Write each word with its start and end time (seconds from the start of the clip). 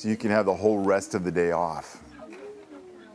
so 0.00 0.08
you 0.08 0.16
can 0.16 0.30
have 0.30 0.46
the 0.46 0.54
whole 0.54 0.78
rest 0.78 1.14
of 1.14 1.24
the 1.24 1.30
day 1.30 1.50
off. 1.50 2.02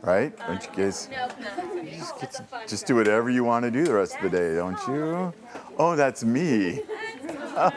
Right? 0.02 0.32
Don't 0.38 0.62
you 0.62 0.84
guys? 0.84 1.08
Just, 1.10 2.20
get 2.20 2.68
just 2.68 2.86
do 2.86 2.94
whatever 2.94 3.28
you 3.28 3.42
want 3.42 3.64
to 3.64 3.72
do 3.72 3.86
the 3.86 3.94
rest 3.94 4.14
of 4.14 4.30
the 4.30 4.38
day, 4.38 4.54
don't 4.54 4.78
you? 4.86 5.32
Oh, 5.78 5.96
that's 5.96 6.22
me. 6.22 6.82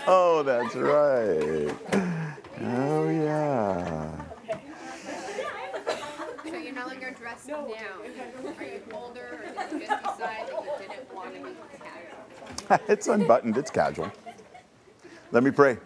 Oh, 0.08 0.44
that's 0.44 0.76
right. 0.76 1.74
Oh, 2.62 3.09
yeah. 3.09 4.12
So 6.44 6.57
you're 6.57 6.73
no 6.73 6.86
longer 6.86 7.16
dressed 7.18 7.48
down. 7.48 7.64
Are 7.64 8.64
you 8.66 8.82
older 8.91 9.54
or 9.57 9.70
did 9.70 9.82
you 9.82 9.88
just 9.88 10.04
decide 10.04 10.50
that 10.50 10.82
you 10.82 10.88
didn't 10.89 11.16
want 11.16 11.34
to 11.34 11.39
be 11.41 11.55
casual? 12.68 12.86
it's 12.89 13.07
unbuttoned, 13.07 13.57
it's 13.57 13.71
casual. 13.71 14.12
Let 15.32 15.44
me 15.44 15.52
pray. 15.52 15.78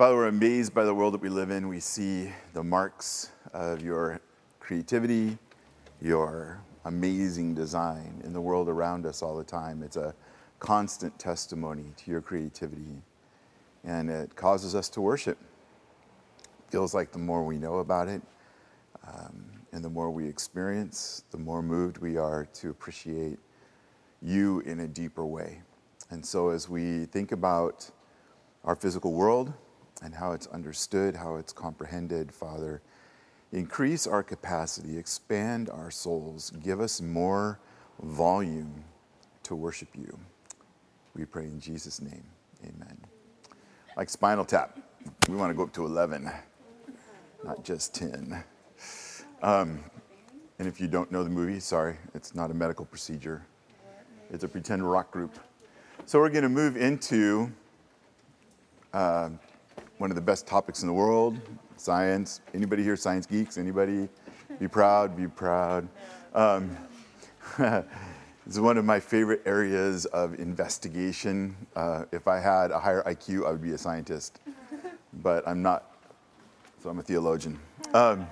Father, 0.00 0.16
we're 0.16 0.28
amazed 0.28 0.72
by 0.72 0.84
the 0.84 0.94
world 0.94 1.12
that 1.12 1.20
we 1.20 1.28
live 1.28 1.50
in. 1.50 1.68
We 1.68 1.78
see 1.78 2.32
the 2.54 2.64
marks 2.64 3.32
of 3.52 3.82
your 3.82 4.18
creativity, 4.58 5.36
your 6.00 6.58
amazing 6.86 7.54
design 7.54 8.22
in 8.24 8.32
the 8.32 8.40
world 8.40 8.70
around 8.70 9.04
us 9.04 9.20
all 9.20 9.36
the 9.36 9.44
time. 9.44 9.82
It's 9.82 9.98
a 9.98 10.14
constant 10.58 11.18
testimony 11.18 11.84
to 11.98 12.10
your 12.10 12.22
creativity, 12.22 13.02
and 13.84 14.08
it 14.08 14.34
causes 14.36 14.74
us 14.74 14.88
to 14.88 15.02
worship. 15.02 15.36
Feels 16.70 16.94
like 16.94 17.12
the 17.12 17.18
more 17.18 17.44
we 17.44 17.58
know 17.58 17.80
about 17.80 18.08
it, 18.08 18.22
um, 19.06 19.44
and 19.72 19.84
the 19.84 19.90
more 19.90 20.10
we 20.10 20.26
experience, 20.26 21.24
the 21.30 21.36
more 21.36 21.60
moved 21.60 21.98
we 21.98 22.16
are 22.16 22.48
to 22.54 22.70
appreciate 22.70 23.38
you 24.22 24.60
in 24.60 24.80
a 24.80 24.88
deeper 24.88 25.26
way. 25.26 25.60
And 26.08 26.24
so, 26.24 26.48
as 26.48 26.70
we 26.70 27.04
think 27.04 27.32
about 27.32 27.90
our 28.64 28.74
physical 28.74 29.12
world 29.12 29.52
and 30.02 30.14
how 30.14 30.32
it's 30.32 30.46
understood, 30.48 31.16
how 31.16 31.36
it's 31.36 31.52
comprehended, 31.52 32.32
Father, 32.32 32.82
increase 33.52 34.06
our 34.06 34.22
capacity, 34.22 34.96
expand 34.96 35.68
our 35.70 35.90
souls, 35.90 36.50
give 36.62 36.80
us 36.80 37.00
more 37.00 37.58
volume 38.02 38.84
to 39.42 39.54
worship 39.54 39.88
you. 39.94 40.18
We 41.14 41.24
pray 41.24 41.44
in 41.44 41.60
Jesus' 41.60 42.00
name. 42.00 42.24
Amen. 42.62 42.98
Like 43.96 44.08
Spinal 44.08 44.44
Tap, 44.44 44.78
we 45.28 45.34
want 45.34 45.50
to 45.50 45.54
go 45.54 45.64
up 45.64 45.72
to 45.74 45.84
11, 45.84 46.30
not 47.44 47.64
just 47.64 47.94
10. 47.94 48.42
Um, 49.42 49.82
and 50.58 50.68
if 50.68 50.80
you 50.80 50.88
don't 50.88 51.10
know 51.10 51.24
the 51.24 51.30
movie, 51.30 51.58
sorry, 51.58 51.96
it's 52.14 52.34
not 52.34 52.50
a 52.50 52.54
medical 52.54 52.84
procedure. 52.84 53.44
It's 54.30 54.44
a 54.44 54.48
pretend 54.48 54.88
rock 54.88 55.10
group. 55.10 55.38
So 56.06 56.20
we're 56.20 56.28
going 56.28 56.42
to 56.42 56.48
move 56.48 56.76
into 56.76 57.50
uh, 58.92 59.30
one 60.00 60.10
of 60.10 60.14
the 60.14 60.22
best 60.22 60.46
topics 60.46 60.80
in 60.80 60.88
the 60.88 60.94
world, 60.94 61.38
science. 61.76 62.40
Anybody 62.54 62.82
here 62.82 62.96
science 62.96 63.26
geeks? 63.26 63.58
Anybody? 63.58 64.08
Be 64.58 64.66
proud, 64.66 65.14
be 65.14 65.28
proud. 65.28 65.86
Um, 66.34 66.74
it's 68.46 68.58
one 68.58 68.78
of 68.78 68.86
my 68.86 68.98
favorite 68.98 69.42
areas 69.44 70.06
of 70.06 70.40
investigation. 70.40 71.54
Uh, 71.76 72.06
if 72.12 72.28
I 72.28 72.40
had 72.40 72.70
a 72.70 72.80
higher 72.80 73.02
IQ, 73.02 73.46
I 73.46 73.50
would 73.50 73.60
be 73.60 73.72
a 73.72 73.78
scientist, 73.78 74.40
but 75.22 75.46
I'm 75.46 75.60
not, 75.60 75.84
so 76.82 76.88
I'm 76.88 76.98
a 76.98 77.02
theologian. 77.02 77.60
Um, 77.92 78.26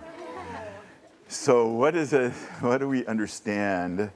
so, 1.28 1.66
what 1.66 1.94
is 1.94 2.14
it? 2.14 2.32
What 2.62 2.78
do 2.78 2.88
we 2.88 3.04
understand 3.04 4.10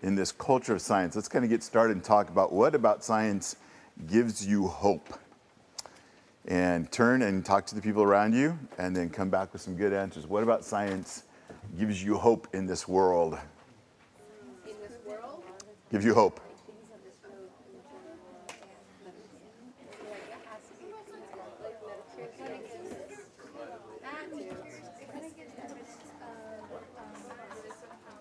in 0.00 0.14
this 0.14 0.32
culture 0.32 0.72
of 0.72 0.80
science? 0.80 1.14
Let's 1.14 1.28
kind 1.28 1.44
of 1.44 1.50
get 1.50 1.62
started 1.62 1.94
and 1.94 2.02
talk 2.02 2.30
about 2.30 2.54
what 2.54 2.74
about 2.74 3.04
science 3.04 3.56
gives 4.06 4.46
you 4.46 4.66
hope. 4.66 5.18
And 6.48 6.90
turn 6.92 7.22
and 7.22 7.44
talk 7.44 7.66
to 7.66 7.74
the 7.74 7.82
people 7.82 8.04
around 8.04 8.32
you, 8.34 8.56
and 8.78 8.94
then 8.94 9.10
come 9.10 9.30
back 9.30 9.52
with 9.52 9.62
some 9.62 9.74
good 9.74 9.92
answers. 9.92 10.28
What 10.28 10.44
about 10.44 10.64
science 10.64 11.24
gives 11.76 12.02
you 12.02 12.16
hope 12.16 12.46
in 12.52 12.66
this 12.66 12.86
world? 12.86 13.36
In 14.64 14.74
this 14.80 14.96
world, 15.04 15.42
Gives 15.90 16.04
you 16.04 16.14
hope. 16.14 16.40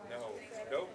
No. 0.09 0.31
Nope. 0.71 0.89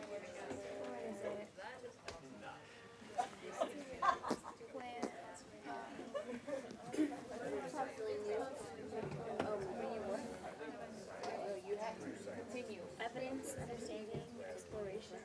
you 11.71 11.77
have 11.77 11.95
to 11.99 12.07
continue. 12.53 12.81
Evidence, 13.01 13.55
understanding, 13.63 14.23
exploration. 14.53 15.17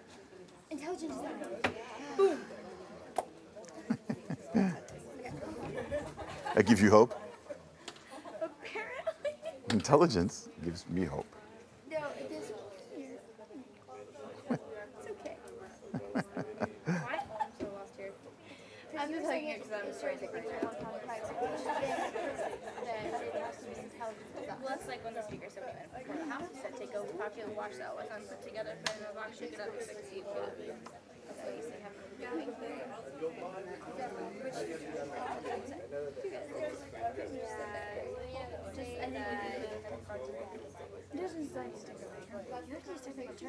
Intelligent 0.70 1.12
design. 1.12 1.34
That 6.56 6.66
gives 6.66 6.82
you 6.82 6.90
hope. 6.90 7.20
Apparently. 8.42 9.32
Intelligence 10.06 10.54
gives 10.64 10.86
me 10.88 11.04
hope. 11.04 11.26
No, 11.90 11.98
it 12.14 12.30
is 12.30 12.54
here. 12.96 13.18
It's 14.52 15.10
okay. 15.10 15.34
I'm 16.14 16.22
lost 17.74 17.98
here. 17.98 18.14
I'm 19.00 19.10
just 19.10 19.26
hugging 19.26 19.50
it 19.50 19.64
because 19.64 19.82
I'm 19.82 19.88
just 19.90 20.02
trying 20.02 20.14
to 20.14 20.22
take 20.22 20.30
a 20.30 20.34
picture. 20.46 20.62
Well, 24.62 24.70
that's 24.70 24.86
like 24.88 25.02
when 25.04 25.16
the 25.16 25.24
speakers 25.24 25.58
that 25.58 25.66
we 25.66 25.74
went 25.74 26.06
before 26.06 26.22
the 26.22 26.30
house 26.32 26.54
said 26.54 26.78
take 26.78 26.94
a 26.94 27.02
copy 27.18 27.42
of 27.42 27.50
the 27.50 27.56
watch 27.58 27.74
that 27.82 27.90
was 27.98 28.06
on 28.14 28.22
put 28.30 28.46
together, 28.46 28.78
put 28.86 28.94
it 28.94 29.02
in 29.02 29.10
a 29.10 29.14
box, 29.18 29.40
shake 29.40 29.54
it 29.54 29.60
up, 29.60 29.74
stick 29.82 30.06
it 30.06 30.06
to 30.06 30.16
you. 30.18 30.24
That's 31.26 31.42
what 31.42 31.58
you 31.58 31.66
say 31.66 31.82
have 31.82 31.98
to 31.98 32.06
do. 32.06 33.26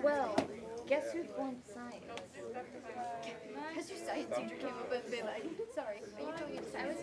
Well, 0.02 0.36
guess 0.86 1.10
who's 1.12 1.26
going 1.36 1.56
to 1.56 1.72
science? 1.72 2.04
Because 3.74 3.90
your 3.90 3.98
science 3.98 4.36
teacher 4.36 4.56
came 4.56 4.68
up 4.70 4.92
and 4.92 5.10
been 5.10 5.26
like, 5.26 5.42
sorry, 5.74 5.98
are 5.98 6.20
you 6.20 6.32
going 6.38 6.56
into 6.56 6.70
science? 6.70 6.98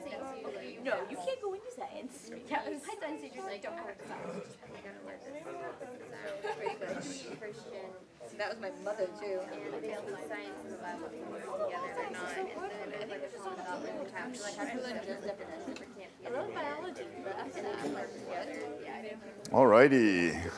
Okay, 0.45 0.77
No, 0.83 0.95
you 1.09 1.17
can't 1.17 1.41
go 1.41 1.53
into 1.53 1.71
science. 1.75 2.31
Yeah, 2.49 2.61
my 2.63 2.95
science 3.01 3.21
teacher's 3.21 3.43
like, 3.43 3.63
don't 3.63 3.75
work 3.83 3.99
science. 4.07 4.55
I 4.63 4.79
gotta 4.79 5.03
wear 5.03 5.19
this. 5.19 5.43
So, 5.79 6.47
pretty 6.55 6.79
much 6.79 7.39
Christian. 7.39 8.02
That 8.43 8.59
was 8.59 8.59
my 8.59 8.71
mother 8.83 9.07
too. 9.21 9.39
And 9.39 9.81
basically 9.81 10.15
science 10.27 10.59
and 10.65 10.73
the 10.73 10.77
Bible 10.83 11.07
can 11.07 11.31
work 11.31 11.43
together 11.43 11.95
or 11.95 12.11
not. 12.11 12.27
And 12.37 12.91
then 12.91 12.99
I 12.99 13.05
think 13.05 13.23
it's 13.23 13.31
just 13.31 13.55
development 13.55 14.03
which 14.03 14.11
have 14.11 14.33
to 14.33 14.41
like 14.43 14.55
have 14.57 14.71
to 14.73 14.81
like 14.83 15.07
just 15.07 15.23
definition 15.23 15.75
for 15.75 15.85
can't 15.95 16.11
I 16.27 16.29
love 16.29 16.53
biology, 16.53 17.03
and 17.15 17.25
that, 17.25 17.53
then 17.53 17.93
work 17.93 18.11
together. 18.11 18.59
Yeah, 18.83 18.95
I 18.97 19.01
didn't. 19.01 19.49
Alrighty, 19.49 20.51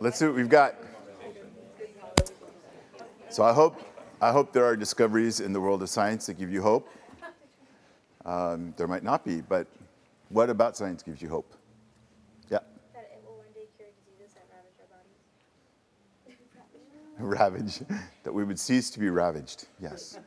let's 0.00 0.18
see 0.18 0.26
what 0.26 0.34
we've 0.34 0.48
got. 0.48 0.74
So 3.30 3.44
I 3.44 3.52
hope, 3.52 3.80
I 4.20 4.32
hope 4.32 4.52
there 4.52 4.64
are 4.64 4.74
discoveries 4.74 5.38
in 5.38 5.52
the 5.52 5.60
world 5.60 5.80
of 5.80 5.88
science 5.88 6.26
that 6.26 6.38
give 6.38 6.50
you 6.52 6.60
hope. 6.60 6.88
Um, 8.24 8.74
there 8.76 8.88
might 8.88 9.04
not 9.04 9.24
be, 9.24 9.42
but 9.42 9.68
what 10.30 10.50
about 10.50 10.76
science 10.76 11.04
gives 11.04 11.22
you 11.22 11.28
hope? 11.28 11.54
Yeah, 12.50 12.58
that 12.94 13.12
it 13.14 13.22
will 13.24 13.36
one 13.36 13.46
day 13.54 13.68
cure 13.76 13.90
diseases 13.94 14.34
that 14.34 14.48
ravage 17.18 17.40
our 17.40 17.50
bodies. 17.50 17.82
ravage, 17.88 18.00
that 18.22 18.32
we 18.32 18.44
would 18.44 18.58
cease 18.58 18.90
to 18.90 18.98
be 18.98 19.10
ravaged. 19.10 19.66
Yes, 19.80 20.18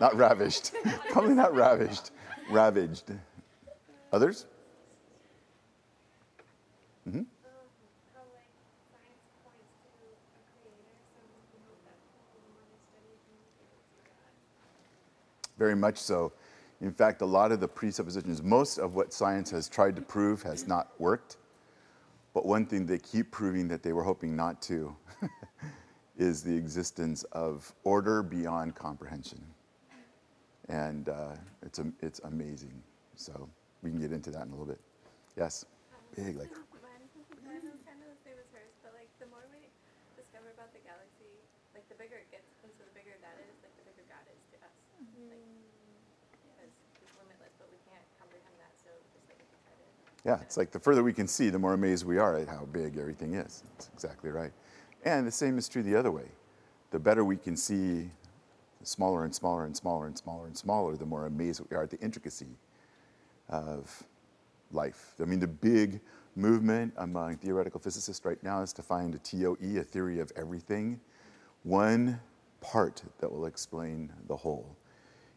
not 0.00 0.16
ravished, 0.16 0.72
probably 1.10 1.34
not 1.34 1.54
ravished, 1.54 2.10
ravaged. 2.50 3.12
Others? 4.12 4.46
how 8.14 8.20
like 8.34 8.50
science 8.90 9.32
points 9.44 9.70
to 9.80 9.96
a 10.04 10.46
creator, 10.60 10.94
so 11.10 11.20
we 11.52 11.60
hope 11.66 11.80
that 11.84 11.96
people 12.12 12.38
who 12.44 12.52
want 12.54 12.68
to 12.70 12.78
study 12.90 13.14
can 13.24 13.34
be 13.34 13.64
able 13.64 13.76
to 13.76 13.88
see 13.88 14.04
God. 14.04 14.30
Very 15.58 15.76
much 15.76 15.98
so. 15.98 16.32
In 16.80 16.92
fact, 16.92 17.20
a 17.22 17.26
lot 17.26 17.52
of 17.52 17.60
the 17.60 17.68
presuppositions, 17.68 18.42
most 18.42 18.78
of 18.78 18.94
what 18.94 19.12
science 19.12 19.50
has 19.50 19.68
tried 19.68 19.96
to 19.96 20.02
prove 20.02 20.42
has 20.42 20.66
not 20.66 20.92
worked. 20.98 21.36
But 22.32 22.46
one 22.46 22.66
thing 22.66 22.86
they 22.86 22.98
keep 22.98 23.30
proving 23.30 23.66
that 23.68 23.82
they 23.82 23.92
were 23.92 24.04
hoping 24.04 24.36
not 24.36 24.62
to 24.62 24.94
is 26.18 26.42
the 26.42 26.54
existence 26.54 27.24
of 27.32 27.72
order 27.84 28.22
beyond 28.22 28.74
comprehension. 28.74 29.42
And 30.68 31.08
uh, 31.08 31.34
it's, 31.62 31.80
it's 32.00 32.20
amazing. 32.22 32.82
So 33.16 33.48
we 33.82 33.90
can 33.90 33.98
get 33.98 34.12
into 34.12 34.30
that 34.30 34.46
in 34.46 34.48
a 34.48 34.54
little 34.54 34.66
bit. 34.70 34.80
Yes? 35.36 35.64
Big, 36.14 36.36
like, 36.38 36.50
Mine, 36.82 37.06
mine 37.46 37.62
was 37.66 37.82
kind 37.86 37.98
of 38.02 38.06
the 38.10 38.20
same 38.22 38.38
as 38.38 38.46
hers, 38.54 38.74
but 38.82 38.94
like 38.98 39.10
the 39.22 39.26
more 39.30 39.42
we 39.50 39.62
discover 40.18 40.50
about 40.54 40.70
the 40.74 40.82
galaxy, 40.82 41.30
like 41.74 41.86
the 41.86 41.94
bigger 41.98 42.18
it 42.18 42.26
gets, 42.34 42.46
and 42.66 42.70
so 42.78 42.82
the 42.86 42.94
bigger 42.98 43.14
that 43.22 43.38
is, 43.42 43.54
like 43.62 43.74
the 43.78 43.86
bigger 43.86 44.02
God 44.10 44.22
is 44.30 44.42
to 44.54 44.56
us. 44.62 44.74
Like, 45.30 45.46
because 46.34 46.70
it's 46.98 47.14
limitless, 47.14 47.54
but 47.62 47.70
we 47.70 47.78
can't 47.86 48.02
comprehend 48.18 48.54
that. 48.58 48.74
So 48.82 48.90
just 49.14 49.22
like 49.30 49.38
if 49.38 49.46
you 49.50 49.58
try 49.62 49.74
to 49.74 49.86
Yeah, 50.24 50.38
it's 50.42 50.56
like 50.56 50.70
the 50.70 50.78
further 50.78 51.02
we 51.02 51.12
can 51.12 51.26
see, 51.26 51.48
the 51.48 51.58
more 51.58 51.72
amazed 51.72 52.04
we 52.04 52.18
are 52.18 52.36
at 52.36 52.48
how 52.48 52.66
big 52.72 52.98
everything 52.98 53.34
is. 53.34 53.62
That's 53.72 53.90
exactly 53.94 54.30
right. 54.30 54.52
And 55.04 55.26
the 55.26 55.32
same 55.32 55.56
is 55.56 55.68
true 55.68 55.82
the 55.82 55.96
other 55.96 56.10
way. 56.10 56.26
The 56.90 56.98
better 56.98 57.24
we 57.24 57.36
can 57.36 57.56
see 57.56 58.10
the 58.80 58.86
smaller 58.86 59.24
and 59.24 59.34
smaller 59.34 59.64
and 59.64 59.76
smaller 59.76 60.06
and 60.06 60.16
smaller 60.16 60.46
and 60.46 60.56
smaller, 60.56 60.96
the 60.96 61.06
more 61.06 61.26
amazed 61.26 61.62
we 61.70 61.76
are 61.76 61.84
at 61.84 61.90
the 61.90 61.98
intricacy 62.00 62.58
of 63.48 64.02
life. 64.72 65.14
I 65.20 65.24
mean, 65.24 65.40
the 65.40 65.46
big 65.46 66.00
movement 66.36 66.92
among 66.98 67.36
theoretical 67.36 67.80
physicists 67.80 68.24
right 68.24 68.42
now 68.42 68.62
is 68.62 68.72
to 68.74 68.82
find 68.82 69.14
a 69.14 69.18
TOE, 69.18 69.78
a 69.78 69.82
theory 69.82 70.20
of 70.20 70.30
everything, 70.36 71.00
one 71.62 72.20
part 72.60 73.02
that 73.18 73.30
will 73.30 73.46
explain 73.46 74.12
the 74.28 74.36
whole. 74.36 74.76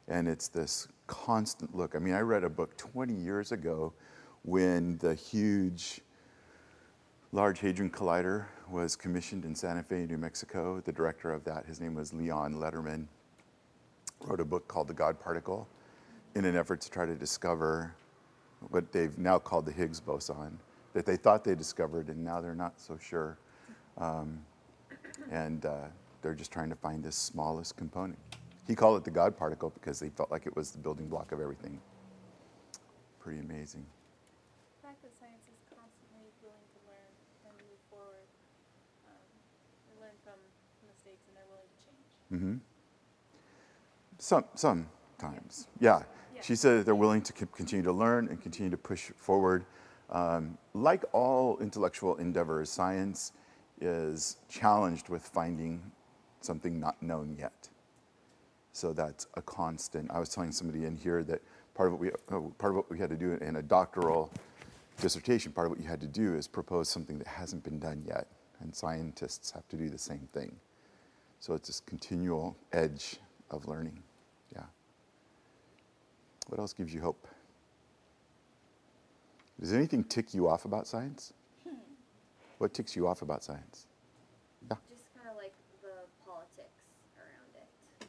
And 0.07 0.27
it's 0.27 0.49
this 0.49 0.89
constant 1.07 1.73
look. 1.75 1.95
I 1.95 1.99
mean, 1.99 2.13
I 2.13 2.19
read 2.19 2.43
a 2.43 2.49
book 2.49 2.75
20 2.77 3.13
years 3.13 3.53
ago 3.53 3.93
when 4.43 4.97
the 4.97 5.15
huge 5.15 6.01
Large 7.31 7.59
Hadron 7.59 7.89
Collider 7.89 8.45
was 8.69 8.95
commissioned 8.95 9.45
in 9.45 9.55
Santa 9.55 9.83
Fe, 9.83 10.05
New 10.05 10.17
Mexico. 10.17 10.81
The 10.85 10.91
director 10.91 11.31
of 11.31 11.43
that, 11.45 11.65
his 11.65 11.81
name 11.81 11.95
was 11.95 12.13
Leon 12.13 12.55
Lederman, 12.55 13.07
wrote 14.21 14.39
a 14.39 14.45
book 14.45 14.67
called 14.67 14.87
The 14.87 14.93
God 14.93 15.19
Particle 15.19 15.67
in 16.35 16.45
an 16.45 16.55
effort 16.55 16.81
to 16.81 16.89
try 16.89 17.05
to 17.05 17.15
discover 17.15 17.93
what 18.69 18.91
they've 18.91 19.17
now 19.17 19.37
called 19.37 19.65
the 19.65 19.71
Higgs 19.71 19.99
boson, 19.99 20.57
that 20.93 21.05
they 21.05 21.17
thought 21.17 21.43
they 21.43 21.55
discovered, 21.55 22.07
and 22.07 22.23
now 22.23 22.41
they're 22.41 22.55
not 22.55 22.79
so 22.79 22.97
sure. 22.97 23.37
Um, 23.97 24.39
and 25.31 25.65
uh, 25.65 25.87
they're 26.21 26.33
just 26.33 26.51
trying 26.51 26.69
to 26.69 26.75
find 26.75 27.03
this 27.03 27.15
smallest 27.15 27.75
component. 27.77 28.17
He 28.65 28.75
called 28.75 28.97
it 28.97 29.03
the 29.03 29.11
God 29.11 29.37
particle 29.37 29.69
because 29.69 29.99
they 29.99 30.09
felt 30.09 30.31
like 30.31 30.47
it 30.47 30.55
was 30.55 30.71
the 30.71 30.79
building 30.79 31.07
block 31.07 31.31
of 31.31 31.41
everything. 31.41 31.79
Pretty 33.19 33.39
amazing. 33.39 33.85
The 34.81 34.87
fact 34.87 35.01
that 35.03 35.11
science 35.19 35.43
is 35.51 35.59
constantly 35.67 36.31
willing 36.41 36.67
to 36.71 36.79
learn 36.87 37.11
and 37.45 37.53
move 37.67 37.81
forward, 37.91 38.27
um, 39.05 39.27
they 39.91 39.95
learn 39.99 40.15
from 40.23 40.39
mistakes 40.87 41.27
and 41.27 41.35
they're 41.35 41.51
willing 41.51 41.67
change. 42.33 42.61
Some, 44.17 44.45
sometimes, 44.55 45.67
yeah. 45.79 46.03
Yeah. 46.33 46.41
She 46.41 46.55
said 46.55 46.79
that 46.79 46.85
they're 46.85 46.95
willing 46.95 47.21
to 47.23 47.33
continue 47.33 47.83
to 47.83 47.91
learn 47.91 48.27
and 48.29 48.41
continue 48.41 48.71
to 48.71 48.77
push 48.77 49.11
forward. 49.15 49.65
Um, 50.09 50.57
like 50.73 51.03
all 51.11 51.57
intellectual 51.59 52.15
endeavors, 52.17 52.69
science 52.69 53.33
is 53.81 54.37
challenged 54.49 55.09
with 55.09 55.23
finding 55.23 55.91
something 56.41 56.79
not 56.79 57.01
known 57.01 57.35
yet. 57.39 57.69
So 58.71 58.93
that's 58.93 59.27
a 59.35 59.41
constant. 59.41 60.09
I 60.11 60.19
was 60.19 60.29
telling 60.29 60.51
somebody 60.51 60.85
in 60.85 60.97
here 60.97 61.23
that 61.23 61.41
part 61.73 61.87
of 61.87 61.93
what 61.93 62.01
we, 62.01 62.11
oh, 62.31 62.53
part 62.57 62.71
of 62.71 62.77
what 62.77 62.89
we 62.89 62.97
had 62.99 63.09
to 63.09 63.15
do 63.15 63.33
in 63.33 63.57
a 63.57 63.61
doctoral 63.61 64.31
dissertation, 65.01 65.51
part 65.51 65.67
of 65.67 65.71
what 65.71 65.79
you 65.79 65.87
had 65.87 66.01
to 66.01 66.07
do 66.07 66.35
is 66.35 66.47
propose 66.47 66.89
something 66.89 67.17
that 67.17 67.27
hasn't 67.27 67.63
been 67.63 67.79
done 67.79 68.03
yet. 68.07 68.27
And 68.59 68.73
scientists 68.75 69.51
have 69.51 69.67
to 69.69 69.75
do 69.75 69.89
the 69.89 69.97
same 69.97 70.27
thing. 70.33 70.55
So 71.43 71.53
it's 71.55 71.67
this 71.67 71.81
continual 71.81 72.55
edge 72.71 73.19
of 73.51 73.67
learning. 73.67 74.01
Yeah. 74.55 74.63
What 76.47 76.57
else 76.57 76.71
gives 76.71 76.93
you 76.93 77.01
hope? 77.01 77.27
Does 79.59 79.73
anything 79.73 80.05
tick 80.05 80.33
you 80.33 80.47
off 80.47 80.63
about 80.63 80.87
science? 80.87 81.33
Hmm. 81.67 81.83
What 82.59 82.73
ticks 82.73 82.95
you 82.95 83.09
off 83.09 83.23
about 83.23 83.43
science? 83.43 83.87
Yeah. 84.71 84.77
Just 84.87 85.11
kind 85.19 85.27
of 85.27 85.35
like 85.35 85.51
the 85.81 86.07
politics 86.23 86.79
around 87.19 87.51
it. 87.59 88.07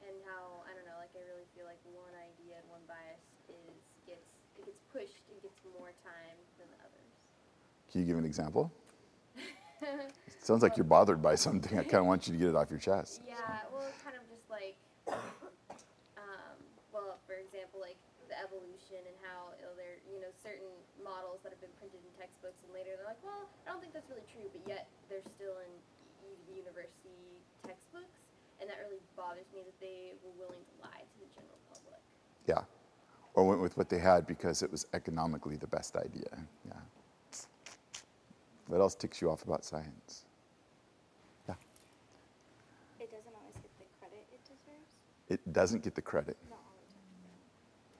And 0.00 0.16
how, 0.24 0.64
I 0.64 0.72
don't 0.72 0.88
know, 0.88 0.96
like 0.96 1.12
I 1.12 1.20
really 1.28 1.44
feel 1.52 1.68
like 1.68 1.84
one 1.92 2.16
idea 2.16 2.56
and 2.56 2.64
one 2.72 2.80
bias 2.88 3.20
is 3.52 3.76
gets, 4.08 4.32
it 4.56 4.64
gets 4.64 4.80
pushed 4.96 5.28
and 5.28 5.36
gets 5.44 5.60
more 5.76 5.92
time 6.00 6.40
than 6.56 6.72
the 6.72 6.80
others. 6.88 7.12
Can 7.92 8.00
you 8.00 8.06
give 8.06 8.16
an 8.16 8.24
example? 8.24 8.72
Sounds 10.42 10.62
like 10.62 10.76
you're 10.76 10.82
bothered 10.82 11.22
by 11.22 11.38
something. 11.38 11.78
I 11.78 11.86
kind 11.86 12.02
of 12.02 12.10
want 12.10 12.26
you 12.26 12.34
to 12.34 12.38
get 12.38 12.48
it 12.50 12.56
off 12.58 12.66
your 12.66 12.82
chest. 12.82 13.22
Yeah, 13.22 13.38
well, 13.70 13.86
it's 13.86 14.02
kind 14.02 14.18
of 14.18 14.26
just 14.26 14.42
like, 14.50 14.74
um, 15.06 16.58
well, 16.90 17.22
for 17.30 17.38
example, 17.38 17.78
like 17.78 17.94
the 18.26 18.34
evolution 18.42 19.06
and 19.06 19.14
how 19.22 19.54
you 19.54 19.62
know, 19.62 19.74
there, 19.78 20.02
you 20.10 20.18
know, 20.18 20.34
certain 20.42 20.66
models 20.98 21.46
that 21.46 21.54
have 21.54 21.62
been 21.62 21.70
printed 21.78 22.02
in 22.02 22.10
textbooks, 22.18 22.58
and 22.66 22.74
later 22.74 22.98
they're 22.98 23.06
like, 23.06 23.22
well, 23.22 23.46
I 23.62 23.70
don't 23.70 23.78
think 23.78 23.94
that's 23.94 24.10
really 24.10 24.26
true, 24.34 24.50
but 24.50 24.66
yet 24.66 24.90
they're 25.06 25.22
still 25.38 25.62
in 25.62 25.70
u- 26.26 26.58
university 26.58 27.38
textbooks, 27.62 28.18
and 28.58 28.66
that 28.66 28.82
really 28.82 28.98
bothers 29.14 29.46
me 29.54 29.62
that 29.62 29.78
they 29.78 30.18
were 30.26 30.34
willing 30.42 30.58
to 30.58 30.74
lie 30.82 31.06
to 31.06 31.16
the 31.22 31.30
general 31.38 31.60
public. 31.70 32.02
Yeah. 32.50 32.66
Or 33.38 33.46
went 33.46 33.62
with 33.62 33.78
what 33.78 33.86
they 33.86 34.02
had 34.02 34.26
because 34.26 34.66
it 34.66 34.74
was 34.74 34.90
economically 34.90 35.54
the 35.54 35.70
best 35.70 35.94
idea. 35.94 36.34
Yeah. 36.66 36.82
What 38.66 38.82
else 38.82 38.98
ticks 38.98 39.22
you 39.22 39.30
off 39.30 39.46
about 39.46 39.64
science? 39.64 40.26
Yeah. 41.48 41.54
It 43.00 43.10
doesn't 43.10 43.34
always 43.34 43.54
get 43.56 43.72
the 43.78 43.84
credit 44.00 44.24
it 44.32 44.40
deserves. 44.44 44.88
It 45.32 45.40
doesn't 45.50 45.82
get 45.82 45.94
the 45.94 46.02
credit. 46.02 46.36
Not 46.50 46.60
all 46.60 46.76
the 46.76 46.92
time. 46.92 47.08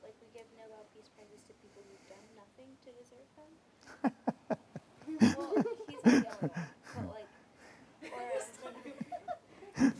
Like 0.04 0.12
we 0.20 0.28
give 0.36 0.44
Nobel 0.52 0.84
Peace 0.92 1.08
Prizes 1.16 1.40
to 1.48 1.56
people 1.64 1.80
who've 1.80 2.04
done 2.12 2.28
nothing 2.36 2.76
to 2.84 2.92
deserve 2.92 3.24
them. 3.40 3.48
well, 5.32 5.48
he's 5.56 6.04
only 6.04 6.28
one, 6.28 6.28
but 6.28 6.52
like, 7.08 7.32
or 8.12 8.20
okay. 9.80 9.96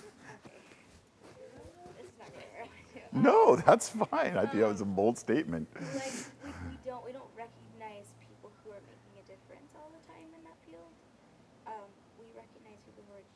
This 1.96 2.04
is 2.04 2.12
not 2.20 2.28
really 2.36 2.52
where 2.52 2.60
I 2.60 2.68
want 2.68 2.84
to. 2.92 3.16
No, 3.16 3.56
that's 3.64 3.88
fine. 3.88 4.36
I 4.36 4.44
think 4.44 4.60
that 4.60 4.68
was 4.68 4.84
a 4.84 4.92
bold 4.92 5.16
statement. 5.16 5.72
like 5.72 6.12
we, 6.44 6.52
we 6.68 6.76
don't 6.84 7.00
we 7.00 7.16
don't 7.16 7.32
recognize 7.32 8.12
people 8.20 8.52
who 8.60 8.76
are 8.76 8.84
making 8.84 9.14
a 9.16 9.24
difference 9.24 9.72
all 9.80 9.88
the 9.88 10.04
time 10.04 10.28
in 10.36 10.44
that 10.44 10.60
field. 10.68 10.92
Um, 11.64 11.88
we 12.20 12.28
recognize 12.36 12.76
people 12.84 13.08
who 13.08 13.16
are 13.16 13.28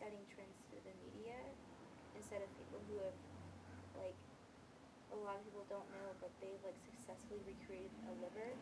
setting 0.00 0.24
trends 0.32 0.56
through 0.72 0.80
the 0.88 0.96
media 1.04 1.36
instead 2.16 2.40
of 2.40 2.48
people 2.56 2.80
who 2.88 2.96
have 3.04 3.16
like 3.98 4.16
a 5.12 5.18
lot 5.20 5.36
of 5.36 5.44
people 5.44 5.61
don't 5.72 5.88
know, 5.96 6.12
but 6.20 6.28
they've 6.44 6.60
like 6.60 6.76
successfully 6.84 7.40
recreated 7.48 7.88
a 8.04 8.14
liver 8.20 8.52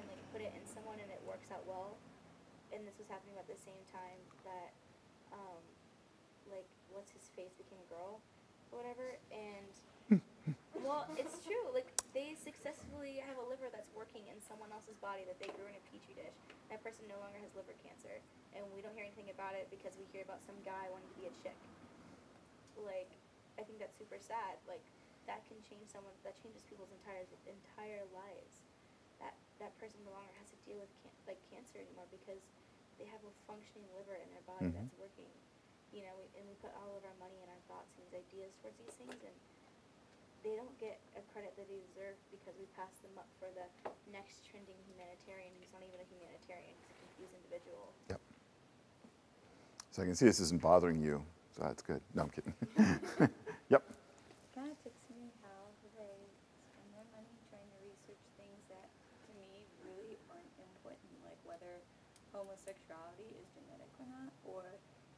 and 0.00 0.04
like 0.08 0.24
put 0.32 0.40
it 0.40 0.56
in 0.56 0.64
someone 0.64 0.96
and 0.96 1.12
it 1.12 1.20
works 1.28 1.52
out 1.52 1.60
well. 1.68 2.00
And 2.72 2.88
this 2.88 2.96
was 2.96 3.12
happening 3.12 3.36
at 3.36 3.44
the 3.44 3.60
same 3.60 3.84
time 3.92 4.16
that 4.48 4.72
um, 5.36 5.60
like 6.48 6.64
what's 6.88 7.12
his 7.12 7.28
face 7.36 7.52
became 7.60 7.76
a 7.76 7.88
girl 7.92 8.24
or 8.72 8.80
whatever 8.80 9.20
and 9.28 9.70
well, 10.82 11.06
it's 11.20 11.44
true. 11.44 11.60
Like 11.76 11.92
they 12.16 12.34
successfully 12.40 13.20
have 13.20 13.36
a 13.36 13.44
liver 13.44 13.68
that's 13.68 13.92
working 13.92 14.24
in 14.32 14.40
someone 14.40 14.72
else's 14.72 14.96
body 14.98 15.28
that 15.28 15.36
they 15.38 15.52
grew 15.54 15.68
in 15.68 15.76
a 15.76 15.82
petri 15.92 16.16
dish. 16.16 16.34
That 16.72 16.80
person 16.80 17.06
no 17.06 17.20
longer 17.22 17.38
has 17.38 17.52
liver 17.54 17.76
cancer, 17.84 18.18
and 18.56 18.66
we 18.74 18.82
don't 18.82 18.94
hear 18.94 19.06
anything 19.06 19.30
about 19.30 19.54
it 19.54 19.70
because 19.70 19.94
we 19.94 20.06
hear 20.10 20.26
about 20.26 20.42
some 20.42 20.58
guy 20.66 20.90
wanting 20.90 21.10
to 21.14 21.18
be 21.18 21.26
a 21.30 21.34
chick. 21.42 21.58
Like, 22.78 23.10
I 23.58 23.62
think 23.62 23.78
that's 23.78 23.94
super 23.94 24.18
sad. 24.18 24.58
Like 24.66 24.82
that 25.28 25.44
can 25.48 25.58
change 25.64 25.88
someone. 25.92 26.12
That 26.24 26.36
changes 26.40 26.62
people's 26.68 26.92
entire 26.92 27.24
entire 27.48 28.04
lives. 28.14 28.60
That 29.20 29.36
that 29.60 29.72
person 29.76 30.00
no 30.04 30.12
longer 30.16 30.32
has 30.40 30.48
to 30.52 30.58
deal 30.64 30.80
with 30.80 30.90
can- 31.04 31.16
like 31.28 31.40
cancer 31.52 31.80
anymore 31.80 32.08
because 32.08 32.40
they 32.96 33.04
have 33.08 33.20
a 33.24 33.32
functioning 33.48 33.88
liver 33.96 34.16
in 34.16 34.28
their 34.32 34.44
body 34.44 34.68
Mhm. 34.68 34.76
that's 34.76 34.96
working. 35.00 35.28
You 35.92 36.04
know, 36.06 36.14
we, 36.20 36.24
and 36.38 36.44
we 36.46 36.54
put 36.62 36.70
all 36.80 36.94
of 36.96 37.02
our 37.04 37.16
money 37.18 37.40
and 37.42 37.50
our 37.50 37.62
thoughts 37.66 37.90
and 37.98 38.06
these 38.06 38.14
ideas 38.14 38.54
towards 38.62 38.78
these 38.78 38.94
things, 38.94 39.18
and 39.24 39.36
they 40.44 40.54
don't 40.56 40.72
get 40.78 41.00
a 41.16 41.22
credit 41.32 41.56
that 41.56 41.66
they 41.68 41.80
deserve 41.92 42.16
because 42.30 42.54
we 42.56 42.64
pass 42.78 42.92
them 43.04 43.12
up 43.18 43.26
for 43.42 43.48
the 43.52 43.66
next 44.12 44.44
trending 44.46 44.76
humanitarian 44.88 45.52
who's 45.58 45.72
not 45.72 45.82
even 45.82 45.98
a 46.00 46.06
humanitarian, 46.08 46.72
he's 46.78 46.92
a 46.94 46.98
confused 47.04 47.34
individual. 47.36 47.92
Yep. 48.08 48.20
So 49.90 50.02
I 50.02 50.04
can 50.06 50.14
see 50.14 50.26
this 50.26 50.40
isn't 50.40 50.62
bothering 50.62 51.00
you. 51.02 51.24
So 51.56 51.62
that's 51.66 51.82
good. 51.82 52.00
No, 52.14 52.22
I'm 52.22 52.30
kidding. 52.30 52.54
yep. 53.68 53.82
kind 54.54 54.70
of 54.70 54.78
ticks 54.84 55.02
me 55.10 55.28
how 55.42 55.66
they 55.98 56.14
spend 56.70 56.88
their 56.94 57.08
money 57.10 57.34
trying 57.50 57.66
to 57.66 57.78
research 57.82 58.22
things 58.38 58.60
that, 58.70 58.86
to 59.26 59.30
me, 59.34 59.66
really 59.82 60.14
aren't 60.30 60.54
important, 60.62 61.10
like 61.26 61.38
whether 61.42 61.82
homosexuality 62.32 63.28
is 63.36 63.46
genetic 63.54 63.90
or 63.98 64.06
not, 64.06 64.30
or 64.46 64.62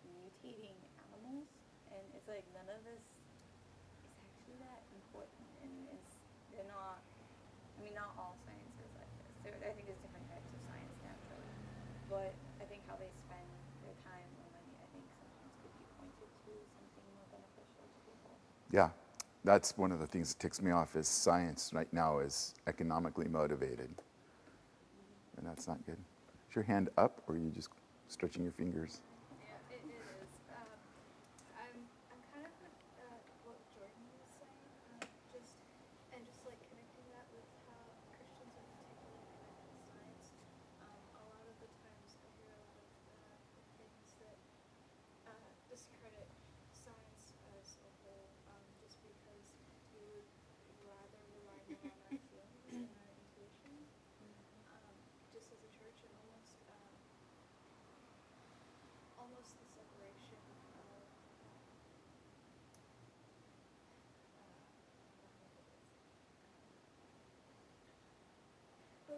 mutating 0.04 0.76
animals. 1.08 1.48
And 1.92 2.04
it's 2.16 2.28
like 2.28 2.44
none 2.56 2.68
of 2.72 2.80
this 2.84 3.00
is 3.00 4.12
actually 4.20 4.58
that 4.64 4.80
important, 4.96 5.48
and 5.64 5.72
it's 5.92 6.16
they're 6.52 6.68
not. 6.68 7.00
I 7.76 7.78
mean, 7.84 7.96
not 7.96 8.14
all 8.16 8.36
science 8.44 8.76
is 8.80 8.92
like 8.96 9.12
this. 9.20 9.32
There, 9.44 9.56
I 9.60 9.72
think 9.74 9.90
there's 9.90 10.00
different 10.00 10.28
types 10.30 10.46
of 10.48 10.60
science 10.68 10.96
naturally, 11.02 11.52
but 12.06 12.32
I 12.62 12.64
think 12.68 12.84
how 12.86 12.96
they 12.96 13.10
spend 13.26 13.48
their 13.82 13.96
time 14.06 14.28
or 14.38 14.46
money, 14.54 14.72
I 14.78 14.86
think 14.94 15.04
sometimes 15.18 15.52
could 15.60 15.74
be 15.76 15.86
pointed 15.98 16.30
to 16.30 16.52
something 16.78 17.06
more 17.16 17.28
beneficial 17.28 17.84
to 17.84 17.98
people. 18.06 18.34
Yeah. 18.70 18.94
That's 19.44 19.76
one 19.76 19.90
of 19.90 19.98
the 19.98 20.06
things 20.06 20.32
that 20.32 20.40
ticks 20.40 20.62
me 20.62 20.70
off 20.70 20.94
is 20.94 21.08
science 21.08 21.72
right 21.74 21.92
now 21.92 22.20
is 22.20 22.54
economically 22.68 23.26
motivated. 23.26 23.90
And 25.36 25.44
that's 25.44 25.66
not 25.66 25.84
good. 25.84 25.98
Your 26.54 26.64
hand 26.64 26.90
up 26.98 27.24
or 27.26 27.34
are 27.34 27.38
you 27.38 27.48
just 27.48 27.70
stretching 28.08 28.44
your 28.44 28.52
fingers? 28.52 29.00
Yeah, 29.40 29.56
it, 29.72 29.88
it 29.88 30.04
is. 30.20 30.28
Um, 30.52 30.76
I'm, 31.56 31.80
I'm 32.12 32.20
kind 32.28 32.44
of 32.44 32.52
with 32.60 32.76
uh, 33.00 33.24
what 33.48 33.56
Jordan 33.72 34.04
was 34.20 34.28
saying, 34.36 34.68
um, 34.92 35.08
just 35.32 35.56
and 36.12 36.20
just 36.28 36.44
like 36.44 36.60
connecting 36.68 37.08
that 37.16 37.24
with 37.32 37.48
how 37.64 37.80
Christians 38.12 38.52
are 38.60 38.68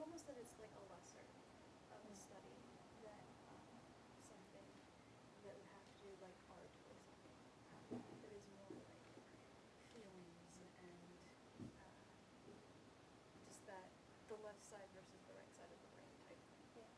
almost 0.05 0.26
that 0.29 0.37
it's 0.37 0.52
like 0.61 0.75
a 0.76 0.85
lesser 0.93 1.25
of 1.97 2.02
a 2.05 2.15
study 2.15 2.59
than 3.00 3.25
um, 3.49 3.73
something 4.29 4.69
that 5.43 5.55
would 5.57 5.67
have 5.71 5.87
to 5.87 5.97
do 6.05 6.11
like 6.21 6.37
art 6.50 6.75
or 6.91 6.97
something. 6.99 8.05
It 8.21 8.31
is 8.37 8.45
more 8.52 8.69
like 8.75 9.00
feelings 9.97 10.38
and 10.83 11.09
uh, 11.79 11.95
just 13.49 13.62
that 13.71 13.88
the 14.29 14.37
left 14.43 14.61
side 14.67 14.91
versus 14.93 15.23
the 15.25 15.35
right 15.38 15.52
side 15.57 15.71
of 15.73 15.79
the 15.79 15.91
brain 15.95 16.15
type 16.26 16.43
thing. 16.75 16.93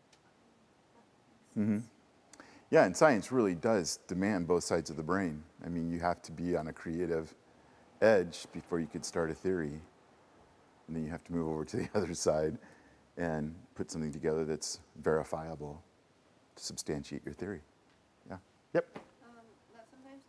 Hmm 1.57 1.79
Yeah, 2.71 2.85
and 2.85 2.97
science 2.97 3.33
really 3.33 3.55
does 3.55 3.99
demand 4.09 4.47
both 4.47 4.65
sides 4.65 4.91
of 4.91 4.97
the 4.97 5.03
brain. 5.03 5.43
I 5.65 5.69
mean, 5.69 5.91
you 5.91 6.01
have 6.01 6.23
to 6.23 6.33
be 6.33 6.57
on 6.57 6.69
a 6.69 6.73
creative 6.73 7.35
edge 8.03 8.47
before 8.53 8.79
you 8.81 8.87
could 8.87 9.05
start 9.05 9.31
a 9.31 9.35
theory. 9.35 9.81
And 10.87 10.97
then 10.97 11.05
you 11.05 11.11
have 11.11 11.25
to 11.25 11.33
move 11.33 11.49
over 11.49 11.65
to 11.73 11.77
the 11.79 11.89
other 11.95 12.15
side 12.15 12.59
and 13.17 13.55
put 13.75 13.91
something 13.91 14.13
together 14.13 14.45
that's 14.45 14.81
verifiable 15.03 15.83
to 16.57 16.65
substantiate 16.65 17.25
your 17.25 17.35
theory. 17.35 17.63
Yeah. 18.29 18.39
Yep. 18.75 18.87
Um, 19.25 19.47
that 19.75 19.87
sometimes. 19.91 20.23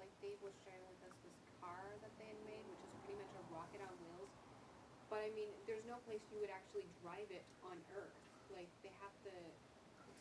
Like 0.00 0.12
Dave 0.20 0.40
was 0.42 0.52
sharing 0.64 0.84
with 0.90 1.00
us 1.08 1.16
this 1.24 1.36
car 1.60 1.80
that 2.02 2.12
they 2.20 2.28
had 2.28 2.40
made, 2.44 2.64
which 2.68 2.82
is 2.84 2.92
pretty 3.04 3.18
much 3.20 3.32
a 3.36 3.42
rocket 3.54 3.80
on 3.84 3.92
wheels. 4.04 4.32
But 5.08 5.24
I 5.24 5.30
mean, 5.36 5.52
there's 5.68 5.84
no 5.88 5.96
place 6.04 6.20
you 6.32 6.40
would 6.40 6.52
actually 6.52 6.88
drive 7.04 7.28
it 7.32 7.44
on 7.64 7.76
Earth. 7.96 8.23
Like 8.54 8.70
they 8.86 8.94
have 9.02 9.14
to 9.26 9.34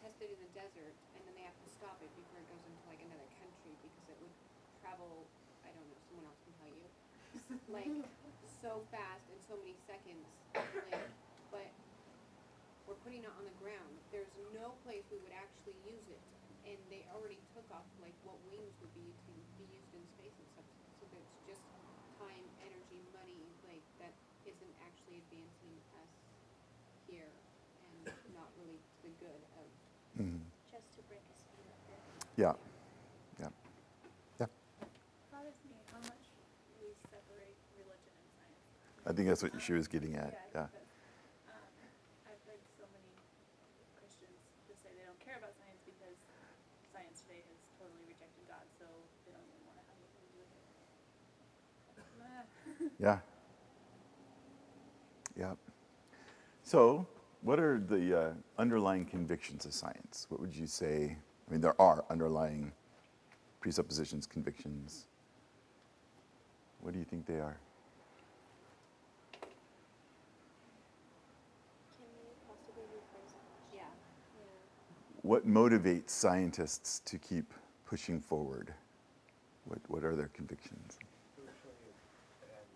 test 0.02 0.20
it 0.20 0.34
in 0.34 0.40
the 0.42 0.52
desert, 0.52 0.98
and 1.16 1.22
then 1.24 1.34
they 1.38 1.46
have 1.46 1.56
to 1.64 1.70
stop 1.70 2.02
it 2.04 2.12
before 2.18 2.42
it 2.42 2.50
goes 2.50 2.66
into 2.66 2.84
like 2.90 3.00
another 3.06 3.30
country 3.40 3.78
because 3.80 4.10
it 4.10 4.18
would 4.20 4.34
travel. 4.82 5.30
I 5.64 5.72
don't 5.72 5.88
know. 5.88 6.00
Someone 6.10 6.28
else 6.28 6.42
can 6.44 6.54
tell 6.60 6.72
you. 6.74 6.88
like 7.78 7.90
so 8.62 8.84
fast 8.92 9.28
in 9.32 9.40
so 9.44 9.56
many 9.60 9.76
seconds. 9.88 10.28
Like, 10.56 11.06
but 11.54 11.70
we're 12.88 13.00
putting 13.00 13.24
it 13.24 13.32
on 13.34 13.46
the 13.48 13.56
ground. 13.62 13.96
There's 14.12 14.34
no 14.52 14.76
place 14.84 15.08
we 15.08 15.20
would 15.24 15.36
actually 15.36 15.78
use 15.88 16.06
it, 16.12 16.24
and 16.68 16.78
they 16.92 17.08
already 17.14 17.40
took 17.56 17.66
off 17.72 17.88
like 18.02 18.16
what 18.26 18.40
wings 18.48 18.76
would 18.84 18.92
be 18.96 19.16
to 19.28 19.32
be 19.56 19.68
used 19.72 19.92
in 19.96 20.04
space 20.16 20.36
and 20.40 20.48
stuff. 20.52 20.68
So 21.00 21.08
it's 21.20 21.38
just 21.48 21.64
time, 22.20 22.46
energy, 22.64 23.04
money, 23.12 23.56
like 23.68 23.84
that 24.00 24.16
isn't 24.48 24.76
actually 24.84 25.24
advancing 25.24 25.76
us 26.00 26.12
here, 27.08 27.32
and 27.84 28.12
not 28.36 28.50
really 28.60 28.80
to 29.04 29.08
the 29.08 29.13
good 29.24 29.40
of. 29.56 29.68
Just 30.68 30.88
to 31.00 31.02
break 31.08 31.24
a 31.24 31.36
speed 31.40 31.64
up 31.72 31.80
there. 31.88 32.04
Yeah. 32.36 32.56
Yeah. 33.40 33.52
Yeah. 34.44 34.52
bothers 35.32 35.56
me 35.64 35.80
how 35.88 36.04
much 36.04 36.28
we 36.84 36.92
separate 37.08 37.56
religion 37.80 38.12
and 38.20 38.30
science. 38.36 39.08
I 39.08 39.12
think 39.16 39.32
that's 39.32 39.44
what 39.44 39.56
she 39.64 39.72
was 39.72 39.88
getting 39.88 40.20
at. 40.20 40.36
Yeah. 40.52 40.68
Yeah, 40.68 40.68
because, 40.68 40.92
um, 41.48 41.64
I've 42.28 42.44
heard 42.44 42.60
so 42.76 42.84
many 42.92 43.16
Christians 43.96 44.36
just 44.68 44.84
say 44.84 44.92
they 44.92 45.08
don't 45.08 45.24
care 45.24 45.40
about 45.40 45.56
science 45.56 45.80
because 45.88 46.20
science 46.92 47.24
today 47.24 47.48
has 47.48 47.60
totally 47.80 48.04
rejected 48.12 48.44
God, 48.52 48.68
so 48.76 48.86
they 49.24 49.32
don't 49.32 49.48
even 49.48 49.64
want 49.72 49.80
to 49.80 49.88
have 49.88 50.00
anything 50.04 50.20
to 50.20 50.32
do 50.36 50.44
with 50.44 50.52
it. 50.52 50.68
Yeah. 53.00 53.24
Yeah. 55.40 55.56
So, 56.64 57.08
what 57.44 57.60
are 57.60 57.80
the 57.80 58.20
uh, 58.20 58.34
underlying 58.58 59.06
convictions 59.06 59.66
of 59.66 59.74
science? 59.74 60.26
What 60.30 60.40
would 60.40 60.56
you 60.56 60.66
say? 60.66 61.18
I 61.48 61.52
mean, 61.52 61.62
there 61.62 61.80
are 61.80 62.06
underlying 62.10 62.72
presuppositions, 63.60 64.26
convictions. 64.26 65.06
What 66.82 66.94
do 66.94 67.00
you 67.00 67.06
think 67.06 67.26
they 67.26 67.36
are? 67.36 67.58
Can 71.96 72.08
you 72.12 72.28
possibly 72.48 72.84
rephrase 72.92 73.32
that 73.32 73.40
question? 73.40 73.40
Yeah. 73.74 73.88
Yeah. 74.36 74.48
What 75.22 75.48
motivates 75.48 76.10
scientists 76.10 77.00
to 77.06 77.18
keep 77.18 77.54
pushing 77.88 78.20
forward? 78.20 78.74
What, 79.66 79.80
what 79.88 80.04
are 80.04 80.16
their 80.16 80.30
convictions? 80.36 81.00
Spiritually 81.36 81.96
and 82.44 82.68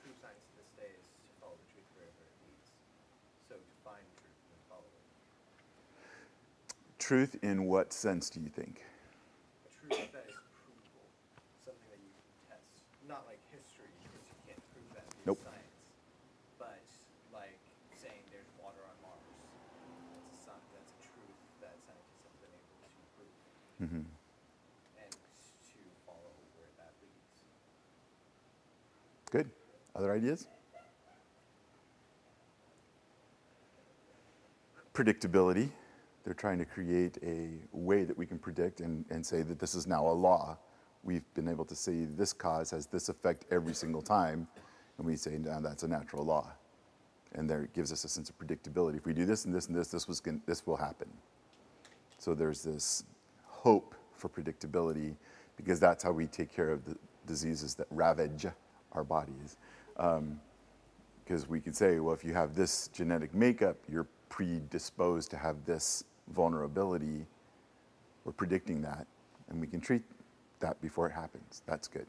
true 0.00 0.16
science 0.22 0.40
to 0.48 0.52
this 0.56 0.72
day 0.80 0.88
is 0.96 1.04
to 1.04 1.28
follow 1.44 1.60
the 1.60 1.68
truth 1.76 1.84
wherever 1.92 2.24
it 2.24 2.32
leads. 2.40 2.72
So 3.52 3.60
to 3.60 3.76
find 3.84 4.00
truth 4.16 4.40
and 4.48 4.60
follow 4.72 4.88
it. 4.88 5.04
Truth 7.10 7.42
in 7.42 7.66
what 7.66 7.90
sense 7.90 8.30
do 8.30 8.38
you 8.38 8.46
think? 8.46 8.86
Truth 9.82 9.98
that 10.14 10.30
is 10.30 10.38
provable, 10.62 11.10
something 11.58 11.90
that 11.90 11.98
you 11.98 12.06
can 12.06 12.54
test. 12.54 12.86
Not 13.02 13.26
like 13.26 13.42
history, 13.50 13.90
because 14.06 14.22
you 14.30 14.38
can't 14.46 14.62
prove 14.70 14.86
that 14.94 15.10
via 15.18 15.26
Nope. 15.26 15.42
science. 15.42 15.74
But 16.54 16.78
like 17.34 17.58
saying 17.98 18.22
there's 18.30 18.46
water 18.62 18.78
on 18.86 18.94
Mars. 19.02 19.26
That's 19.26 20.54
a, 20.54 20.62
that's 20.70 20.94
a 20.94 20.98
truth 21.02 21.34
that 21.58 21.74
scientists 21.82 22.22
have 22.30 22.38
been 22.46 22.54
able 22.54 22.78
to 22.78 23.02
prove. 23.18 23.34
hmm 23.90 24.06
And 25.02 25.10
to 25.10 25.82
follow 26.06 26.30
where 26.62 26.70
that 26.78 26.94
leads. 27.02 27.42
Good. 29.34 29.50
Other 29.98 30.14
ideas? 30.14 30.46
Predictability. 34.94 35.74
They're 36.24 36.34
trying 36.34 36.58
to 36.58 36.64
create 36.64 37.18
a 37.22 37.48
way 37.72 38.04
that 38.04 38.16
we 38.16 38.26
can 38.26 38.38
predict 38.38 38.80
and, 38.80 39.04
and 39.10 39.24
say 39.24 39.42
that 39.42 39.58
this 39.58 39.74
is 39.74 39.86
now 39.86 40.06
a 40.06 40.12
law. 40.12 40.58
We've 41.02 41.24
been 41.34 41.48
able 41.48 41.64
to 41.64 41.74
say 41.74 42.04
this 42.04 42.32
cause 42.32 42.70
has 42.72 42.86
this 42.86 43.08
effect 43.08 43.46
every 43.50 43.74
single 43.74 44.02
time, 44.02 44.46
and 44.98 45.06
we 45.06 45.16
say 45.16 45.38
now 45.38 45.60
that's 45.60 45.82
a 45.82 45.88
natural 45.88 46.24
law. 46.24 46.52
And 47.34 47.48
there 47.48 47.62
it 47.62 47.72
gives 47.72 47.92
us 47.92 48.04
a 48.04 48.08
sense 48.08 48.28
of 48.28 48.38
predictability. 48.38 48.96
If 48.96 49.06
we 49.06 49.14
do 49.14 49.24
this 49.24 49.44
and 49.44 49.54
this 49.54 49.68
and 49.68 49.76
this, 49.76 49.88
this, 49.88 50.06
was 50.06 50.20
this 50.46 50.66
will 50.66 50.76
happen. 50.76 51.08
So 52.18 52.34
there's 52.34 52.62
this 52.62 53.04
hope 53.46 53.94
for 54.12 54.28
predictability 54.28 55.14
because 55.56 55.80
that's 55.80 56.02
how 56.02 56.12
we 56.12 56.26
take 56.26 56.54
care 56.54 56.70
of 56.70 56.84
the 56.84 56.96
diseases 57.26 57.74
that 57.76 57.86
ravage 57.90 58.46
our 58.92 59.04
bodies. 59.04 59.56
Um, 59.96 60.40
because 61.24 61.48
we 61.48 61.60
could 61.60 61.76
say, 61.76 62.00
well, 62.00 62.12
if 62.12 62.24
you 62.24 62.34
have 62.34 62.56
this 62.56 62.88
genetic 62.88 63.32
makeup, 63.34 63.76
you're 63.88 64.08
predisposed 64.28 65.30
to 65.30 65.36
have 65.36 65.64
this 65.64 66.02
vulnerability. 66.34 67.26
We're 68.24 68.32
predicting 68.32 68.82
that, 68.82 69.06
and 69.48 69.60
we 69.60 69.66
can 69.66 69.80
treat 69.80 70.02
that 70.60 70.80
before 70.82 71.06
it 71.06 71.12
happens. 71.12 71.62
That's 71.66 71.88
good. 71.88 72.06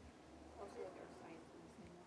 Also 0.60 0.76
with 0.78 0.92
earth 1.00 1.16
science 1.22 1.48
in 1.54 1.60
the 1.64 1.72
same 1.80 1.92
way. 1.96 2.04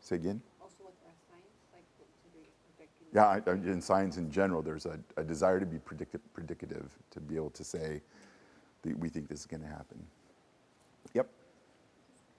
Say 0.00 0.16
again? 0.16 0.40
Also 0.60 0.84
with 0.84 0.96
earth 1.06 1.20
science, 1.28 1.54
like 1.72 1.84
to 1.98 2.04
be 2.32 2.48
predicting. 2.76 3.06
Yeah, 3.12 3.26
I, 3.28 3.40
I- 3.46 3.70
in 3.72 3.80
science 3.82 4.16
in 4.16 4.30
general, 4.30 4.62
there's 4.62 4.86
a, 4.86 4.98
a 5.16 5.22
desire 5.24 5.60
to 5.60 5.66
be 5.66 5.78
predictive, 5.78 6.20
predicative, 6.36 6.88
to 7.10 7.20
be 7.20 7.36
able 7.36 7.50
to 7.50 7.64
say 7.64 8.00
that 8.82 8.98
we 8.98 9.08
think 9.08 9.28
this 9.28 9.40
is 9.40 9.46
going 9.46 9.62
to 9.62 9.68
happen. 9.68 10.00
Yep. 11.12 11.28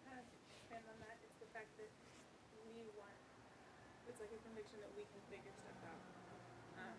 kind 0.10 0.17
of 0.19 0.25
expand 0.57 0.84
on 0.89 0.98
that, 1.05 1.17
it's 1.22 1.38
the 1.41 1.50
fact 1.53 1.69
that 1.77 1.89
we 2.65 2.89
want, 2.98 3.13
it's 4.10 4.17
like 4.19 4.34
a 4.34 4.41
conviction 4.41 4.81
that 4.81 4.89
we 4.98 5.05
can 5.05 5.22
figure 5.29 5.53
stuff 5.53 5.79
out. 5.89 6.01
Um, 6.81 6.98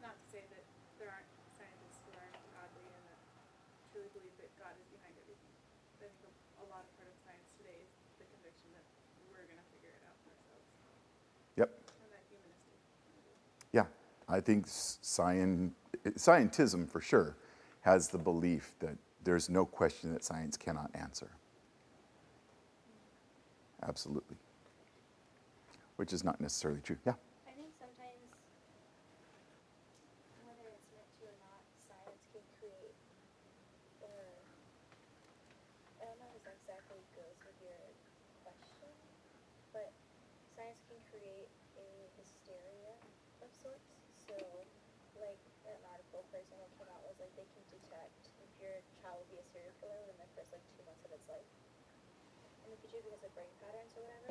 not 0.00 0.16
to 0.16 0.24
say 0.32 0.42
that 0.48 0.64
there 0.96 1.12
aren't 1.12 1.28
scientists 1.60 2.00
who 2.08 2.12
aren't 2.16 2.36
godly 2.56 2.88
and 2.88 3.04
that 3.08 3.20
truly 3.92 4.10
believe 4.16 4.36
that 4.40 4.52
God 4.60 4.72
is 4.76 4.84
behind 4.92 5.16
everything. 5.16 5.54
But 6.00 6.08
I 6.08 6.12
think 6.20 6.28
a, 6.28 6.32
a 6.60 6.66
lot 6.68 6.84
of 6.84 6.90
part 7.00 7.08
of 7.08 7.16
science 7.24 7.48
today 7.56 7.78
is 7.84 7.88
the 8.20 8.26
conviction 8.36 8.68
that 8.76 8.84
we're 9.32 9.44
gonna 9.48 9.64
figure 9.72 9.92
it 9.96 10.02
out 10.04 10.16
for 10.24 10.32
ourselves, 10.36 10.68
Yep. 11.56 11.68
and 11.72 12.08
that 12.12 12.24
humanistic 12.28 12.76
point 13.08 13.16
of 13.16 13.22
view. 13.24 13.36
Yeah, 13.72 13.86
I 14.30 14.40
think 14.40 14.66
scientism 14.66 15.72
for 16.88 17.00
sure 17.00 17.36
has 17.82 18.08
the 18.08 18.18
belief 18.18 18.72
that 18.78 18.96
there's 19.24 19.50
no 19.50 19.66
question 19.66 20.12
that 20.12 20.24
science 20.24 20.56
cannot 20.56 20.90
answer. 20.94 21.30
Absolutely. 23.82 24.36
Which 25.96 26.12
is 26.12 26.22
not 26.24 26.40
necessarily 26.40 26.80
true. 26.80 26.96
Yeah. 27.04 27.14
I 27.48 27.52
think 27.56 27.72
sometimes, 27.80 28.28
whether 30.44 30.68
it's 30.68 30.88
meant 30.92 31.08
to 31.20 31.24
or 31.28 31.36
not, 31.40 31.60
science 31.88 32.24
can 32.32 32.44
create, 32.60 32.96
or 34.04 34.20
I 36.00 36.04
don't 36.08 36.18
know 36.20 36.28
if 36.36 36.44
this 36.44 36.56
exactly 36.60 37.00
goes 37.16 37.36
with 37.40 37.56
your 37.64 37.80
question, 38.44 38.92
but 39.72 39.88
science 40.56 40.80
can 40.88 41.00
create 41.08 41.48
a 41.80 41.86
hysteria 42.20 42.92
of 43.40 43.48
sorts. 43.52 43.88
So, 44.28 44.36
like 45.20 45.40
an 45.68 45.80
article, 45.88 46.24
for 46.28 46.36
example, 46.40 46.68
came 46.76 46.88
out 46.92 47.00
was 47.08 47.16
like 47.20 47.32
they 47.36 47.48
can 47.48 47.64
detect 47.72 48.28
if 48.44 48.50
your 48.60 48.76
child 49.00 49.24
will 49.24 49.28
be 49.32 49.36
a 49.40 49.46
serial 49.52 49.72
killer 49.80 49.96
within 50.04 50.20
the 50.20 50.28
first 50.36 50.52
like 50.52 50.64
two 50.76 50.84
months 50.84 51.04
of 51.08 51.12
its 51.16 51.24
life 51.28 51.48
the 52.90 52.98
because 53.06 53.22
of 53.22 53.32
brain 53.38 53.54
patterns 53.62 53.92
or 53.94 54.02
whatever. 54.02 54.30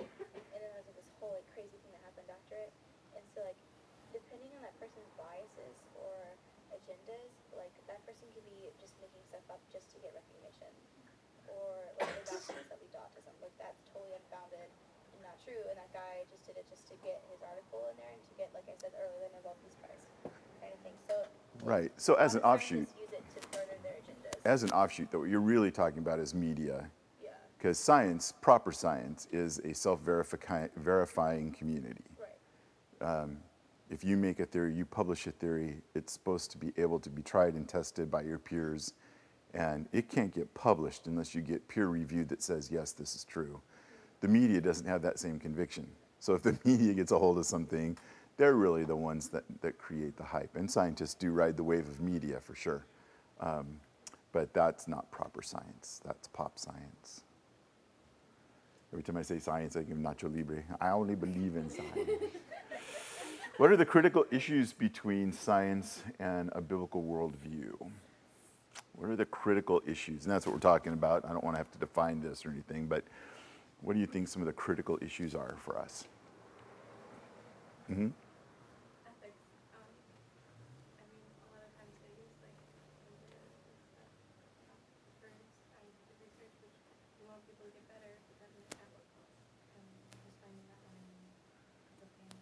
And 0.51 0.59
then 0.59 0.69
there's 0.75 0.87
like 0.87 0.99
this 0.99 1.11
whole 1.23 1.31
like 1.31 1.47
crazy 1.55 1.79
thing 1.79 1.95
that 1.95 2.03
happened 2.03 2.27
after 2.27 2.59
it. 2.59 2.71
And 3.15 3.23
so 3.31 3.47
like 3.47 3.59
depending 4.11 4.51
on 4.59 4.61
that 4.67 4.75
person's 4.81 5.07
biases 5.15 5.79
or 5.95 6.35
agendas, 6.75 7.31
like 7.55 7.71
that 7.87 8.03
person 8.03 8.27
could 8.35 8.45
be 8.51 8.67
just 8.81 8.97
making 8.99 9.23
stuff 9.31 9.45
up 9.47 9.61
just 9.71 9.87
to 9.95 10.01
get 10.03 10.11
recognition. 10.11 10.71
Or 11.47 11.87
like 11.97 12.11
the 12.19 12.35
vaccines 12.35 12.67
that 12.67 12.77
lead 12.83 12.91
to 12.93 12.99
autism. 12.99 13.33
Like 13.39 13.55
that's 13.55 13.79
totally 13.95 14.19
unfounded 14.19 14.69
and 15.15 15.21
not 15.23 15.39
true, 15.41 15.59
and 15.71 15.75
that 15.79 15.91
guy 15.91 16.23
just 16.29 16.45
did 16.45 16.55
it 16.59 16.67
just 16.69 16.85
to 16.91 16.95
get 17.01 17.23
his 17.31 17.41
article 17.41 17.89
in 17.89 17.95
there 17.97 18.13
and 18.13 18.21
to 18.21 18.33
get, 18.37 18.53
like 18.53 18.67
I 18.69 18.75
said 18.77 18.93
earlier, 18.95 19.27
the 19.33 19.41
Nobel 19.41 19.57
Peace 19.65 19.75
Prize 19.81 20.05
kind 20.61 20.71
of 20.71 20.79
thing. 20.85 20.95
So 21.09 21.15
Right. 21.63 21.91
So 21.97 22.13
as 22.15 22.35
an 22.35 22.41
offshoot, 22.41 22.87
scientists 22.87 23.01
use 23.01 23.13
it 23.17 23.23
to 23.35 23.39
further 23.51 23.75
their 23.83 23.97
agendas. 23.99 24.39
as 24.45 24.63
an 24.63 24.71
offshoot, 24.71 25.11
though, 25.11 25.19
what 25.19 25.29
you're 25.29 25.41
really 25.41 25.71
talking 25.71 25.99
about 25.99 26.19
is 26.19 26.33
media. 26.33 26.89
Because 27.59 27.77
science, 27.77 28.33
proper 28.41 28.71
science, 28.71 29.27
is 29.33 29.59
a 29.59 29.75
self 29.75 29.99
verifying 29.99 31.51
community. 31.51 32.05
right. 32.19 33.27
If 33.89 34.03
you 34.03 34.17
make 34.17 34.39
a 34.39 34.45
theory, 34.45 34.73
you 34.73 34.85
publish 34.85 35.25
a 35.27 35.31
theory, 35.31 35.77
it's 35.95 36.13
supposed 36.13 36.51
to 36.51 36.57
be 36.57 36.71
able 36.77 36.99
to 36.99 37.09
be 37.09 37.21
tried 37.23 37.55
and 37.55 37.67
tested 37.67 38.09
by 38.09 38.21
your 38.21 38.37
peers. 38.37 38.93
And 39.53 39.87
it 39.91 40.09
can't 40.09 40.33
get 40.33 40.53
published 40.53 41.07
unless 41.07 41.33
you 41.33 41.41
get 41.41 41.67
peer 41.67 41.87
reviewed 41.87 42.29
that 42.29 42.43
says, 42.43 42.69
yes, 42.71 42.91
this 42.91 43.15
is 43.15 43.23
true. 43.23 43.59
The 44.21 44.27
media 44.27 44.61
doesn't 44.61 44.85
have 44.85 45.01
that 45.01 45.17
same 45.17 45.39
conviction. 45.39 45.87
So 46.19 46.35
if 46.35 46.43
the 46.43 46.57
media 46.65 46.93
gets 46.93 47.11
a 47.11 47.17
hold 47.17 47.39
of 47.39 47.45
something, 47.47 47.97
they're 48.37 48.55
really 48.55 48.85
the 48.85 48.95
ones 48.95 49.27
that, 49.29 49.43
that 49.61 49.79
create 49.79 50.15
the 50.17 50.23
hype. 50.23 50.55
And 50.55 50.69
scientists 50.69 51.15
do 51.15 51.31
ride 51.31 51.57
the 51.57 51.63
wave 51.63 51.87
of 51.87 51.99
media 51.99 52.39
for 52.39 52.53
sure. 52.53 52.85
Um, 53.39 53.79
but 54.31 54.53
that's 54.53 54.87
not 54.87 55.09
proper 55.09 55.41
science, 55.41 55.99
that's 56.05 56.27
pop 56.27 56.59
science. 56.59 57.23
Every 58.91 59.03
time 59.03 59.17
I 59.17 59.21
say 59.21 59.39
science, 59.39 59.75
I 59.75 59.83
give 59.83 59.97
Nacho 59.97 60.33
Libre. 60.33 60.63
I 60.81 60.89
only 60.89 61.15
believe 61.15 61.55
in 61.55 61.69
science. 61.69 62.09
what 63.57 63.71
are 63.71 63.77
the 63.77 63.85
critical 63.85 64.25
issues 64.31 64.73
between 64.73 65.31
science 65.31 66.03
and 66.19 66.49
a 66.53 66.61
biblical 66.61 67.03
worldview? 67.03 67.91
What 68.95 69.09
are 69.09 69.15
the 69.15 69.25
critical 69.25 69.81
issues? 69.87 70.25
And 70.25 70.33
that's 70.33 70.45
what 70.45 70.53
we're 70.53 70.59
talking 70.59 70.93
about. 70.93 71.23
I 71.25 71.29
don't 71.29 71.43
want 71.43 71.55
to 71.55 71.59
have 71.59 71.71
to 71.71 71.77
define 71.77 72.21
this 72.21 72.45
or 72.45 72.49
anything, 72.49 72.87
but 72.87 73.03
what 73.81 73.93
do 73.93 73.99
you 73.99 74.05
think 74.07 74.27
some 74.27 74.41
of 74.41 74.45
the 74.45 74.53
critical 74.53 74.97
issues 75.01 75.35
are 75.35 75.55
for 75.63 75.77
us? 75.77 76.05
hmm 77.87 78.07
ethics. 79.07 79.41
Um, 79.73 79.89
I 80.99 81.03
mean, 81.09 81.25
a 81.25 81.47
lot 81.55 81.63
of 81.65 81.71
times 81.79 81.95
they 82.05 82.11
use 82.21 82.37
like 82.43 82.53
media 83.09 83.39
and 83.39 83.79
stuff, 83.89 84.13
um, 84.69 84.79
firms 85.17 85.49
and 85.73 85.87
the 86.11 86.15
research, 86.21 86.53
which 86.61 86.77
we 87.17 87.25
want 87.25 87.41
people 87.49 87.65
to 87.65 87.73
get 87.73 87.85
better, 87.89 88.13
but 88.29 88.35
then 88.45 88.51
at 88.77 88.89
what 88.93 89.05
cost? 89.17 89.41
And 89.73 89.87
just 90.21 90.37
finding 90.43 90.65
that 90.69 90.81
line 90.85 91.01
is 91.97 92.05
a 92.05 92.09
pain. 92.19 92.35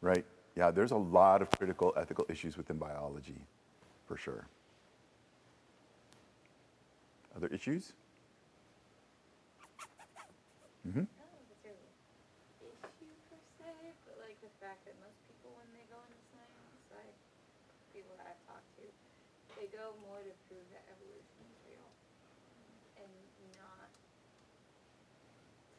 Right? 0.00 0.24
Yeah, 0.58 0.72
there's 0.72 0.90
a 0.90 0.96
lot 0.98 1.40
of 1.40 1.50
critical 1.54 1.94
ethical 1.96 2.26
issues 2.28 2.56
within 2.56 2.78
biology, 2.78 3.46
for 4.08 4.16
sure. 4.18 4.42
Other 7.36 7.46
issues? 7.54 7.92
hmm 10.82 11.06
I 11.06 11.22
don't 11.22 11.30
know 11.30 11.38
if 11.46 11.54
it's 11.54 11.62
really 11.62 11.78
an 11.78 11.94
issue 12.90 13.14
per 13.30 13.38
se, 13.62 13.70
but 14.02 14.18
like 14.18 14.34
the 14.42 14.50
fact 14.58 14.82
that 14.90 14.98
most 14.98 15.14
people, 15.30 15.54
when 15.54 15.70
they 15.78 15.86
go 15.86 16.02
into 16.10 16.18
science, 16.34 16.82
like 16.90 17.14
people 17.94 18.18
that 18.18 18.34
I've 18.34 18.42
talked 18.50 18.66
to, 18.82 18.86
they 19.62 19.70
go 19.70 19.94
more 20.02 20.18
to 20.18 20.34
prove 20.50 20.66
that 20.74 20.82
evolution 20.90 21.38
is 21.54 21.58
real, 21.70 21.86
and 22.98 23.10
not 23.62 23.86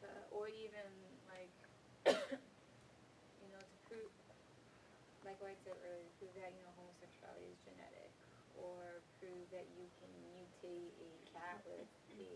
to, 0.00 0.08
or 0.32 0.48
even 0.48 0.88
like, 1.28 1.52
you 2.08 3.48
know, 3.52 3.60
to 3.60 3.76
prove, 3.92 4.08
like 5.40 5.48
what 5.48 5.56
I 5.56 5.58
said 5.64 5.72
earlier, 5.88 6.04
prove 6.20 6.36
that 6.36 6.52
you 6.52 6.60
know 6.60 6.68
homosexuality 6.76 7.48
is 7.48 7.56
genetic, 7.64 8.12
or 8.60 9.00
prove 9.16 9.40
that 9.56 9.64
you 9.72 9.88
can 9.96 10.12
mutate 10.36 10.92
a 11.00 11.08
cat 11.32 11.64
with 11.64 11.88
a 12.12 12.28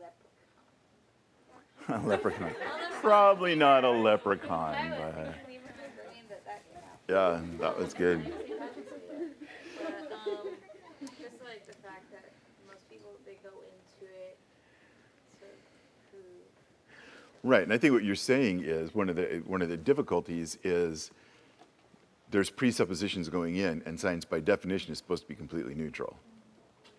leprechaun. 0.00 2.08
leprechaun. 2.08 2.48
Probably 3.04 3.52
not 3.54 3.84
a 3.84 3.92
leprechaun, 3.92 4.72
but 4.96 5.12
would 5.20 5.36
we 5.44 5.60
were 5.60 5.68
agreeing 5.84 6.24
that 6.32 6.48
that 6.48 6.64
can 6.72 6.80
happen. 6.80 7.04
yeah, 7.12 7.44
that 7.60 7.76
was 7.76 7.92
good. 7.92 8.24
But, 8.24 8.32
um, 10.16 10.48
just 11.20 11.36
like 11.44 11.60
the 11.68 11.76
fact 11.84 12.08
that 12.16 12.32
most 12.64 12.88
people, 12.88 13.12
they 13.28 13.36
go 13.44 13.52
into 13.68 14.08
it 14.08 14.40
to 15.44 15.46
prove. 16.08 16.48
Right, 17.44 17.62
and 17.62 17.72
I 17.72 17.78
think 17.78 17.92
what 17.92 18.04
you're 18.04 18.14
saying 18.14 18.62
is 18.64 18.94
one 18.94 19.08
of 19.08 19.16
the 19.16 19.42
one 19.46 19.62
of 19.62 19.68
the 19.68 19.76
difficulties 19.76 20.58
is 20.62 21.10
there's 22.30 22.50
presuppositions 22.50 23.28
going 23.28 23.56
in, 23.56 23.82
and 23.84 23.98
science 23.98 24.24
by 24.24 24.40
definition 24.40 24.92
is 24.92 24.98
supposed 24.98 25.24
to 25.24 25.28
be 25.28 25.34
completely 25.34 25.74
neutral. 25.74 26.16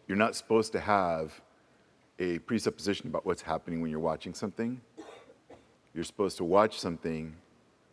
You're 0.07 0.17
not 0.17 0.35
supposed 0.35 0.73
to 0.73 0.81
have 0.81 1.41
a 2.19 2.39
presupposition 2.39 3.07
about 3.07 3.25
what's 3.25 3.41
happening 3.41 3.81
when 3.81 3.89
you're 3.89 3.99
watching 3.99 4.33
something. 4.33 4.81
You're 5.93 6.03
supposed 6.03 6.37
to 6.37 6.43
watch 6.43 6.79
something 6.79 7.35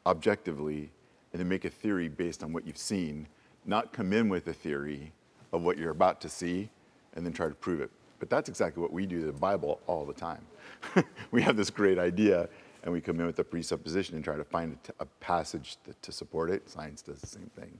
objectively 0.04 0.90
and 1.32 1.40
then 1.40 1.48
make 1.48 1.64
a 1.64 1.70
theory 1.70 2.08
based 2.08 2.42
on 2.42 2.52
what 2.52 2.66
you've 2.66 2.76
seen, 2.76 3.28
not 3.64 3.92
come 3.92 4.12
in 4.12 4.28
with 4.28 4.48
a 4.48 4.52
theory 4.52 5.12
of 5.52 5.62
what 5.62 5.78
you're 5.78 5.90
about 5.90 6.20
to 6.22 6.28
see 6.28 6.68
and 7.14 7.24
then 7.24 7.32
try 7.32 7.48
to 7.48 7.54
prove 7.54 7.80
it. 7.80 7.90
But 8.20 8.30
that's 8.30 8.48
exactly 8.48 8.80
what 8.80 8.92
we 8.92 9.06
do 9.06 9.20
to 9.20 9.26
the 9.26 9.32
Bible 9.32 9.80
all 9.86 10.04
the 10.04 10.12
time. 10.12 10.46
we 11.32 11.42
have 11.42 11.56
this 11.56 11.70
great 11.70 11.98
idea 11.98 12.48
and 12.82 12.92
we 12.92 13.00
come 13.00 13.18
in 13.20 13.26
with 13.26 13.38
a 13.38 13.44
presupposition 13.44 14.14
and 14.14 14.24
try 14.24 14.36
to 14.36 14.44
find 14.44 14.72
a, 14.72 14.86
t- 14.86 14.92
a 15.00 15.06
passage 15.06 15.76
to, 15.84 15.94
to 16.00 16.12
support 16.12 16.50
it. 16.50 16.68
Science 16.68 17.02
does 17.02 17.20
the 17.20 17.26
same 17.26 17.50
thing. 17.58 17.78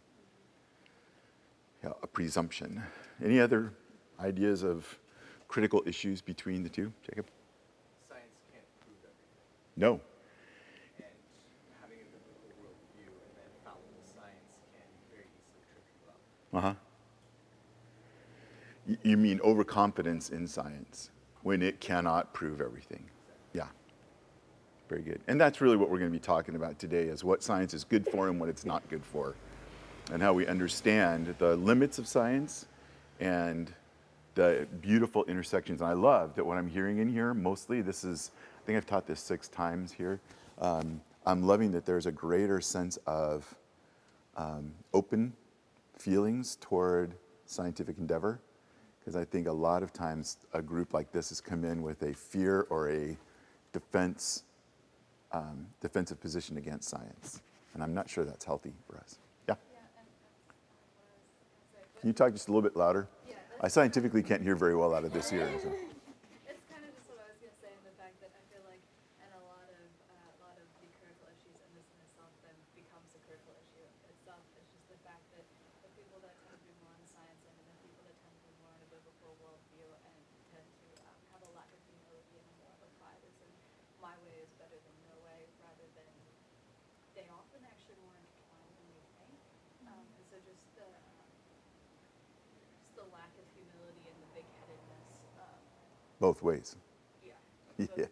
Yeah, 1.85 1.93
a 2.03 2.07
presumption. 2.07 2.83
Any 3.25 3.41
other 3.41 3.73
ideas 4.19 4.63
of 4.63 4.99
critical 5.49 5.83
issues 5.87 6.21
between 6.21 6.63
the 6.63 6.69
two, 6.69 6.93
Jacob? 7.09 7.27
Science 8.09 8.25
can't 8.53 8.65
prove 8.81 8.97
everything. 9.03 9.77
No. 9.77 10.01
And 10.99 11.07
having 11.81 11.99
a 12.01 12.09
biblical 12.13 12.53
worldview 12.61 13.09
and 13.09 13.33
then 13.37 13.51
fallible 13.65 14.05
science 14.05 14.53
can 14.73 14.85
very 15.11 15.25
easily 15.33 15.65
trip 15.73 15.85
you 15.97 16.09
up. 16.11 16.65
Uh 16.65 16.69
huh. 16.69 16.90
You 19.03 19.17
mean 19.17 19.41
overconfidence 19.43 20.31
in 20.31 20.47
science 20.47 21.11
when 21.43 21.63
it 21.63 21.81
cannot 21.81 22.33
prove 22.33 22.61
everything? 22.61 23.05
Yeah. 23.53 23.69
Very 24.89 25.03
good. 25.03 25.21
And 25.29 25.41
that's 25.41 25.61
really 25.61 25.77
what 25.77 25.91
we're 25.91 25.99
going 25.99 26.11
to 26.11 26.19
be 26.19 26.23
talking 26.23 26.57
about 26.57 26.79
today 26.79 27.05
is 27.05 27.23
what 27.23 27.43
science 27.43 27.75
is 27.75 27.85
good 27.85 28.07
for 28.07 28.29
and 28.29 28.41
what 28.41 28.49
it's 28.49 28.65
not 28.65 28.89
good 28.89 29.05
for. 29.05 29.35
And 30.13 30.23
how 30.23 30.33
we 30.33 30.47
understand 30.47 31.35
the 31.39 31.57
limits 31.57 31.99
of 31.99 32.09
science 32.09 32.67
and 33.21 33.73
the 34.35 34.67
beautiful 34.81 35.25
intersections. 35.27 35.81
And 35.81 35.91
I 35.91 35.93
love 35.93 36.35
that 36.35 36.45
what 36.45 36.59
I'm 36.59 36.69
hearing 36.69 36.99
in 36.99 37.09
here, 37.09 37.35
mostly, 37.35 37.83
this 37.83 38.03
is, 38.03 38.33
I 38.63 38.67
think 38.67 38.77
I've 38.77 38.87
taught 38.87 39.07
this 39.07 39.21
six 39.21 39.49
times 39.49 39.93
here. 39.93 40.21
Um, 40.59 41.01
I'm 41.27 41.43
loving 41.43 41.71
that 41.73 41.87
there's 41.87 42.07
a 42.07 42.13
greater 42.13 42.61
sense 42.61 42.99
of 43.07 43.55
um, 44.37 44.73
open 44.93 45.35
feelings 45.97 46.57
toward 46.61 47.15
scientific 47.47 47.99
endeavor 47.99 48.41
because 49.01 49.17
I 49.17 49.25
think 49.25 49.49
a 49.49 49.53
lot 49.53 49.83
of 49.83 49.93
times 49.93 50.37
a 50.53 50.63
group 50.63 50.95
like 50.95 51.11
this 51.13 51.31
has 51.31 51.41
come 51.41 51.65
in 51.65 51.83
with 51.83 52.03
a 52.03 52.15
fear 52.15 52.67
or 52.71 52.91
a 52.91 53.17
defense 53.73 54.45
um, 55.33 55.67
defensive 55.81 56.21
position 56.21 56.57
against 56.57 56.89
science, 56.89 57.41
and 57.75 57.83
I'm 57.83 57.95
not 57.95 58.11
sure 58.11 58.25
that's 58.25 58.45
healthy 58.45 58.75
for 58.87 58.99
us. 58.99 59.19
Yeah. 59.49 59.55
Yeah, 59.71 59.79
and 59.99 60.07
that's 60.11 60.11
what 60.99 61.07
I 61.07 61.15
was 61.15 61.23
gonna 61.71 61.87
say. 61.95 62.01
Can 62.01 62.09
you 62.11 62.15
talk 62.15 62.33
just 62.35 62.49
a 62.49 62.51
little 62.51 62.67
bit 62.67 62.77
louder? 62.77 63.07
I 63.61 63.69
scientifically 63.69 64.23
can't 64.25 64.43
hear 64.43 64.57
very 64.57 64.75
well 64.75 64.95
out 64.95 65.05
of 65.05 65.13
this 65.13 65.31
ear. 65.33 65.47
So. 65.63 65.69
It's 65.71 66.67
kind 66.67 66.83
of 66.83 66.91
just 66.97 67.07
what 67.13 67.21
I 67.23 67.29
was 67.31 67.39
gonna 67.39 67.61
say, 67.63 67.71
the 67.85 67.95
fact 68.01 68.17
that 68.25 68.33
I 68.35 68.43
feel 68.51 68.65
like, 68.67 68.83
and 69.23 69.31
a 69.37 69.43
lot 69.47 69.69
of, 69.71 69.87
uh, 70.11 70.35
a 70.35 70.39
lot 70.43 70.57
of 70.59 70.67
the 70.81 70.89
critical 70.99 71.29
issues 71.31 71.55
in 71.63 71.71
this 71.79 71.87
in 71.95 71.99
itself 72.11 72.33
then 72.43 72.57
becomes 72.75 73.15
a 73.15 73.21
critical 73.23 73.55
issue 73.55 73.85
itself. 74.11 74.43
It's 74.59 74.67
just 74.75 74.89
the 74.91 74.99
fact 75.07 75.23
that 75.37 75.47
the 75.87 75.91
people 75.95 76.19
that 76.27 76.35
tend 76.43 76.59
to 76.59 76.67
be 76.67 76.75
more 76.83 76.91
on 76.91 76.99
the 77.05 77.11
science 77.13 77.39
end 77.47 77.55
and 77.55 77.69
the 77.71 77.79
people 77.87 78.03
that 78.09 78.17
tend 78.19 78.35
to 78.35 78.45
be 78.51 78.55
more 78.65 78.73
on 78.75 78.81
a 78.83 78.89
biblical 78.91 79.31
worldview 79.45 79.95
and 79.95 80.19
tend 80.51 80.67
to 80.67 80.89
um, 81.07 81.21
have 81.37 81.43
a 81.47 81.51
lack 81.55 81.71
of 81.71 81.79
humility 81.87 82.35
and 82.41 82.49
more 82.65 82.73
of 82.75 82.83
a 82.83 82.91
pride 82.99 83.23
is 83.29 83.37
in 83.45 83.53
my 84.01 84.17
way 84.25 84.33
is 84.41 84.49
better 84.57 84.81
than 84.81 84.97
no 85.05 85.13
way, 85.29 85.45
rather 85.61 85.85
than 85.93 86.09
they 87.13 87.29
often 87.29 87.61
actually 87.69 88.01
more 88.01 88.17
intertwined 88.17 88.73
than 88.81 88.89
we 88.97 89.05
think. 89.21 89.37
Um, 89.85 90.09
and 90.17 90.25
so 90.33 90.41
just 90.41 90.65
the, 90.73 90.89
um, 90.89 91.29
just 92.57 92.97
the 92.97 93.05
lack 93.13 93.29
of 93.37 93.45
humility 93.53 94.09
and 94.09 94.17
the 94.25 94.31
big 94.41 94.49
headedness, 94.57 95.21
um, 95.37 95.61
Both 96.21 96.43
ways. 96.43 96.77
yeah, 97.25 97.33
Yeah. 97.79 97.87
ways 97.87 98.09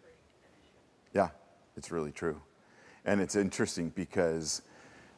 create 0.00 0.14
an 0.44 0.50
issue. 0.62 0.78
Yeah, 1.12 1.28
it's 1.76 1.90
really 1.90 2.12
true. 2.12 2.40
And 3.04 3.20
it's 3.20 3.34
interesting 3.36 3.90
because, 3.90 4.62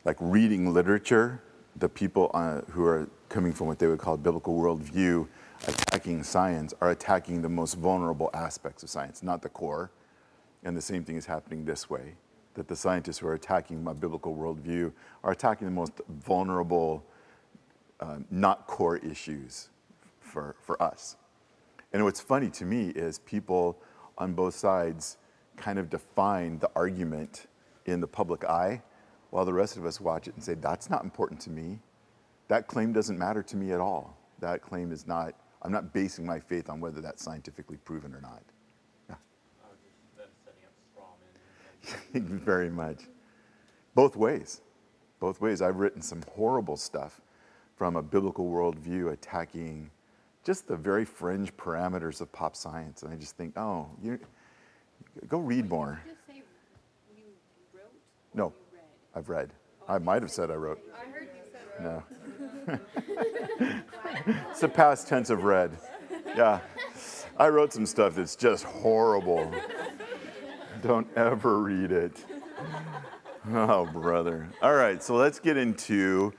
like, 0.04 0.16
reading 0.18 0.72
literature, 0.72 1.42
the 1.76 1.88
people 1.88 2.30
uh, 2.34 2.62
who 2.70 2.84
are 2.84 3.08
coming 3.28 3.52
from 3.52 3.66
what 3.66 3.78
they 3.78 3.86
would 3.86 3.98
call 3.98 4.14
a 4.14 4.18
biblical 4.18 4.58
worldview, 4.58 5.28
attacking 5.68 6.22
science, 6.22 6.72
are 6.80 6.90
attacking 6.90 7.42
the 7.42 7.48
most 7.48 7.74
vulnerable 7.74 8.30
aspects 8.32 8.82
of 8.82 8.88
science, 8.88 9.22
not 9.22 9.42
the 9.42 9.48
core. 9.48 9.90
And 10.62 10.74
the 10.76 10.82
same 10.82 11.04
thing 11.04 11.16
is 11.16 11.26
happening 11.26 11.64
this 11.66 11.90
way 11.90 12.14
that 12.54 12.68
the 12.68 12.76
scientists 12.76 13.18
who 13.18 13.26
are 13.26 13.34
attacking 13.34 13.82
my 13.82 13.92
biblical 13.92 14.34
worldview 14.34 14.92
are 15.22 15.32
attacking 15.32 15.66
the 15.66 15.74
most 15.74 15.92
vulnerable, 16.08 17.04
uh, 18.00 18.18
not 18.30 18.66
core 18.66 18.96
issues 18.98 19.68
for, 20.20 20.54
for 20.62 20.80
us. 20.82 21.16
And 21.94 22.02
what's 22.02 22.20
funny 22.20 22.50
to 22.50 22.64
me 22.64 22.88
is 22.88 23.20
people 23.20 23.78
on 24.18 24.34
both 24.34 24.56
sides 24.56 25.16
kind 25.56 25.78
of 25.78 25.88
define 25.88 26.58
the 26.58 26.68
argument 26.74 27.46
in 27.86 28.00
the 28.00 28.06
public 28.08 28.44
eye, 28.44 28.82
while 29.30 29.44
the 29.44 29.52
rest 29.52 29.76
of 29.76 29.86
us 29.86 30.00
watch 30.00 30.26
it 30.26 30.34
and 30.34 30.42
say, 30.42 30.54
that's 30.54 30.90
not 30.90 31.04
important 31.04 31.40
to 31.42 31.50
me. 31.50 31.78
That 32.48 32.66
claim 32.66 32.92
doesn't 32.92 33.16
matter 33.16 33.44
to 33.44 33.56
me 33.56 33.72
at 33.72 33.80
all. 33.80 34.18
That 34.40 34.60
claim 34.60 34.90
is 34.90 35.06
not, 35.06 35.34
I'm 35.62 35.70
not 35.70 35.92
basing 35.92 36.26
my 36.26 36.40
faith 36.40 36.68
on 36.68 36.80
whether 36.80 37.00
that's 37.00 37.22
scientifically 37.22 37.76
proven 37.76 38.12
or 38.12 38.20
not. 38.20 38.42
Yeah. 39.08 39.14
Just 40.16 40.16
them 40.16 40.28
setting 40.44 40.64
up 40.64 40.72
straw 40.90 41.04
men. 42.12 42.38
Very 42.44 42.70
much. 42.70 43.04
Both 43.94 44.16
ways. 44.16 44.62
Both 45.20 45.40
ways. 45.40 45.62
I've 45.62 45.76
written 45.76 46.02
some 46.02 46.24
horrible 46.34 46.76
stuff 46.76 47.20
from 47.76 47.94
a 47.94 48.02
biblical 48.02 48.50
worldview 48.50 49.12
attacking 49.12 49.90
just 50.44 50.68
the 50.68 50.76
very 50.76 51.04
fringe 51.04 51.54
parameters 51.56 52.20
of 52.20 52.30
pop 52.32 52.54
science. 52.54 53.02
And 53.02 53.12
I 53.12 53.16
just 53.16 53.36
think, 53.36 53.56
oh, 53.56 53.88
you 54.02 54.18
go 55.28 55.38
read 55.38 55.68
more. 55.68 56.00
Did 56.04 56.10
you 56.10 56.14
just 56.14 56.26
say 56.26 56.42
you 57.16 57.22
wrote? 57.72 57.92
No, 58.34 58.46
you 58.46 58.78
read? 58.78 58.84
I've 59.14 59.28
read. 59.28 59.50
I 59.88 59.98
might 59.98 60.22
have 60.22 60.30
said 60.30 60.50
I 60.50 60.54
wrote. 60.54 60.80
I 60.94 61.10
heard 61.10 61.28
you 61.34 61.40
said 61.52 61.82
No. 61.82 62.02
it's 64.50 64.60
the 64.60 64.68
past 64.68 65.08
tense 65.08 65.30
of 65.30 65.44
read. 65.44 65.70
Yeah. 66.36 66.60
I 67.36 67.48
wrote 67.48 67.72
some 67.72 67.86
stuff 67.86 68.14
that's 68.14 68.36
just 68.36 68.64
horrible. 68.64 69.52
Don't 70.82 71.08
ever 71.16 71.60
read 71.60 71.90
it. 71.90 72.24
Oh, 73.52 73.86
brother. 73.86 74.48
All 74.62 74.74
right, 74.74 75.02
so 75.02 75.16
let's 75.16 75.38
get 75.38 75.56
into, 75.56 76.32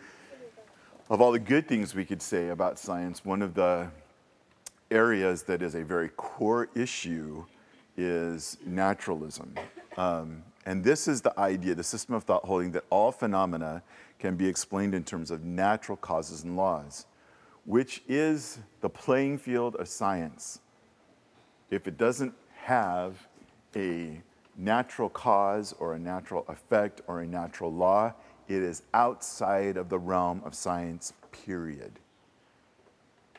of 1.09 1.21
all 1.21 1.31
the 1.31 1.39
good 1.39 1.67
things 1.67 1.93
we 1.93 2.05
could 2.05 2.21
say 2.21 2.49
about 2.49 2.79
science, 2.79 3.23
one 3.23 3.41
of 3.41 3.53
the 3.53 3.89
areas 4.89 5.43
that 5.43 5.61
is 5.61 5.75
a 5.75 5.83
very 5.83 6.09
core 6.09 6.67
issue 6.75 7.45
is 7.95 8.57
naturalism. 8.65 9.53
Um, 9.97 10.43
and 10.65 10.83
this 10.83 11.07
is 11.07 11.21
the 11.21 11.37
idea, 11.39 11.75
the 11.75 11.83
system 11.83 12.15
of 12.15 12.23
thought 12.23 12.43
holding 12.43 12.71
that 12.71 12.85
all 12.89 13.11
phenomena 13.11 13.83
can 14.17 14.35
be 14.35 14.47
explained 14.47 14.95
in 14.95 15.03
terms 15.03 15.29
of 15.29 15.43
natural 15.43 15.95
causes 15.95 16.43
and 16.43 16.57
laws, 16.57 17.05
which 17.65 18.01
is 18.07 18.59
the 18.81 18.89
playing 18.89 19.37
field 19.37 19.75
of 19.75 19.87
science. 19.87 20.59
If 21.69 21.87
it 21.87 21.97
doesn't 21.97 22.33
have 22.63 23.27
a 23.75 24.21
natural 24.57 25.09
cause 25.09 25.73
or 25.79 25.93
a 25.93 25.99
natural 25.99 26.45
effect 26.47 27.01
or 27.07 27.21
a 27.21 27.27
natural 27.27 27.71
law, 27.71 28.13
it 28.47 28.61
is 28.61 28.83
outside 28.93 29.77
of 29.77 29.89
the 29.89 29.99
realm 29.99 30.41
of 30.45 30.53
science, 30.55 31.13
period. 31.31 31.93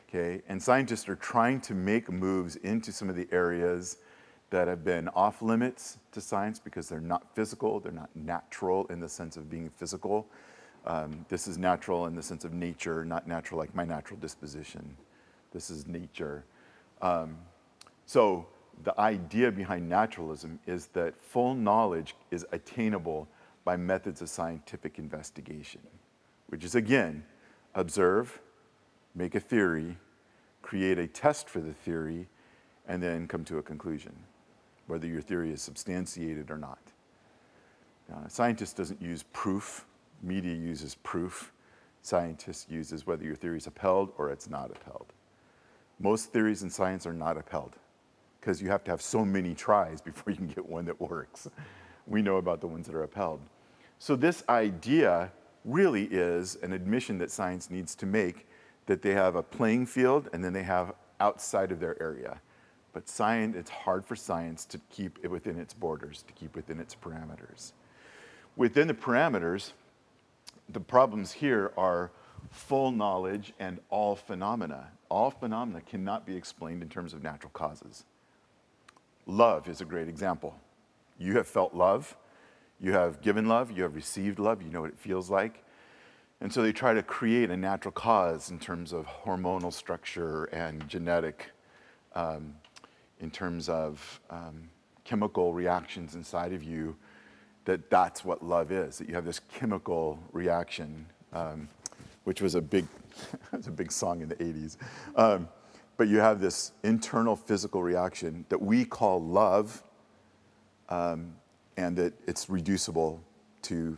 Okay, 0.09 0.41
and 0.47 0.61
scientists 0.61 1.09
are 1.09 1.15
trying 1.15 1.59
to 1.61 1.73
make 1.73 2.09
moves 2.09 2.55
into 2.57 2.91
some 2.91 3.09
of 3.09 3.15
the 3.15 3.27
areas 3.31 3.97
that 4.49 4.67
have 4.67 4.83
been 4.85 5.09
off 5.09 5.41
limits 5.41 5.97
to 6.13 6.21
science 6.21 6.59
because 6.59 6.87
they're 6.87 7.01
not 7.01 7.35
physical, 7.35 7.79
they're 7.79 7.91
not 7.91 8.09
natural 8.15 8.85
in 8.87 8.99
the 9.01 9.09
sense 9.09 9.35
of 9.35 9.49
being 9.49 9.69
physical. 9.69 10.25
Um, 10.85 11.25
this 11.27 11.47
is 11.47 11.57
natural 11.57 12.05
in 12.05 12.15
the 12.15 12.23
sense 12.23 12.45
of 12.45 12.53
nature, 12.53 13.03
not 13.03 13.27
natural 13.27 13.59
like 13.59 13.75
my 13.75 13.83
natural 13.83 14.17
disposition. 14.19 14.95
This 15.51 15.69
is 15.69 15.85
nature. 15.87 16.45
Um, 17.01 17.37
so, 18.05 18.47
the 18.83 18.97
idea 18.99 19.51
behind 19.51 19.89
naturalism 19.89 20.59
is 20.67 20.87
that 20.87 21.19
full 21.19 21.55
knowledge 21.55 22.15
is 22.31 22.45
attainable 22.51 23.27
by 23.67 23.75
methods 23.75 24.21
of 24.21 24.29
scientific 24.29 24.97
investigation, 24.97 25.81
which 26.47 26.63
is 26.63 26.73
again, 26.73 27.21
observe, 27.75 28.39
make 29.13 29.35
a 29.35 29.41
theory, 29.41 29.97
create 30.61 30.97
a 30.97 31.05
test 31.05 31.49
for 31.49 31.59
the 31.59 31.73
theory, 31.73 32.29
and 32.87 33.03
then 33.03 33.27
come 33.27 33.43
to 33.43 33.57
a 33.57 33.61
conclusion, 33.61 34.15
whether 34.87 35.05
your 35.05 35.19
theory 35.19 35.51
is 35.51 35.61
substantiated 35.61 36.49
or 36.49 36.57
not. 36.57 36.79
A 38.25 38.29
scientist 38.29 38.77
doesn't 38.77 39.01
use 39.01 39.25
proof, 39.33 39.85
media 40.23 40.53
uses 40.53 40.95
proof. 40.95 41.51
Scientists 42.01 42.67
uses 42.69 43.05
whether 43.05 43.25
your 43.25 43.35
theory 43.35 43.57
is 43.57 43.67
upheld 43.67 44.13
or 44.17 44.31
it's 44.31 44.49
not 44.49 44.71
upheld. 44.71 45.07
Most 45.99 46.31
theories 46.31 46.63
in 46.63 46.69
science 46.69 47.05
are 47.05 47.11
not 47.11 47.35
upheld 47.35 47.75
because 48.39 48.61
you 48.61 48.69
have 48.69 48.85
to 48.85 48.91
have 48.91 49.01
so 49.01 49.25
many 49.25 49.53
tries 49.53 49.99
before 50.09 50.31
you 50.31 50.37
can 50.37 50.47
get 50.47 50.65
one 50.65 50.85
that 50.85 51.01
works. 51.01 51.49
We 52.05 52.21
know 52.21 52.37
about 52.37 52.61
the 52.61 52.67
ones 52.67 52.87
that 52.87 52.95
are 52.95 53.03
upheld. 53.03 53.41
So, 53.99 54.15
this 54.15 54.43
idea 54.47 55.31
really 55.65 56.05
is 56.05 56.57
an 56.61 56.71
admission 56.71 57.17
that 57.17 57.31
science 57.31 57.69
needs 57.69 57.95
to 57.95 58.05
make 58.05 58.47
that 58.85 59.01
they 59.01 59.13
have 59.13 59.35
a 59.35 59.43
playing 59.43 59.85
field 59.85 60.29
and 60.33 60.43
then 60.43 60.53
they 60.53 60.63
have 60.63 60.93
outside 61.19 61.71
of 61.71 61.79
their 61.79 62.01
area. 62.01 62.39
But 62.93 63.09
science, 63.09 63.55
it's 63.55 63.69
hard 63.69 64.05
for 64.05 64.15
science 64.15 64.65
to 64.65 64.79
keep 64.89 65.19
it 65.23 65.29
within 65.29 65.59
its 65.59 65.73
borders, 65.73 66.23
to 66.27 66.33
keep 66.33 66.55
within 66.55 66.79
its 66.79 66.95
parameters. 66.95 67.73
Within 68.55 68.87
the 68.87 68.93
parameters, 68.93 69.73
the 70.69 70.79
problems 70.79 71.31
here 71.31 71.71
are 71.77 72.11
full 72.49 72.91
knowledge 72.91 73.53
and 73.59 73.79
all 73.89 74.15
phenomena. 74.15 74.87
All 75.09 75.31
phenomena 75.31 75.81
cannot 75.81 76.25
be 76.25 76.35
explained 76.35 76.81
in 76.81 76.89
terms 76.89 77.13
of 77.13 77.23
natural 77.23 77.51
causes. 77.51 78.05
Love 79.25 79.67
is 79.67 79.81
a 79.81 79.85
great 79.85 80.07
example. 80.07 80.55
You 81.19 81.35
have 81.37 81.47
felt 81.47 81.73
love, 81.73 82.15
you 82.79 82.93
have 82.93 83.21
given 83.21 83.47
love, 83.47 83.71
you 83.71 83.83
have 83.83 83.95
received 83.95 84.39
love, 84.39 84.61
you 84.61 84.69
know 84.69 84.81
what 84.81 84.91
it 84.91 84.99
feels 84.99 85.29
like. 85.29 85.63
And 86.39 86.53
so 86.53 86.61
they 86.61 86.71
try 86.71 86.93
to 86.93 87.01
create 87.01 87.49
a 87.49 87.57
natural 87.57 87.91
cause 87.91 88.51
in 88.51 88.59
terms 88.59 88.93
of 88.93 89.07
hormonal 89.07 89.73
structure 89.73 90.45
and 90.45 90.87
genetic, 90.87 91.51
um, 92.13 92.53
in 93.19 93.31
terms 93.31 93.69
of 93.69 94.21
um, 94.29 94.69
chemical 95.03 95.53
reactions 95.53 96.13
inside 96.13 96.53
of 96.53 96.63
you, 96.63 96.95
that 97.65 97.89
that's 97.89 98.23
what 98.23 98.45
love 98.45 98.71
is, 98.71 98.99
that 98.99 99.09
you 99.09 99.15
have 99.15 99.25
this 99.25 99.39
chemical 99.39 100.19
reaction, 100.31 101.05
um, 101.33 101.67
which 102.23 102.41
was 102.41 102.53
a 102.53 102.61
big, 102.61 102.85
was 103.51 103.67
a 103.67 103.71
big 103.71 103.91
song 103.91 104.21
in 104.21 104.29
the 104.29 104.35
80s. 104.35 104.77
Um, 105.15 105.49
but 105.97 106.07
you 106.07 106.19
have 106.19 106.39
this 106.39 106.73
internal 106.83 107.35
physical 107.35 107.81
reaction 107.81 108.45
that 108.49 108.61
we 108.61 108.85
call 108.85 109.21
love, 109.21 109.83
um, 110.89 111.33
and 111.77 111.95
that 111.95 112.13
it's 112.27 112.49
reducible 112.49 113.21
to 113.61 113.97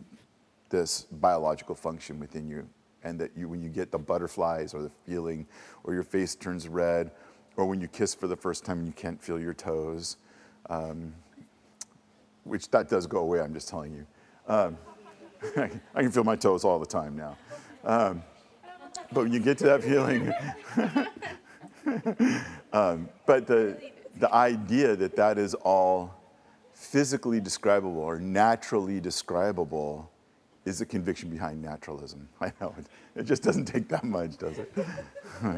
this 0.68 1.06
biological 1.10 1.74
function 1.74 2.20
within 2.20 2.48
you. 2.48 2.68
And 3.02 3.18
that 3.18 3.30
you, 3.34 3.48
when 3.48 3.62
you 3.62 3.70
get 3.70 3.90
the 3.90 3.98
butterflies 3.98 4.74
or 4.74 4.82
the 4.82 4.90
feeling, 5.06 5.46
or 5.84 5.94
your 5.94 6.02
face 6.02 6.34
turns 6.34 6.68
red, 6.68 7.10
or 7.56 7.64
when 7.64 7.80
you 7.80 7.88
kiss 7.88 8.14
for 8.14 8.26
the 8.26 8.36
first 8.36 8.64
time 8.64 8.78
and 8.78 8.86
you 8.86 8.92
can't 8.92 9.20
feel 9.20 9.40
your 9.40 9.54
toes, 9.54 10.18
um, 10.68 11.14
which 12.44 12.68
that 12.70 12.90
does 12.90 13.06
go 13.06 13.20
away, 13.20 13.40
I'm 13.40 13.54
just 13.54 13.68
telling 13.68 13.94
you. 13.94 14.06
Um, 14.46 14.76
I 15.94 16.02
can 16.02 16.10
feel 16.10 16.24
my 16.24 16.36
toes 16.36 16.64
all 16.64 16.78
the 16.78 16.86
time 16.86 17.16
now. 17.16 17.36
Um, 17.84 18.22
but 19.12 19.24
when 19.24 19.32
you 19.32 19.40
get 19.40 19.56
to 19.58 19.64
that 19.64 19.82
feeling, 19.82 20.30
um, 22.72 23.08
but 23.24 23.46
the, 23.46 23.80
the 24.18 24.32
idea 24.32 24.94
that 24.94 25.16
that 25.16 25.38
is 25.38 25.54
all 25.54 26.19
physically 26.80 27.40
describable 27.40 28.00
or 28.00 28.18
naturally 28.18 29.00
describable 29.00 30.10
is 30.64 30.78
the 30.78 30.86
conviction 30.86 31.28
behind 31.28 31.60
naturalism. 31.60 32.26
I 32.40 32.52
know, 32.58 32.74
it, 32.78 32.86
it 33.14 33.24
just 33.24 33.42
doesn't 33.42 33.66
take 33.66 33.86
that 33.88 34.02
much, 34.02 34.38
does 34.38 34.58
it? 34.58 34.72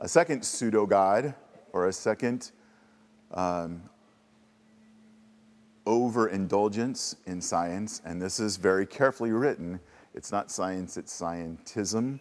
a 0.00 0.08
second 0.08 0.44
pseudo 0.44 0.84
God 0.84 1.32
or 1.72 1.86
a 1.86 1.92
second 1.92 2.50
um, 3.32 3.82
overindulgence 5.86 7.14
in 7.26 7.40
science, 7.40 8.02
and 8.04 8.20
this 8.20 8.40
is 8.40 8.56
very 8.56 8.84
carefully 8.84 9.30
written. 9.30 9.78
It's 10.12 10.32
not 10.32 10.50
science, 10.50 10.96
it's 10.96 11.18
scientism. 11.18 12.18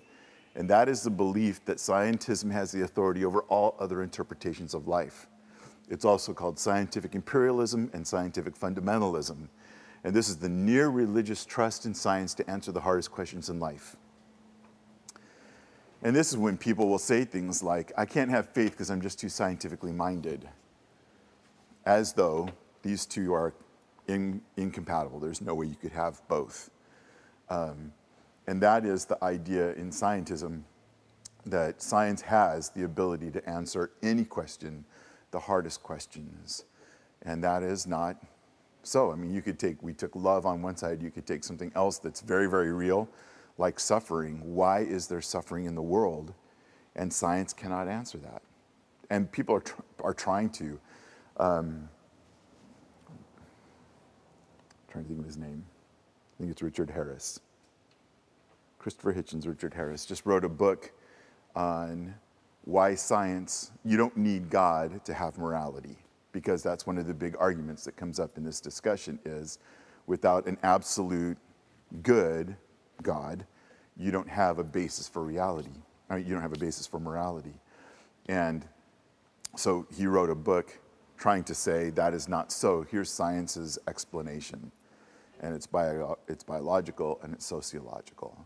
And 0.58 0.68
that 0.72 0.90
is 0.90 1.04
the 1.04 1.12
belief 1.12 1.64
that 1.66 1.78
scientism 1.78 2.52
has 2.52 2.72
the 2.72 2.82
authority 2.82 3.24
over 3.24 3.42
all 3.42 3.76
other 3.80 4.02
interpretations 4.02 4.74
of 4.74 4.88
life. 4.88 5.28
It's 5.88 6.04
also 6.04 6.34
called 6.34 6.58
scientific 6.58 7.14
imperialism 7.14 7.92
and 7.94 8.06
scientific 8.06 8.58
fundamentalism. 8.58 9.50
And 10.04 10.16
this 10.16 10.30
is 10.30 10.38
the 10.38 10.50
near 10.50 10.90
religious 10.90 11.46
trust 11.46 11.86
in 11.86 11.94
science 11.94 12.34
to 12.34 12.50
answer 12.50 12.72
the 12.72 12.82
hardest 12.82 13.12
questions 13.12 13.50
in 13.50 13.60
life. 13.60 13.96
And 16.02 16.16
this 16.16 16.32
is 16.32 16.38
when 16.38 16.58
people 16.58 16.88
will 16.90 17.00
say 17.00 17.24
things 17.24 17.62
like, 17.62 17.92
I 17.96 18.06
can't 18.06 18.32
have 18.32 18.50
faith 18.50 18.72
because 18.72 18.90
I'm 18.90 19.02
just 19.02 19.20
too 19.20 19.30
scientifically 19.30 19.92
minded, 19.92 20.50
as 21.86 22.14
though 22.14 22.50
these 22.82 23.06
two 23.06 23.32
are 23.34 23.54
in, 24.08 24.42
incompatible. 24.58 25.20
There's 25.20 25.42
no 25.42 25.54
way 25.54 25.68
you 25.68 25.76
could 25.76 25.92
have 25.92 26.28
both. 26.28 26.72
Um, 27.50 27.94
and 28.48 28.62
that 28.62 28.86
is 28.86 29.06
the 29.06 29.24
idea 29.24 29.74
in 29.74 29.90
scientism 29.92 30.64
that 31.46 31.82
science 31.82 32.22
has 32.22 32.70
the 32.70 32.84
ability 32.84 33.32
to 33.32 33.50
answer 33.50 33.92
any 34.04 34.26
question, 34.26 34.86
the 35.32 35.40
hardest 35.40 35.84
questions. 35.84 36.66
And 37.24 37.44
that 37.44 37.64
is 37.64 37.88
not 37.88 38.18
so. 38.84 39.12
I 39.12 39.16
mean, 39.16 39.34
you 39.34 39.42
could 39.42 39.60
take, 39.60 39.82
we 39.84 39.94
took 39.94 40.16
love 40.16 40.46
on 40.46 40.62
one 40.62 40.78
side, 40.78 41.02
you 41.02 41.12
could 41.12 41.26
take 41.26 41.44
something 41.44 41.72
else 41.76 42.00
that's 42.00 42.22
very, 42.22 42.50
very 42.50 42.72
real, 42.72 43.10
like 43.58 43.80
suffering. 43.80 44.56
Why 44.56 44.82
is 44.82 45.08
there 45.08 45.22
suffering 45.22 45.66
in 45.66 45.76
the 45.76 45.82
world? 45.82 46.34
And 46.96 47.12
science 47.12 47.54
cannot 47.54 47.88
answer 47.88 48.18
that. 48.20 48.42
and 49.10 49.32
people 49.32 49.56
are, 49.56 49.62
tr- 49.62 49.82
are 50.04 50.14
trying 50.14 50.50
to. 50.52 50.80
Um, 51.38 51.90
trying 54.90 55.04
to 55.04 55.08
think 55.10 55.20
of 55.20 55.26
his 55.26 55.38
name. 55.38 55.64
I 56.36 56.40
think 56.40 56.52
it's 56.52 56.62
Richard 56.62 56.90
Harris. 56.90 57.40
Christopher 58.80 59.14
Hitchens, 59.14 59.48
Richard 59.48 59.74
Harris, 59.74 60.06
just 60.06 60.26
wrote 60.26 60.46
a 60.46 60.50
book 60.50 60.92
on 61.56 62.14
why 62.64 62.96
science, 62.96 63.72
you 63.86 63.98
don't 63.98 64.16
need 64.18 64.50
God 64.50 65.04
to 65.06 65.14
have 65.14 65.38
morality, 65.38 65.98
because 66.32 66.62
that's 66.62 66.86
one 66.86 66.98
of 66.98 67.08
the 67.08 67.14
big 67.14 67.36
arguments 67.40 67.86
that 67.86 67.96
comes 67.96 68.20
up 68.20 68.38
in 68.38 68.44
this 68.44 68.60
discussion 68.60 69.20
is 69.26 69.60
without 70.06 70.46
an 70.48 70.58
absolute 70.64 71.38
good 72.04 72.56
God, 73.02 73.46
you 73.98 74.12
don't 74.12 74.30
have 74.30 74.60
a 74.60 74.64
basis 74.64 75.08
for 75.08 75.24
reality. 75.24 75.72
I 76.10 76.18
mean, 76.18 76.26
you 76.26 76.34
don't 76.34 76.42
have 76.42 76.54
a 76.54 76.60
basis 76.60 76.86
for 76.86 77.00
morality. 77.00 77.54
And 78.28 78.66
so 79.56 79.88
he 79.96 80.06
wrote 80.08 80.30
a 80.30 80.36
book 80.36 80.78
trying 81.18 81.44
to 81.46 81.56
say 81.56 81.90
that 81.92 82.14
is 82.14 82.28
not 82.28 82.52
so. 82.52 82.86
Here's 82.92 83.10
science's 83.10 83.80
explanation. 83.88 84.72
And 85.40 85.56
it's, 85.56 85.68
bio, 85.68 86.18
it's 86.28 86.44
biological 86.44 87.20
and 87.24 87.34
it's 87.34 87.46
sociological. 87.46 88.46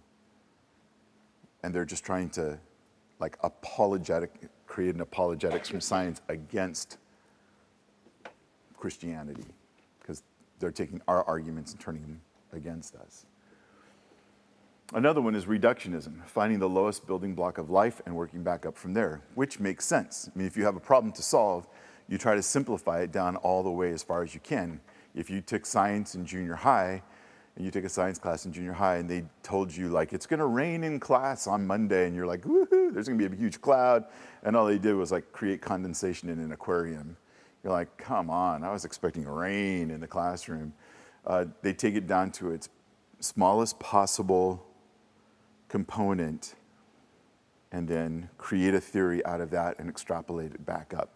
And 1.63 1.73
they're 1.73 1.85
just 1.85 2.03
trying 2.03 2.29
to, 2.31 2.59
like, 3.19 3.37
apologetic, 3.43 4.31
create 4.67 4.95
an 4.95 5.01
apologetics 5.01 5.69
from 5.69 5.81
science 5.81 6.21
against 6.27 6.97
Christianity, 8.77 9.45
because 9.99 10.23
they're 10.59 10.71
taking 10.71 11.01
our 11.07 11.23
arguments 11.25 11.71
and 11.71 11.79
turning 11.79 12.01
them 12.01 12.21
against 12.51 12.95
us. 12.95 13.25
Another 14.93 15.21
one 15.21 15.35
is 15.35 15.45
reductionism, 15.45 16.25
finding 16.25 16.59
the 16.59 16.67
lowest 16.67 17.07
building 17.07 17.33
block 17.35 17.57
of 17.57 17.69
life 17.69 18.01
and 18.05 18.15
working 18.15 18.43
back 18.43 18.65
up 18.65 18.75
from 18.75 18.93
there, 18.93 19.21
which 19.35 19.59
makes 19.59 19.85
sense. 19.85 20.29
I 20.33 20.37
mean, 20.37 20.47
if 20.47 20.57
you 20.57 20.65
have 20.65 20.75
a 20.75 20.81
problem 20.81 21.13
to 21.13 21.21
solve, 21.21 21.67
you 22.09 22.17
try 22.17 22.35
to 22.35 22.41
simplify 22.41 23.01
it 23.01 23.11
down 23.11 23.37
all 23.37 23.63
the 23.63 23.71
way 23.71 23.91
as 23.91 24.03
far 24.03 24.23
as 24.23 24.33
you 24.33 24.41
can. 24.41 24.81
If 25.15 25.29
you 25.29 25.39
took 25.41 25.65
science 25.65 26.15
in 26.15 26.25
junior 26.25 26.55
high, 26.55 27.03
and 27.55 27.65
you 27.65 27.71
take 27.71 27.83
a 27.83 27.89
science 27.89 28.17
class 28.17 28.45
in 28.45 28.53
junior 28.53 28.73
high, 28.73 28.97
and 28.97 29.09
they 29.09 29.23
told 29.43 29.75
you, 29.75 29.89
like, 29.89 30.13
it's 30.13 30.25
gonna 30.25 30.45
rain 30.45 30.83
in 30.83 30.99
class 30.99 31.47
on 31.47 31.65
Monday, 31.67 32.07
and 32.07 32.15
you're 32.15 32.27
like, 32.27 32.41
woohoo, 32.41 32.93
there's 32.93 33.07
gonna 33.07 33.17
be 33.17 33.25
a 33.25 33.37
huge 33.37 33.61
cloud, 33.61 34.05
and 34.43 34.55
all 34.55 34.65
they 34.65 34.77
did 34.77 34.95
was, 34.95 35.11
like, 35.11 35.31
create 35.31 35.61
condensation 35.61 36.29
in 36.29 36.39
an 36.39 36.51
aquarium. 36.51 37.17
You're 37.63 37.73
like, 37.73 37.95
come 37.97 38.29
on, 38.29 38.63
I 38.63 38.71
was 38.71 38.85
expecting 38.85 39.25
rain 39.25 39.91
in 39.91 39.99
the 39.99 40.07
classroom. 40.07 40.73
Uh, 41.25 41.45
they 41.61 41.73
take 41.73 41.95
it 41.95 42.07
down 42.07 42.31
to 42.31 42.51
its 42.51 42.69
smallest 43.19 43.79
possible 43.79 44.65
component 45.67 46.55
and 47.71 47.87
then 47.87 48.29
create 48.37 48.73
a 48.73 48.81
theory 48.81 49.23
out 49.25 49.39
of 49.39 49.51
that 49.51 49.77
and 49.79 49.89
extrapolate 49.89 50.53
it 50.53 50.65
back 50.65 50.93
up. 50.93 51.09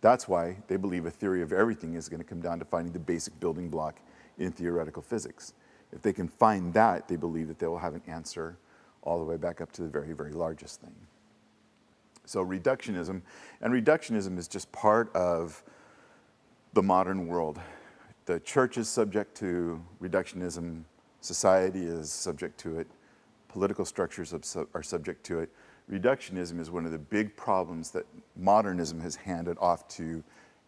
That's 0.00 0.28
why 0.28 0.58
they 0.66 0.76
believe 0.76 1.06
a 1.06 1.10
theory 1.10 1.42
of 1.42 1.52
everything 1.52 1.94
is 1.94 2.08
going 2.08 2.20
to 2.20 2.28
come 2.28 2.40
down 2.40 2.58
to 2.58 2.64
finding 2.64 2.92
the 2.92 2.98
basic 2.98 3.38
building 3.40 3.68
block 3.68 4.00
in 4.38 4.52
theoretical 4.52 5.02
physics. 5.02 5.54
If 5.92 6.02
they 6.02 6.12
can 6.12 6.28
find 6.28 6.72
that, 6.74 7.08
they 7.08 7.16
believe 7.16 7.48
that 7.48 7.58
they 7.58 7.66
will 7.66 7.78
have 7.78 7.94
an 7.94 8.02
answer 8.06 8.56
all 9.02 9.18
the 9.18 9.24
way 9.24 9.36
back 9.36 9.60
up 9.60 9.72
to 9.72 9.82
the 9.82 9.88
very, 9.88 10.12
very 10.12 10.32
largest 10.32 10.80
thing. 10.80 10.94
So, 12.24 12.44
reductionism, 12.44 13.22
and 13.62 13.72
reductionism 13.72 14.36
is 14.36 14.48
just 14.48 14.70
part 14.70 15.14
of 15.16 15.62
the 16.74 16.82
modern 16.82 17.26
world. 17.26 17.58
The 18.26 18.40
church 18.40 18.76
is 18.76 18.88
subject 18.88 19.34
to 19.38 19.82
reductionism, 20.02 20.82
society 21.22 21.84
is 21.84 22.12
subject 22.12 22.58
to 22.60 22.78
it, 22.78 22.86
political 23.48 23.86
structures 23.86 24.34
are 24.74 24.82
subject 24.82 25.24
to 25.24 25.40
it. 25.40 25.50
Reductionism 25.90 26.60
is 26.60 26.70
one 26.70 26.84
of 26.84 26.92
the 26.92 26.98
big 26.98 27.34
problems 27.34 27.90
that 27.92 28.04
modernism 28.36 29.00
has 29.00 29.16
handed 29.16 29.56
off 29.58 29.88
to 29.88 30.22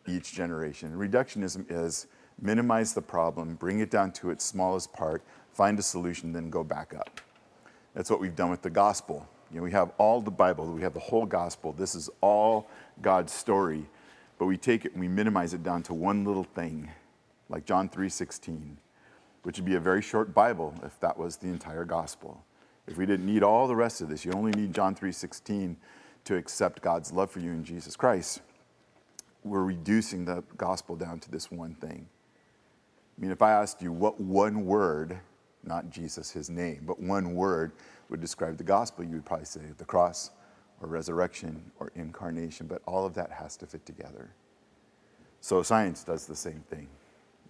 each 0.08 0.32
generation. 0.32 0.92
Reductionism 0.92 1.66
is 1.68 2.06
minimize 2.40 2.94
the 2.94 3.02
problem, 3.02 3.54
bring 3.54 3.80
it 3.80 3.90
down 3.90 4.12
to 4.12 4.30
its 4.30 4.44
smallest 4.44 4.92
part, 4.92 5.22
find 5.52 5.78
a 5.78 5.82
solution, 5.82 6.32
then 6.32 6.50
go 6.50 6.64
back 6.64 6.94
up. 6.94 7.20
That's 7.94 8.10
what 8.10 8.20
we've 8.20 8.36
done 8.36 8.50
with 8.50 8.62
the 8.62 8.70
gospel. 8.70 9.28
You 9.50 9.58
know, 9.58 9.62
we 9.62 9.72
have 9.72 9.92
all 9.98 10.20
the 10.20 10.30
Bible, 10.30 10.72
we 10.72 10.82
have 10.82 10.94
the 10.94 11.00
whole 11.00 11.26
gospel. 11.26 11.72
This 11.72 11.94
is 11.94 12.08
all 12.20 12.68
God's 13.02 13.32
story, 13.32 13.86
but 14.38 14.46
we 14.46 14.56
take 14.56 14.84
it 14.84 14.92
and 14.92 15.00
we 15.00 15.08
minimize 15.08 15.54
it 15.54 15.62
down 15.62 15.82
to 15.84 15.94
one 15.94 16.24
little 16.24 16.44
thing, 16.44 16.90
like 17.48 17.64
John 17.64 17.88
3:16, 17.88 18.76
which 19.42 19.58
would 19.58 19.64
be 19.64 19.74
a 19.74 19.80
very 19.80 20.02
short 20.02 20.32
Bible 20.32 20.74
if 20.84 20.98
that 21.00 21.18
was 21.18 21.36
the 21.36 21.48
entire 21.48 21.84
gospel. 21.84 22.44
If 22.86 22.96
we 22.96 23.06
didn't 23.06 23.26
need 23.26 23.42
all 23.42 23.66
the 23.66 23.76
rest 23.76 24.00
of 24.00 24.08
this, 24.08 24.24
you 24.24 24.32
only 24.32 24.52
need 24.52 24.72
John 24.72 24.94
3:16 24.94 25.76
to 26.24 26.36
accept 26.36 26.80
God's 26.80 27.12
love 27.12 27.30
for 27.30 27.40
you 27.40 27.50
in 27.50 27.64
Jesus 27.64 27.96
Christ. 27.96 28.40
We're 29.42 29.64
reducing 29.64 30.26
the 30.26 30.44
gospel 30.56 30.96
down 30.96 31.18
to 31.20 31.30
this 31.30 31.50
one 31.50 31.74
thing. 31.74 32.06
I 33.20 33.22
mean, 33.22 33.32
if 33.32 33.42
I 33.42 33.52
asked 33.52 33.82
you 33.82 33.92
what 33.92 34.18
one 34.18 34.64
word, 34.64 35.18
not 35.62 35.90
Jesus, 35.90 36.30
his 36.30 36.48
name, 36.48 36.84
but 36.86 36.98
one 37.00 37.34
word 37.34 37.72
would 38.08 38.20
describe 38.20 38.56
the 38.56 38.64
gospel, 38.64 39.04
you 39.04 39.16
would 39.16 39.26
probably 39.26 39.44
say 39.44 39.60
the 39.76 39.84
cross 39.84 40.30
or 40.80 40.88
resurrection 40.88 41.70
or 41.78 41.92
incarnation, 41.96 42.66
but 42.66 42.80
all 42.86 43.04
of 43.04 43.12
that 43.14 43.30
has 43.30 43.58
to 43.58 43.66
fit 43.66 43.84
together. 43.84 44.30
So 45.42 45.62
science 45.62 46.02
does 46.02 46.26
the 46.26 46.34
same 46.34 46.64
thing, 46.70 46.88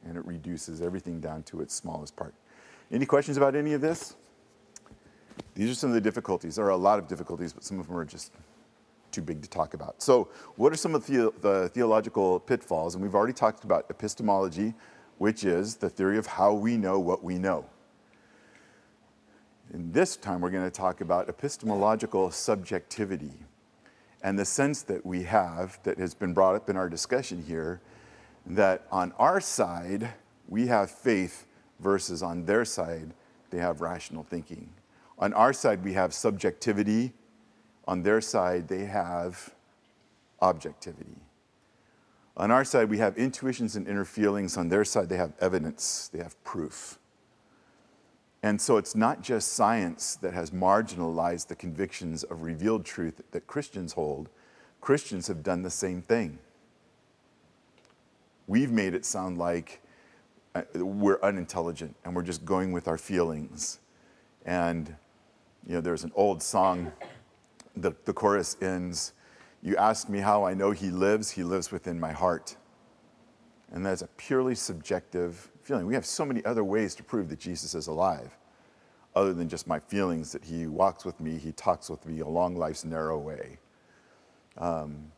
and 0.04 0.16
it 0.16 0.26
reduces 0.26 0.82
everything 0.82 1.20
down 1.20 1.44
to 1.44 1.60
its 1.60 1.72
smallest 1.72 2.16
part. 2.16 2.34
Any 2.90 3.06
questions 3.06 3.36
about 3.36 3.54
any 3.54 3.72
of 3.72 3.80
this? 3.80 4.16
These 5.54 5.70
are 5.70 5.74
some 5.74 5.90
of 5.90 5.94
the 5.94 6.00
difficulties. 6.00 6.56
There 6.56 6.64
are 6.64 6.70
a 6.70 6.76
lot 6.76 6.98
of 6.98 7.06
difficulties, 7.06 7.52
but 7.52 7.62
some 7.62 7.78
of 7.78 7.86
them 7.86 7.96
are 7.96 8.04
just 8.04 8.32
too 9.12 9.22
big 9.22 9.40
to 9.42 9.48
talk 9.48 9.74
about. 9.74 10.02
So, 10.02 10.28
what 10.56 10.72
are 10.72 10.76
some 10.76 10.96
of 10.96 11.06
the, 11.06 11.32
the 11.40 11.68
theological 11.68 12.40
pitfalls? 12.40 12.94
And 12.94 13.02
we've 13.02 13.14
already 13.14 13.32
talked 13.32 13.64
about 13.64 13.86
epistemology, 13.88 14.74
which 15.20 15.44
is 15.44 15.76
the 15.76 15.90
theory 15.90 16.16
of 16.16 16.26
how 16.26 16.50
we 16.50 16.78
know 16.78 16.98
what 16.98 17.22
we 17.22 17.36
know. 17.36 17.62
And 19.70 19.92
this 19.92 20.16
time, 20.16 20.40
we're 20.40 20.48
going 20.48 20.64
to 20.64 20.70
talk 20.70 21.02
about 21.02 21.28
epistemological 21.28 22.30
subjectivity 22.30 23.34
and 24.22 24.38
the 24.38 24.46
sense 24.46 24.80
that 24.84 25.04
we 25.04 25.24
have 25.24 25.78
that 25.82 25.98
has 25.98 26.14
been 26.14 26.32
brought 26.32 26.54
up 26.54 26.70
in 26.70 26.76
our 26.78 26.88
discussion 26.88 27.44
here 27.46 27.82
that 28.46 28.86
on 28.90 29.12
our 29.18 29.42
side, 29.42 30.08
we 30.48 30.68
have 30.68 30.90
faith 30.90 31.44
versus 31.80 32.22
on 32.22 32.46
their 32.46 32.64
side, 32.64 33.12
they 33.50 33.58
have 33.58 33.82
rational 33.82 34.22
thinking. 34.22 34.70
On 35.18 35.34
our 35.34 35.52
side, 35.52 35.84
we 35.84 35.92
have 35.92 36.14
subjectivity. 36.14 37.12
On 37.86 38.02
their 38.02 38.22
side, 38.22 38.68
they 38.68 38.86
have 38.86 39.52
objectivity. 40.40 41.20
On 42.40 42.50
our 42.50 42.64
side, 42.64 42.88
we 42.88 42.96
have 42.96 43.18
intuitions 43.18 43.76
and 43.76 43.86
inner 43.86 44.06
feelings. 44.06 44.56
On 44.56 44.70
their 44.70 44.82
side, 44.82 45.10
they 45.10 45.18
have 45.18 45.34
evidence, 45.42 46.08
they 46.10 46.20
have 46.20 46.42
proof. 46.42 46.98
And 48.42 48.58
so 48.58 48.78
it's 48.78 48.94
not 48.94 49.20
just 49.20 49.52
science 49.52 50.16
that 50.22 50.32
has 50.32 50.50
marginalized 50.50 51.48
the 51.48 51.54
convictions 51.54 52.22
of 52.24 52.40
revealed 52.40 52.86
truth 52.86 53.20
that 53.32 53.46
Christians 53.46 53.92
hold. 53.92 54.30
Christians 54.80 55.26
have 55.28 55.42
done 55.42 55.60
the 55.60 55.70
same 55.70 56.00
thing. 56.00 56.38
We've 58.46 58.72
made 58.72 58.94
it 58.94 59.04
sound 59.04 59.36
like 59.36 59.82
uh, 60.54 60.62
we're 60.76 61.20
unintelligent 61.22 61.94
and 62.06 62.16
we're 62.16 62.22
just 62.22 62.46
going 62.46 62.72
with 62.72 62.88
our 62.88 62.96
feelings. 62.96 63.80
And, 64.46 64.96
you 65.66 65.74
know, 65.74 65.82
there's 65.82 66.04
an 66.04 66.12
old 66.14 66.42
song, 66.42 66.90
the, 67.76 67.92
the 68.06 68.14
chorus 68.14 68.56
ends, 68.62 69.12
You 69.62 69.76
ask 69.76 70.08
me 70.08 70.20
how 70.20 70.44
I 70.44 70.54
know 70.54 70.70
he 70.70 70.90
lives, 70.90 71.30
he 71.30 71.42
lives 71.42 71.70
within 71.70 72.00
my 72.00 72.12
heart. 72.12 72.56
And 73.72 73.84
that's 73.84 74.02
a 74.02 74.08
purely 74.16 74.54
subjective 74.54 75.50
feeling. 75.62 75.86
We 75.86 75.94
have 75.94 76.06
so 76.06 76.24
many 76.24 76.44
other 76.44 76.64
ways 76.64 76.94
to 76.96 77.02
prove 77.02 77.28
that 77.28 77.38
Jesus 77.38 77.74
is 77.74 77.86
alive, 77.86 78.36
other 79.14 79.32
than 79.32 79.48
just 79.48 79.66
my 79.66 79.78
feelings 79.78 80.32
that 80.32 80.44
he 80.44 80.66
walks 80.66 81.04
with 81.04 81.20
me, 81.20 81.36
he 81.36 81.52
talks 81.52 81.90
with 81.90 82.04
me 82.06 82.20
along 82.20 82.56
life's 82.56 82.84
narrow 82.84 83.18
way. 83.18 83.58
Um, 84.56 85.12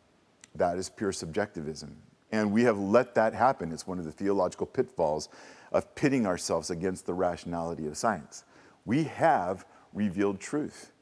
that 0.54 0.76
is 0.76 0.88
pure 0.88 1.12
subjectivism. 1.12 1.96
And 2.30 2.52
we 2.52 2.62
have 2.64 2.78
let 2.78 3.14
that 3.14 3.34
happen. 3.34 3.72
It's 3.72 3.86
one 3.86 3.98
of 3.98 4.04
the 4.04 4.12
theological 4.12 4.66
pitfalls 4.66 5.28
of 5.70 5.94
pitting 5.94 6.26
ourselves 6.26 6.70
against 6.70 7.06
the 7.06 7.14
rationality 7.14 7.86
of 7.86 7.96
science. 7.96 8.44
We 8.84 9.04
have 9.04 9.66
revealed 9.92 10.40
truth. 10.40 10.92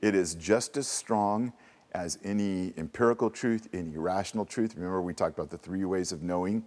It 0.00 0.14
is 0.14 0.34
just 0.34 0.76
as 0.76 0.86
strong 0.86 1.52
as 1.92 2.18
any 2.24 2.72
empirical 2.76 3.30
truth, 3.30 3.68
any 3.72 3.96
rational 3.96 4.44
truth. 4.44 4.74
Remember, 4.76 5.02
we 5.02 5.14
talked 5.14 5.38
about 5.38 5.50
the 5.50 5.58
three 5.58 5.84
ways 5.84 6.12
of 6.12 6.22
knowing. 6.22 6.64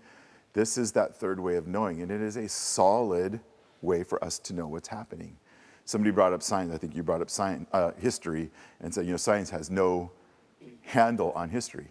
This 0.53 0.77
is 0.77 0.91
that 0.93 1.15
third 1.15 1.39
way 1.39 1.55
of 1.55 1.67
knowing, 1.67 2.01
and 2.01 2.11
it 2.11 2.21
is 2.21 2.35
a 2.35 2.47
solid 2.47 3.39
way 3.81 4.03
for 4.03 4.23
us 4.23 4.39
to 4.39 4.53
know 4.53 4.67
what's 4.67 4.87
happening. 4.87 5.37
Somebody 5.85 6.11
brought 6.11 6.33
up 6.33 6.41
science, 6.41 6.73
I 6.73 6.77
think 6.77 6.95
you 6.95 7.03
brought 7.03 7.21
up 7.21 7.29
science, 7.29 7.67
uh, 7.73 7.91
history, 7.97 8.49
and 8.79 8.93
said, 8.93 9.05
you 9.05 9.11
know, 9.11 9.17
science 9.17 9.49
has 9.49 9.69
no 9.69 10.11
handle 10.81 11.31
on 11.31 11.49
history 11.49 11.87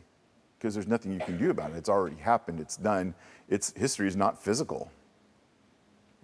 because 0.58 0.74
there's 0.74 0.86
nothing 0.86 1.12
you 1.12 1.20
can 1.20 1.36
do 1.36 1.50
about 1.50 1.72
it. 1.72 1.76
It's 1.76 1.88
already 1.88 2.16
happened, 2.16 2.60
it's 2.60 2.76
done. 2.76 3.14
It's, 3.48 3.72
history 3.76 4.08
is 4.08 4.16
not 4.16 4.42
physical, 4.42 4.90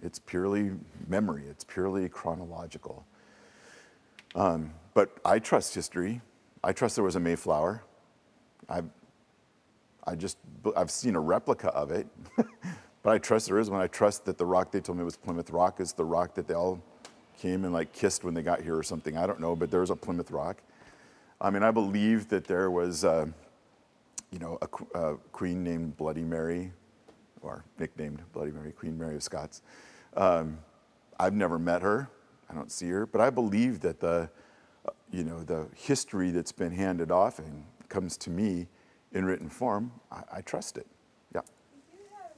it's 0.03 0.18
purely 0.18 0.71
memory, 1.09 1.44
it's 1.49 1.64
purely 1.64 2.09
chronological. 2.09 3.05
Um, 4.35 4.73
but 4.94 5.18
I 5.25 5.38
trust 5.38 5.75
history. 5.75 6.21
I 6.69 6.73
trust 6.73 6.97
there 6.97 7.05
was 7.05 7.17
a 7.17 7.21
Mayflower. 7.21 7.83
I've, 8.69 8.91
I 10.07 10.15
just, 10.15 10.37
I've 10.77 10.91
seen 10.91 11.17
a 11.17 11.21
replica 11.21 11.69
of 11.69 11.91
it, 11.91 12.07
but 13.03 13.11
I 13.11 13.17
trust 13.17 13.47
there 13.47 13.59
is 13.59 13.71
one. 13.71 13.81
I 13.81 13.87
trust 13.87 14.27
that 14.27 14.37
the 14.37 14.45
rock 14.45 14.71
they 14.71 14.81
told 14.81 14.99
me 14.99 15.05
was 15.05 15.17
Plymouth 15.17 15.49
Rock 15.49 15.81
is 15.81 15.95
the 15.95 16.05
rock 16.05 16.35
that 16.35 16.47
they 16.47 16.53
all 16.53 16.79
came 17.39 17.65
and 17.65 17.73
like 17.73 17.95
kissed 17.95 18.23
when 18.23 18.35
they 18.35 18.43
got 18.43 18.61
here 18.61 18.77
or 18.77 18.83
something. 18.83 19.17
I 19.17 19.27
don't 19.27 19.41
know, 19.41 19.57
but 19.57 19.71
there's 19.71 19.89
a 19.89 19.97
Plymouth 19.97 20.31
Rock. 20.31 20.59
I 21.41 21.49
mean, 21.49 21.63
I 21.63 21.71
believe 21.71 22.29
that 22.29 22.45
there 22.45 22.71
was, 22.71 23.03
uh, 23.03 23.25
you 24.31 24.39
know, 24.39 24.59
a, 24.61 24.99
a 24.99 25.17
queen 25.33 25.65
named 25.65 25.97
Bloody 25.97 26.21
Mary, 26.21 26.71
or 27.41 27.65
nicknamed 27.79 28.21
Bloody 28.35 28.51
Mary, 28.51 28.73
Queen 28.73 28.99
Mary 28.99 29.15
of 29.15 29.23
Scots. 29.23 29.63
Um, 30.19 30.59
I've 31.19 31.33
never 31.33 31.59
met 31.59 31.81
her. 31.81 32.11
I 32.51 32.53
don't 32.53 32.71
see 32.71 32.91
her, 32.91 33.07
but 33.07 33.23
I 33.23 33.31
believe 33.31 33.81
that 33.81 34.01
the, 34.01 34.11
uh, 34.11 34.27
you 35.11 35.25
know, 35.25 35.42
the 35.42 35.66
history 35.75 36.31
that's 36.31 36.53
been 36.53 36.73
handed 36.73 37.11
off 37.11 37.38
and 37.38 37.64
comes 37.88 38.16
to 38.18 38.31
me 38.31 38.68
in 39.12 39.25
written 39.25 39.49
form, 39.49 39.92
I, 40.12 40.38
I 40.38 40.40
trust 40.42 40.77
it. 40.77 40.87
Yeah. 41.35 41.40
We 41.73 41.81
do 41.97 42.01
have 42.21 42.37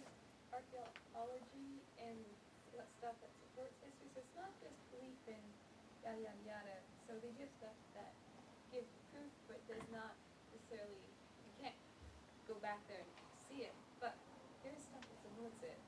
archaeology 0.54 1.83
and 1.98 2.14
that 2.78 2.87
stuff 3.02 3.18
that 3.18 3.33
supports 3.42 3.74
history, 3.83 4.06
so 4.14 4.22
it's 4.22 4.37
not 4.38 4.54
just 4.62 4.78
belief 4.94 5.18
in 5.26 5.42
yada 6.06 6.22
yada 6.22 6.42
yada. 6.46 6.76
So 7.11 7.18
they 7.18 7.35
give 7.35 7.50
stuff 7.59 7.74
that 7.98 8.14
gives 8.70 8.87
proof, 9.11 9.33
but 9.50 9.59
does 9.66 9.83
not 9.90 10.14
necessarily. 10.54 11.02
You 11.42 11.52
can't 11.66 11.78
go 12.46 12.54
back 12.62 12.78
there 12.87 13.02
and 13.02 13.11
see 13.50 13.66
it, 13.66 13.74
but 13.98 14.14
there 14.62 14.70
is 14.70 14.83
stuff 14.87 15.02
that 15.02 15.18
supports 15.26 15.59
it. 15.66 15.78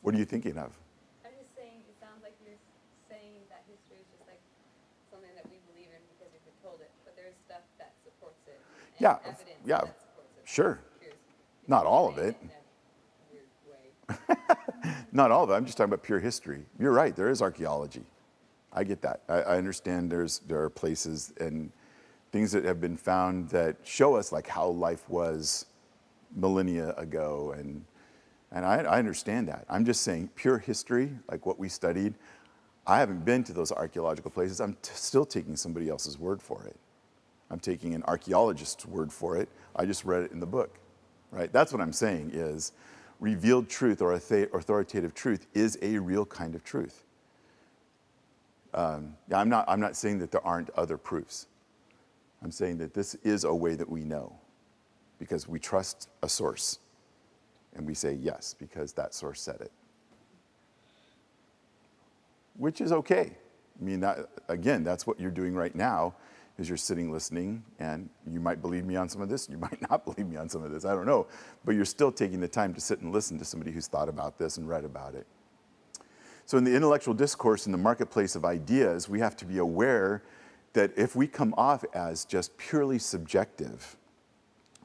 What 0.00 0.16
are 0.16 0.18
you 0.18 0.24
thinking 0.24 0.56
of? 0.56 0.72
I'm 1.28 1.36
just 1.36 1.52
saying, 1.52 1.84
it 1.84 1.96
sounds 2.00 2.24
like 2.24 2.32
you're 2.40 2.56
saying 3.12 3.44
that 3.52 3.66
history 3.68 4.00
is 4.00 4.08
just 4.16 4.24
like 4.24 4.40
something 5.10 5.32
that 5.34 5.46
we 5.48 5.58
believe 5.72 5.90
in 5.90 6.02
because 6.12 6.28
we've 6.28 6.44
been 6.44 6.60
told 6.62 6.78
it, 6.82 6.92
but 7.06 7.16
there's 7.16 7.34
stuff 7.48 7.64
that 7.80 7.96
supports 8.04 8.42
it. 8.46 8.60
and 8.60 8.85
Yeah, 8.98 9.16
yeah, 9.64 9.78
that 9.80 10.00
supports 10.00 10.30
it. 10.38 10.42
sure. 10.44 10.80
Not 11.68 11.84
all 11.86 12.08
of 12.08 12.18
it. 12.18 12.36
in 12.40 12.50
a 12.50 13.32
weird 13.32 14.28
way. 14.28 14.94
Not 15.12 15.32
all 15.32 15.42
of 15.44 15.50
it. 15.50 15.54
I'm 15.54 15.64
just 15.64 15.76
talking 15.76 15.92
about 15.92 16.04
pure 16.04 16.20
history. 16.20 16.64
You're 16.78 16.92
right. 16.92 17.14
There 17.16 17.28
is 17.28 17.42
archaeology. 17.42 18.04
I 18.72 18.84
get 18.84 19.02
that. 19.02 19.22
I, 19.28 19.34
I 19.42 19.56
understand. 19.56 20.10
There's 20.12 20.40
there 20.40 20.62
are 20.62 20.70
places 20.70 21.32
and 21.40 21.72
things 22.30 22.52
that 22.52 22.64
have 22.64 22.80
been 22.80 22.96
found 22.96 23.48
that 23.50 23.76
show 23.82 24.14
us 24.14 24.30
like 24.30 24.46
how 24.46 24.68
life 24.68 25.08
was 25.08 25.66
millennia 26.36 26.90
ago, 26.96 27.54
and 27.58 27.84
and 28.52 28.64
I, 28.64 28.76
I 28.82 28.98
understand 28.98 29.48
that. 29.48 29.64
I'm 29.68 29.84
just 29.84 30.02
saying 30.02 30.30
pure 30.36 30.58
history, 30.58 31.10
like 31.28 31.46
what 31.46 31.58
we 31.58 31.68
studied. 31.68 32.14
I 32.86 33.00
haven't 33.00 33.24
been 33.24 33.42
to 33.44 33.52
those 33.52 33.72
archaeological 33.72 34.30
places. 34.30 34.60
I'm 34.60 34.74
t- 34.74 34.92
still 34.94 35.24
taking 35.26 35.56
somebody 35.56 35.88
else's 35.88 36.18
word 36.18 36.40
for 36.40 36.62
it. 36.64 36.76
I'm 37.50 37.60
taking 37.60 37.94
an 37.94 38.02
archaeologist's 38.04 38.86
word 38.86 39.12
for 39.12 39.36
it. 39.36 39.48
I 39.74 39.86
just 39.86 40.04
read 40.04 40.22
it 40.22 40.32
in 40.32 40.40
the 40.40 40.46
book, 40.46 40.78
right? 41.30 41.52
That's 41.52 41.72
what 41.72 41.80
I'm 41.80 41.92
saying 41.92 42.30
is 42.32 42.72
revealed 43.20 43.68
truth 43.68 44.02
or 44.02 44.12
authoritative 44.12 45.14
truth 45.14 45.46
is 45.54 45.78
a 45.80 45.98
real 45.98 46.26
kind 46.26 46.54
of 46.54 46.64
truth. 46.64 47.04
Um, 48.74 49.16
I'm, 49.32 49.48
not, 49.48 49.64
I'm 49.68 49.80
not 49.80 49.96
saying 49.96 50.18
that 50.18 50.32
there 50.32 50.44
aren't 50.46 50.70
other 50.70 50.98
proofs. 50.98 51.46
I'm 52.42 52.50
saying 52.50 52.78
that 52.78 52.92
this 52.92 53.14
is 53.16 53.44
a 53.44 53.54
way 53.54 53.74
that 53.74 53.88
we 53.88 54.04
know 54.04 54.36
because 55.18 55.48
we 55.48 55.58
trust 55.58 56.10
a 56.22 56.28
source 56.28 56.78
and 57.74 57.86
we 57.86 57.94
say 57.94 58.12
yes 58.12 58.54
because 58.58 58.92
that 58.94 59.14
source 59.14 59.40
said 59.40 59.60
it. 59.60 59.72
Which 62.56 62.80
is 62.80 62.92
okay. 62.92 63.32
I 63.80 63.84
mean, 63.84 64.00
that, 64.00 64.28
again, 64.48 64.82
that's 64.84 65.06
what 65.06 65.20
you're 65.20 65.30
doing 65.30 65.54
right 65.54 65.74
now 65.74 66.14
is 66.58 66.68
you're 66.68 66.76
sitting 66.76 67.12
listening 67.12 67.62
and 67.78 68.08
you 68.26 68.40
might 68.40 68.62
believe 68.62 68.84
me 68.84 68.96
on 68.96 69.08
some 69.08 69.20
of 69.20 69.28
this, 69.28 69.48
you 69.48 69.58
might 69.58 69.80
not 69.90 70.04
believe 70.04 70.26
me 70.26 70.36
on 70.36 70.48
some 70.48 70.62
of 70.62 70.70
this, 70.70 70.84
I 70.84 70.94
don't 70.94 71.06
know. 71.06 71.26
But 71.64 71.74
you're 71.74 71.84
still 71.84 72.12
taking 72.12 72.40
the 72.40 72.48
time 72.48 72.74
to 72.74 72.80
sit 72.80 73.00
and 73.00 73.12
listen 73.12 73.38
to 73.38 73.44
somebody 73.44 73.72
who's 73.72 73.86
thought 73.86 74.08
about 74.08 74.38
this 74.38 74.56
and 74.56 74.68
read 74.68 74.84
about 74.84 75.14
it. 75.14 75.26
So, 76.46 76.56
in 76.58 76.64
the 76.64 76.74
intellectual 76.76 77.12
discourse, 77.12 77.66
in 77.66 77.72
the 77.72 77.78
marketplace 77.78 78.36
of 78.36 78.44
ideas, 78.44 79.08
we 79.08 79.18
have 79.18 79.36
to 79.38 79.44
be 79.44 79.58
aware 79.58 80.22
that 80.74 80.92
if 80.96 81.16
we 81.16 81.26
come 81.26 81.52
off 81.56 81.84
as 81.92 82.24
just 82.24 82.56
purely 82.56 83.00
subjective, 83.00 83.96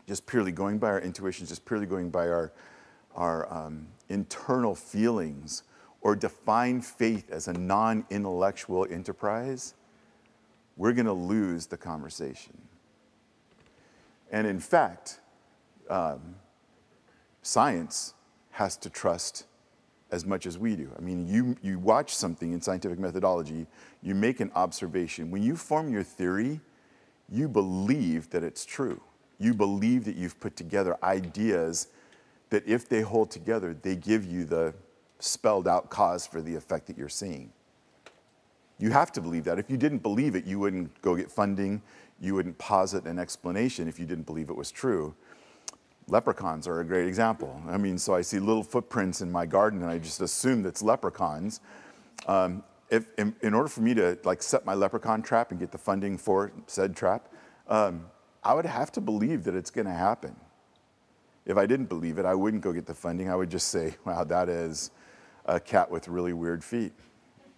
just 0.08 0.26
purely 0.26 0.52
going 0.52 0.80
by 0.80 0.88
our 0.88 1.02
intuitions, 1.02 1.50
just 1.50 1.64
purely 1.66 1.86
going 1.86 2.10
by 2.10 2.28
our, 2.28 2.52
our 3.14 3.54
um, 3.54 3.86
internal 4.10 4.74
feelings, 4.74 5.64
or 6.02 6.16
define 6.16 6.82
faith 6.82 7.30
as 7.30 7.48
a 7.48 7.54
non 7.54 8.06
intellectual 8.10 8.88
enterprise, 8.90 9.76
we're 10.82 10.94
going 10.94 11.06
to 11.06 11.14
lose 11.14 11.68
the 11.68 11.78
conversation. 11.78 12.58
And 14.32 14.48
in 14.48 14.60
fact, 14.60 15.20
um, 15.92 16.38
science 17.44 18.16
has 18.50 18.78
to 18.78 18.90
trust 18.90 19.46
as 20.10 20.26
much 20.26 20.48
as 20.48 20.58
we 20.58 20.76
do. 20.76 20.90
I 20.98 21.02
mean, 21.02 21.28
you, 21.28 21.56
you 21.62 21.78
watch 21.78 22.16
something 22.16 22.52
in 22.52 22.62
scientific 22.62 22.98
methodology, 22.98 23.68
you 24.02 24.16
make 24.16 24.40
an 24.40 24.52
observation. 24.56 25.30
When 25.30 25.44
you 25.44 25.56
form 25.56 25.94
your 25.94 26.02
theory, 26.02 26.60
you 27.30 27.48
believe 27.48 28.32
that 28.32 28.44
it's 28.44 28.66
true. 28.66 29.00
You 29.38 29.54
believe 29.54 30.04
that 30.06 30.16
you've 30.16 30.40
put 30.40 30.56
together 30.56 30.98
ideas 31.04 31.90
that, 32.50 32.68
if 32.68 32.90
they 32.90 33.02
hold 33.02 33.30
together, 33.30 33.78
they 33.80 33.96
give 33.96 34.26
you 34.26 34.46
the 34.46 34.74
spelled 35.20 35.68
out 35.68 35.92
cause 35.92 36.26
for 36.26 36.42
the 36.42 36.56
effect 36.56 36.88
that 36.88 36.98
you're 36.98 37.08
seeing. 37.08 37.54
You 38.82 38.90
have 38.92 39.12
to 39.14 39.22
believe 39.22 39.44
that. 39.44 39.60
If 39.60 39.70
you 39.70 39.78
didn't 39.78 40.00
believe 40.00 40.36
it, 40.36 40.46
you 40.46 40.60
wouldn't 40.60 41.02
go 41.02 41.16
get 41.16 41.32
funding, 41.32 41.84
you 42.20 42.34
wouldn't 42.34 42.58
posit 42.58 43.06
an 43.06 43.20
explanation 43.20 43.88
if 43.88 44.00
you 44.00 44.08
didn't 44.08 44.26
believe 44.26 44.50
it 44.50 44.56
was 44.56 44.72
true. 44.72 45.14
Leprechauns 46.08 46.68
are 46.68 46.80
a 46.80 46.84
great 46.84 47.08
example. 47.08 47.62
I 47.70 47.78
mean, 47.78 48.00
so 48.00 48.16
I 48.16 48.22
see 48.22 48.40
little 48.40 48.64
footprints 48.64 49.22
in 49.22 49.32
my 49.32 49.46
garden, 49.46 49.84
and 49.84 49.90
I 49.90 50.00
just 50.00 50.20
assume 50.20 50.64
that's 50.64 50.82
leprechauns. 50.82 51.62
Um, 52.26 52.64
if, 52.90 53.06
in, 53.18 53.36
in, 53.42 53.54
order 53.54 53.70
for 53.70 53.82
me 53.82 53.94
to 53.94 54.18
like 54.24 54.42
set 54.42 54.66
my 54.66 54.74
leprechaun 54.74 55.22
trap 55.22 55.52
and 55.52 55.60
get 55.60 55.72
the 55.72 55.78
funding 55.78 56.18
for 56.18 56.52
said 56.66 56.96
trap, 56.96 57.30
um, 57.68 58.08
I 58.44 58.54
would 58.56 58.66
have 58.66 58.92
to 58.94 59.02
believe 59.02 59.44
that 59.44 59.56
it's 59.56 59.72
going 59.72 59.88
to 59.88 59.94
happen. 59.94 60.36
If 61.46 61.56
I 61.56 61.66
didn't 61.68 61.88
believe 61.88 62.18
it, 62.18 62.26
I 62.26 62.34
wouldn't 62.34 62.64
go 62.64 62.74
get 62.74 62.88
the 62.88 62.96
funding. 62.96 63.30
I 63.30 63.36
would 63.36 63.50
just 63.50 63.70
say, 63.70 63.96
"Wow, 64.06 64.24
that 64.26 64.50
is 64.50 64.92
a 65.46 65.60
cat 65.60 65.90
with 65.90 66.08
really 66.08 66.34
weird 66.34 66.64
feet," 66.64 66.94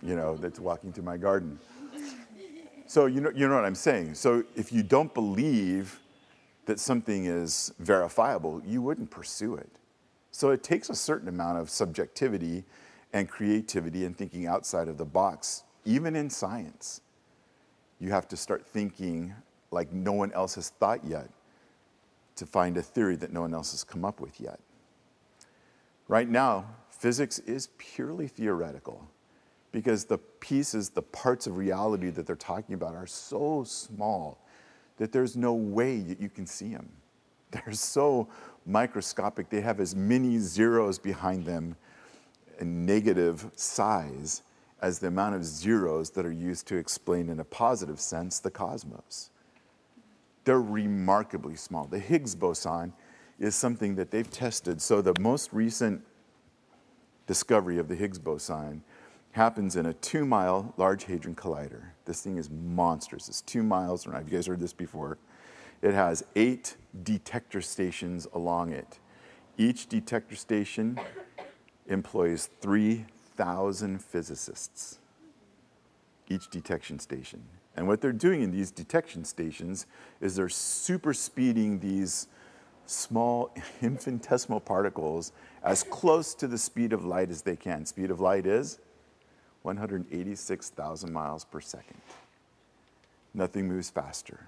you 0.03 0.15
know, 0.15 0.35
that's 0.37 0.59
walking 0.59 0.91
through 0.91 1.05
my 1.05 1.17
garden. 1.17 1.59
So 2.85 3.05
you 3.07 3.21
know, 3.21 3.31
you 3.33 3.47
know 3.47 3.55
what 3.55 3.65
I'm 3.65 3.75
saying. 3.75 4.15
So 4.15 4.43
if 4.55 4.71
you 4.71 4.83
don't 4.83 5.13
believe 5.13 5.99
that 6.65 6.79
something 6.79 7.25
is 7.25 7.73
verifiable, 7.79 8.61
you 8.65 8.81
wouldn't 8.81 9.09
pursue 9.09 9.55
it. 9.55 9.69
So 10.31 10.51
it 10.51 10.63
takes 10.63 10.89
a 10.89 10.95
certain 10.95 11.27
amount 11.27 11.59
of 11.59 11.69
subjectivity 11.69 12.63
and 13.11 13.29
creativity 13.29 14.05
and 14.05 14.17
thinking 14.17 14.47
outside 14.47 14.87
of 14.87 14.97
the 14.97 15.05
box, 15.05 15.63
even 15.85 16.15
in 16.15 16.29
science. 16.29 17.01
You 17.99 18.11
have 18.11 18.27
to 18.29 18.37
start 18.37 18.65
thinking 18.65 19.33
like 19.71 19.91
no 19.91 20.13
one 20.13 20.31
else 20.33 20.55
has 20.55 20.69
thought 20.69 21.03
yet 21.03 21.29
to 22.35 22.45
find 22.45 22.77
a 22.77 22.81
theory 22.81 23.15
that 23.17 23.31
no 23.31 23.41
one 23.41 23.53
else 23.53 23.71
has 23.71 23.83
come 23.83 24.03
up 24.03 24.19
with 24.19 24.39
yet. 24.39 24.59
Right 26.07 26.27
now, 26.27 26.65
physics 26.89 27.39
is 27.39 27.69
purely 27.77 28.27
theoretical 28.27 29.07
because 29.73 30.05
the 30.05 30.19
pieces, 30.39 30.91
the 30.91 31.01
parts 31.01 31.47
of 31.47 31.57
reality 31.57 32.09
that 32.11 32.25
they're 32.25 32.35
talking 32.37 32.75
about 32.75 32.95
are 32.95 33.07
so 33.07 33.65
small 33.65 34.37
that 34.97 35.11
there's 35.11 35.35
no 35.35 35.53
way 35.53 35.99
that 35.99 36.21
you 36.21 36.29
can 36.29 36.45
see 36.45 36.73
them. 36.73 36.87
They're 37.51 37.73
so 37.73 38.29
microscopic, 38.65 39.49
they 39.49 39.61
have 39.61 39.79
as 39.79 39.95
many 39.95 40.37
zeros 40.37 40.97
behind 40.97 41.45
them 41.45 41.75
in 42.59 42.85
negative 42.85 43.49
size 43.55 44.43
as 44.81 44.99
the 44.99 45.07
amount 45.07 45.35
of 45.35 45.43
zeros 45.43 46.11
that 46.11 46.25
are 46.25 46.31
used 46.31 46.67
to 46.67 46.77
explain 46.77 47.29
in 47.29 47.39
a 47.39 47.43
positive 47.43 47.99
sense 47.99 48.39
the 48.39 48.51
cosmos. 48.51 49.31
They're 50.45 50.61
remarkably 50.61 51.55
small. 51.55 51.85
The 51.85 51.99
Higgs 51.99 52.35
boson 52.35 52.93
is 53.39 53.55
something 53.55 53.95
that 53.95 54.11
they've 54.11 54.29
tested. 54.29 54.81
So, 54.81 55.01
the 55.01 55.13
most 55.19 55.51
recent 55.51 56.03
discovery 57.27 57.79
of 57.79 57.87
the 57.87 57.95
Higgs 57.95 58.19
boson 58.19 58.83
happens 59.33 59.75
in 59.75 59.85
a 59.85 59.93
two 59.93 60.25
mile 60.25 60.73
Large 60.77 61.05
Hadron 61.05 61.35
Collider. 61.35 61.83
This 62.05 62.21
thing 62.21 62.37
is 62.37 62.49
monstrous. 62.49 63.27
It's 63.27 63.41
two 63.41 63.63
miles. 63.63 64.05
Have 64.05 64.29
you 64.29 64.37
guys 64.37 64.47
heard 64.47 64.59
this 64.59 64.73
before? 64.73 65.17
It 65.81 65.93
has 65.93 66.23
eight 66.35 66.77
detector 67.03 67.61
stations 67.61 68.27
along 68.33 68.71
it. 68.71 68.99
Each 69.57 69.87
detector 69.87 70.35
station 70.35 70.99
employs 71.87 72.49
3,000 72.61 74.01
physicists, 74.01 74.99
each 76.29 76.49
detection 76.49 76.99
station. 76.99 77.43
And 77.75 77.87
what 77.87 78.01
they're 78.01 78.13
doing 78.13 78.43
in 78.43 78.51
these 78.51 78.71
detection 78.71 79.25
stations 79.25 79.85
is 80.21 80.35
they're 80.35 80.47
super 80.47 81.13
speeding 81.13 81.79
these 81.79 82.27
small 82.85 83.53
infinitesimal 83.81 84.59
particles 84.59 85.31
as 85.63 85.83
close 85.83 86.35
to 86.35 86.47
the 86.47 86.57
speed 86.57 86.93
of 86.93 87.03
light 87.03 87.29
as 87.29 87.41
they 87.41 87.55
can. 87.55 87.85
Speed 87.85 88.11
of 88.11 88.19
light 88.19 88.45
is 88.45 88.79
186,000 89.63 91.11
miles 91.11 91.45
per 91.45 91.59
second. 91.59 91.99
Nothing 93.33 93.67
moves 93.67 93.89
faster. 93.89 94.47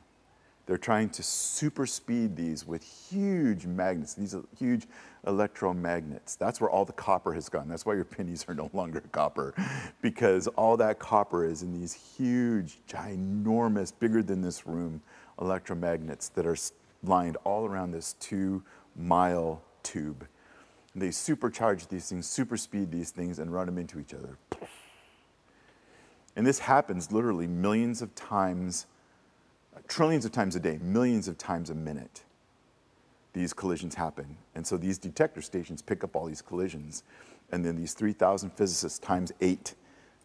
They're 0.65 0.77
trying 0.77 1.09
to 1.11 1.23
super 1.23 1.85
speed 1.85 2.35
these 2.35 2.65
with 2.65 2.83
huge 2.83 3.65
magnets, 3.65 4.15
these 4.15 4.33
are 4.33 4.43
huge 4.57 4.87
electromagnets. 5.27 6.37
That's 6.37 6.59
where 6.59 6.69
all 6.69 6.85
the 6.85 6.93
copper 6.93 7.33
has 7.33 7.49
gone. 7.49 7.67
That's 7.67 7.85
why 7.85 7.93
your 7.93 8.03
pennies 8.05 8.45
are 8.47 8.55
no 8.55 8.69
longer 8.73 9.01
copper, 9.11 9.53
because 10.01 10.47
all 10.47 10.77
that 10.77 10.97
copper 10.99 11.45
is 11.45 11.61
in 11.61 11.79
these 11.79 11.93
huge, 12.17 12.79
ginormous, 12.89 13.93
bigger 13.97 14.23
than 14.23 14.41
this 14.41 14.65
room 14.65 15.01
electromagnets 15.39 16.33
that 16.33 16.45
are 16.45 16.57
lined 17.03 17.37
all 17.43 17.65
around 17.65 17.91
this 17.91 18.13
two 18.19 18.63
mile 18.95 19.61
tube. 19.83 20.25
And 20.93 21.01
they 21.01 21.09
supercharge 21.09 21.89
these 21.89 22.09
things, 22.09 22.25
super 22.25 22.57
speed 22.57 22.91
these 22.91 23.11
things, 23.11 23.37
and 23.37 23.53
run 23.53 23.67
them 23.67 23.77
into 23.77 23.99
each 23.99 24.13
other. 24.13 24.37
And 26.35 26.45
this 26.45 26.59
happens 26.59 27.11
literally 27.11 27.47
millions 27.47 28.01
of 28.01 28.13
times, 28.15 28.87
trillions 29.87 30.25
of 30.25 30.31
times 30.31 30.55
a 30.55 30.59
day, 30.59 30.79
millions 30.81 31.27
of 31.27 31.37
times 31.37 31.69
a 31.69 31.75
minute. 31.75 32.23
These 33.33 33.53
collisions 33.53 33.95
happen. 33.95 34.37
And 34.53 34.65
so 34.65 34.77
these 34.77 34.97
detector 34.97 35.41
stations 35.41 35.81
pick 35.81 36.03
up 36.03 36.15
all 36.15 36.25
these 36.25 36.41
collisions. 36.41 37.03
And 37.51 37.65
then 37.65 37.75
these 37.75 37.93
3,000 37.93 38.51
physicists 38.51 38.99
times 38.99 39.31
eight 39.41 39.75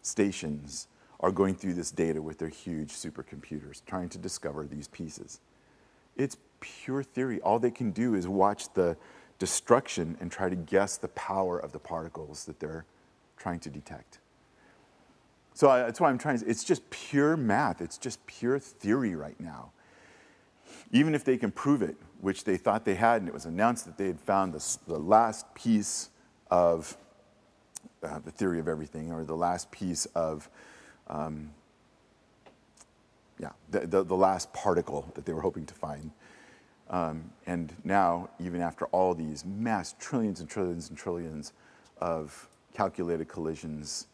stations 0.01 0.87
are 1.19 1.31
going 1.31 1.55
through 1.55 1.75
this 1.75 1.91
data 1.91 2.21
with 2.21 2.39
their 2.39 2.49
huge 2.49 2.91
supercomputers, 2.91 3.81
trying 3.85 4.09
to 4.09 4.17
discover 4.17 4.65
these 4.65 4.87
pieces. 4.87 5.39
It's 6.17 6.37
pure 6.59 7.03
theory. 7.03 7.39
All 7.41 7.59
they 7.59 7.71
can 7.71 7.91
do 7.91 8.15
is 8.15 8.27
watch 8.27 8.73
the 8.73 8.97
destruction 9.39 10.17
and 10.19 10.31
try 10.31 10.49
to 10.49 10.55
guess 10.55 10.97
the 10.97 11.07
power 11.09 11.59
of 11.59 11.71
the 11.71 11.79
particles 11.79 12.45
that 12.45 12.59
they're 12.59 12.85
trying 13.37 13.59
to 13.59 13.69
detect. 13.69 14.19
So 15.53 15.69
I, 15.69 15.79
that's 15.79 15.99
why 15.99 16.09
I'm 16.09 16.17
trying 16.17 16.39
to, 16.39 16.49
it's 16.49 16.63
just 16.63 16.89
pure 16.89 17.35
math. 17.35 17.81
It's 17.81 17.97
just 17.97 18.25
pure 18.25 18.59
theory 18.59 19.15
right 19.15 19.39
now. 19.39 19.71
Even 20.91 21.13
if 21.15 21.23
they 21.23 21.37
can 21.37 21.51
prove 21.51 21.81
it, 21.81 21.95
which 22.19 22.43
they 22.43 22.57
thought 22.57 22.85
they 22.85 22.95
had, 22.95 23.21
and 23.21 23.27
it 23.27 23.33
was 23.33 23.45
announced 23.45 23.85
that 23.85 23.97
they 23.97 24.07
had 24.07 24.19
found 24.19 24.53
the, 24.53 24.77
the 24.87 24.99
last 24.99 25.53
piece 25.55 26.09
of 26.49 26.97
uh, 28.03 28.19
the 28.19 28.31
theory 28.31 28.59
of 28.59 28.67
everything, 28.67 29.11
or 29.11 29.23
the 29.23 29.35
last 29.35 29.71
piece 29.71 30.05
of, 30.07 30.49
um, 31.07 31.51
yeah, 33.39 33.51
the, 33.69 33.81
the, 33.81 34.03
the 34.03 34.15
last 34.15 34.51
particle 34.53 35.09
that 35.15 35.25
they 35.25 35.33
were 35.33 35.41
hoping 35.41 35.65
to 35.65 35.73
find. 35.73 36.11
Um, 36.89 37.31
and 37.45 37.73
now, 37.83 38.29
even 38.39 38.61
after 38.61 38.85
all 38.87 39.13
these 39.13 39.45
mass 39.45 39.95
trillions 39.99 40.41
and 40.41 40.49
trillions 40.49 40.89
and 40.89 40.97
trillions 40.97 41.53
of 41.99 42.49
calculated 42.73 43.27
collisions, 43.29 44.07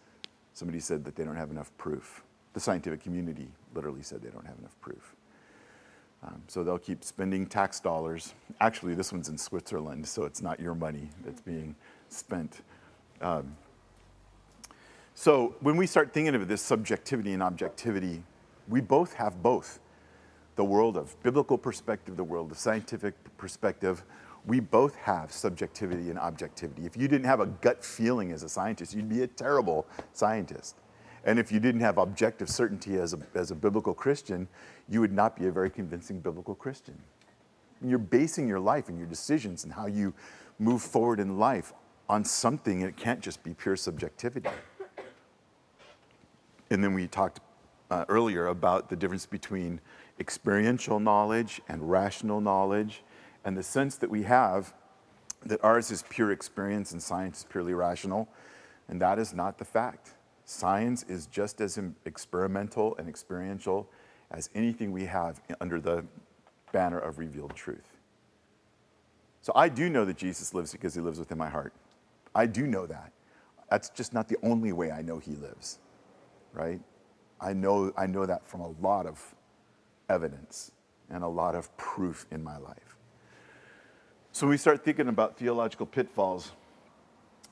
somebody 0.58 0.80
said 0.80 1.06
that 1.06 1.16
they 1.16 1.24
don't 1.24 1.36
have 1.36 1.52
enough 1.52 1.72
proof. 1.78 2.24
The 2.54 2.60
scientific 2.60 3.04
community 3.04 3.48
literally 3.76 4.02
said 4.02 4.24
they 4.24 4.30
don't 4.30 4.48
have 4.48 4.58
enough 4.58 4.76
proof. 4.82 5.16
Um, 6.24 6.42
so 6.48 6.64
they'll 6.64 6.80
keep 6.80 7.04
spending 7.04 7.46
tax 7.46 7.80
dollars. 7.80 8.34
Actually, 8.60 8.96
this 8.96 9.12
one's 9.12 9.30
in 9.30 9.38
Switzerland, 9.38 10.08
so 10.08 10.24
it's 10.24 10.42
not 10.42 10.60
your 10.60 10.74
money 10.74 11.10
that's 11.24 11.42
being 11.42 11.76
spent. 12.10 12.62
Um, 13.22 13.56
so 15.14 15.56
when 15.60 15.78
we 15.78 15.86
start 15.86 16.12
thinking 16.12 16.34
of 16.34 16.48
this 16.48 16.64
subjectivity 16.64 17.34
and 17.34 17.44
objectivity, 17.44 18.24
we 18.68 18.82
both 18.82 19.14
have 19.14 19.44
both 19.44 19.80
the 20.56 20.66
world 20.66 20.98
of 20.98 21.22
biblical 21.22 21.60
perspective, 21.60 22.18
the 22.18 22.24
world 22.24 22.50
of 22.50 22.58
scientific 22.58 23.14
perspective, 23.38 24.04
we 24.48 24.62
both 24.62 24.96
have 24.96 25.32
subjectivity 25.32 26.10
and 26.10 26.18
objectivity. 26.18 26.86
If 26.86 26.96
you 26.96 27.10
didn't 27.10 27.26
have 27.26 27.42
a 27.42 27.48
gut 27.48 27.84
feeling 27.84 28.32
as 28.32 28.44
a 28.44 28.50
scientist, 28.50 28.96
you'd 28.96 29.10
be 29.10 29.22
a 29.22 29.28
terrible 29.28 29.86
scientist. 30.14 30.78
And 31.26 31.38
if 31.38 31.52
you 31.52 31.60
didn't 31.60 31.82
have 31.82 31.98
objective 31.98 32.50
certainty 32.50 32.98
as 32.98 33.14
a, 33.14 33.20
as 33.36 33.52
a 33.52 33.56
biblical 33.56 33.94
Christian, 33.94 34.48
you 34.88 35.02
would 35.02 35.12
not 35.12 35.36
be 35.36 35.48
a 35.48 35.52
very 35.52 35.70
convincing 35.70 36.22
biblical 36.22 36.56
Christian. 36.56 36.98
You're 37.84 38.00
basing 38.00 38.48
your 38.48 38.62
life 38.62 38.88
and 38.88 38.98
your 38.98 39.08
decisions 39.08 39.66
and 39.66 39.74
how 39.74 39.88
you 39.88 40.14
move 40.60 40.82
forward 40.82 41.20
in 41.20 41.38
life 41.38 41.74
on 42.08 42.24
something, 42.24 42.82
and 42.82 42.90
it 42.90 42.96
can't 42.96 43.20
just 43.20 43.44
be 43.44 43.54
pure 43.54 43.76
subjectivity. 43.76 44.50
And 46.72 46.82
then 46.82 46.94
we 46.94 47.08
talked 47.08 47.42
uh, 47.92 48.06
earlier 48.08 48.48
about 48.48 48.90
the 48.90 48.96
difference 48.96 49.26
between 49.26 49.82
experiential 50.20 51.02
knowledge 51.02 51.62
and 51.68 51.90
rational 51.90 52.40
knowledge, 52.40 53.04
and 53.46 53.58
the 53.58 53.64
sense 53.64 53.96
that 53.98 54.10
we 54.10 54.24
have 54.24 54.74
that 55.46 55.64
ours 55.64 55.92
is 55.92 56.04
pure 56.10 56.32
experience 56.32 56.92
and 56.92 57.02
science 57.02 57.40
is 57.40 57.44
purely 57.46 57.74
rational, 57.74 58.28
and 58.88 59.02
that 59.02 59.20
is 59.20 59.34
not 59.34 59.58
the 59.58 59.66
fact. 59.66 60.14
Science 60.46 61.04
is 61.04 61.28
just 61.28 61.62
as 61.62 61.80
experimental 62.06 62.96
and 62.98 63.10
experiential 63.10 63.90
as 64.32 64.50
anything 64.56 64.92
we 64.92 65.06
have 65.06 65.42
under 65.60 65.80
the 65.80 66.06
banner 66.72 67.00
of 67.00 67.20
revealed 67.20 67.56
truth. 67.56 67.98
So 69.42 69.52
I 69.56 69.70
do 69.70 69.90
know 69.90 70.06
that 70.06 70.18
Jesus 70.18 70.54
lives 70.54 70.72
because 70.72 70.96
he 70.96 71.02
lives 71.02 71.20
within 71.20 71.38
my 71.38 71.50
heart. 71.50 71.74
I 72.36 72.46
do 72.46 72.68
know 72.68 72.86
that. 72.86 73.12
That's 73.70 73.90
just 73.90 74.14
not 74.14 74.28
the 74.28 74.38
only 74.44 74.72
way 74.72 74.92
I 74.92 75.02
know 75.02 75.20
he 75.20 75.36
lives, 75.36 75.80
right? 76.54 76.80
I 77.40 77.54
know, 77.54 77.92
I 77.98 78.08
know 78.08 78.26
that 78.26 78.46
from 78.48 78.62
a 78.62 78.70
lot 78.82 79.06
of 79.06 79.36
evidence 80.10 80.72
and 81.10 81.24
a 81.24 81.28
lot 81.28 81.56
of 81.56 81.76
proof 81.78 82.26
in 82.32 82.44
my 82.44 82.58
life. 82.58 82.87
So 84.38 84.46
when 84.46 84.52
we 84.52 84.58
start 84.58 84.86
thinking 84.86 85.08
about 85.08 85.36
theological 85.36 85.88
pitfalls, 85.88 86.52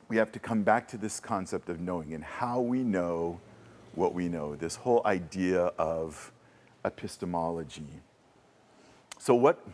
we 0.08 0.18
have 0.18 0.32
to 0.34 0.38
come 0.38 0.62
back 0.62 0.88
to 0.90 0.98
this 0.98 1.20
concept 1.20 1.68
of 1.68 1.80
knowing 1.80 2.14
and 2.14 2.24
how 2.24 2.62
we 2.62 2.84
know 2.84 3.42
what 3.96 4.14
we 4.14 4.30
know, 4.30 4.56
this 4.56 4.76
whole 4.76 5.02
idea 5.04 5.62
of 5.80 6.32
epistemology. 6.86 7.88
So, 9.18 9.34
what, 9.34 9.66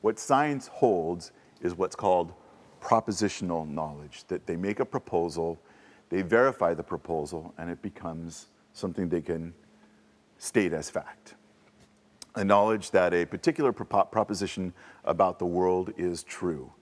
what 0.00 0.18
science 0.18 0.66
holds 0.66 1.30
is 1.60 1.76
what's 1.76 1.94
called 1.94 2.32
propositional 2.80 3.68
knowledge, 3.68 4.24
that 4.26 4.48
they 4.48 4.56
make 4.56 4.80
a 4.80 4.84
proposal, 4.84 5.60
they 6.08 6.22
verify 6.22 6.74
the 6.74 6.82
proposal, 6.82 7.54
and 7.56 7.70
it 7.70 7.80
becomes 7.82 8.48
something 8.72 9.08
they 9.08 9.22
can 9.22 9.54
state 10.38 10.72
as 10.72 10.90
fact. 10.90 11.36
A 12.36 12.44
knowledge 12.44 12.90
that 12.90 13.14
a 13.14 13.24
particular 13.24 13.72
propo- 13.72 14.10
proposition 14.10 14.72
about 15.04 15.38
the 15.38 15.46
world 15.46 15.92
is 15.96 16.22
true. 16.22 16.72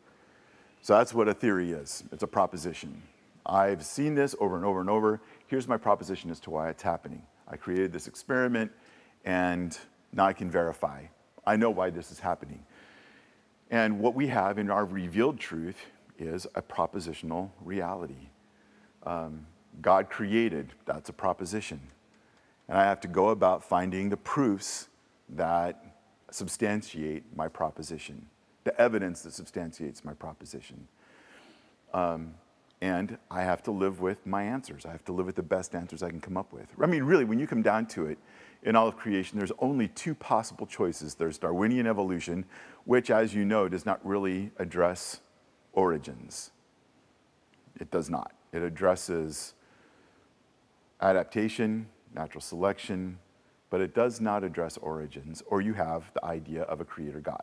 So 0.81 0.97
that's 0.97 1.15
what 1.15 1.29
a 1.29 1.35
theory 1.35 1.73
is 1.73 2.05
it's 2.11 2.23
a 2.23 2.27
proposition. 2.27 3.03
I've 3.45 3.85
seen 3.85 4.15
this 4.15 4.35
over 4.41 4.57
and 4.57 4.65
over 4.65 4.81
and 4.81 4.89
over. 4.89 5.21
Here's 5.47 5.69
my 5.69 5.77
proposition 5.77 6.31
as 6.31 6.41
to 6.41 6.51
why 6.51 6.71
it's 6.71 6.83
happening. 6.83 7.23
I 7.49 7.57
created 7.57 7.93
this 7.93 8.07
experiment, 8.07 8.73
and 9.25 9.77
now 10.13 10.27
I 10.27 10.33
can 10.33 10.51
verify. 10.51 11.05
I 11.47 11.57
know 11.57 11.71
why 11.71 11.91
this 11.91 12.11
is 12.11 12.21
happening. 12.21 12.65
And 13.71 14.01
what 14.01 14.15
we 14.15 14.29
have 14.29 14.59
in 14.59 14.71
our 14.71 14.85
revealed 14.85 15.39
truth 15.39 15.87
is 16.19 16.47
a 16.55 16.63
propositional 16.63 17.51
reality. 17.65 18.29
Um, 19.05 19.47
God 19.81 20.09
created, 20.11 20.73
that's 20.85 21.09
a 21.09 21.13
proposition. 21.13 21.81
And 22.69 22.79
I 22.79 22.85
have 22.85 23.01
to 23.01 23.09
go 23.09 23.31
about 23.31 23.65
finding 23.65 24.09
the 24.09 24.17
proofs 24.17 24.89
that 25.37 25.97
substantiate 26.31 27.25
my 27.37 27.49
proposition, 27.49 28.27
the 28.65 28.79
evidence 28.81 29.23
that 29.23 29.33
substantiates 29.33 30.05
my 30.05 30.15
proposition. 30.15 30.89
Um, 31.93 32.35
and 32.81 33.17
I 33.31 33.43
have 33.43 33.63
to 33.65 33.71
live 33.71 34.01
with 34.01 34.27
my 34.27 34.43
answers. 34.43 34.85
I 34.85 34.91
have 34.91 35.05
to 35.05 35.13
live 35.13 35.27
with 35.27 35.37
the 35.37 35.43
best 35.43 35.75
answers 35.75 36.03
I 36.03 36.11
can 36.11 36.21
come 36.21 36.37
up 36.37 36.53
with. 36.53 36.67
I 36.81 36.87
mean, 36.87 37.05
really, 37.05 37.25
when 37.25 37.39
you 37.39 37.47
come 37.47 37.63
down 37.63 37.87
to 37.89 38.07
it, 38.07 38.19
in 38.65 38.77
all 38.77 38.89
of 38.89 38.97
creation, 38.97 39.39
there's 39.39 39.53
only 39.59 39.89
two 39.89 40.15
possible 40.15 40.67
choices 40.67 41.15
there's 41.15 41.39
Darwinian 41.39 41.87
evolution, 41.87 42.45
which, 42.85 43.11
as 43.11 43.35
you 43.35 43.45
know, 43.45 43.69
does 43.69 43.87
not 43.87 44.05
really 44.05 44.51
address 44.59 45.21
origins. 45.73 46.51
It 47.81 47.91
does 47.91 48.09
not. 48.11 48.33
It 48.53 48.63
addresses 48.63 49.55
adaptation, 51.01 51.89
natural 52.15 52.41
selection, 52.41 53.19
but 53.73 53.81
it 53.81 53.95
does 53.95 54.21
not 54.21 54.45
address 54.45 54.77
origins, 54.77 55.43
or 55.47 55.63
you 55.63 55.73
have 55.73 56.13
the 56.13 56.23
idea 56.27 56.61
of 56.65 56.83
a 56.83 56.85
creator 56.85 57.21
God. 57.21 57.43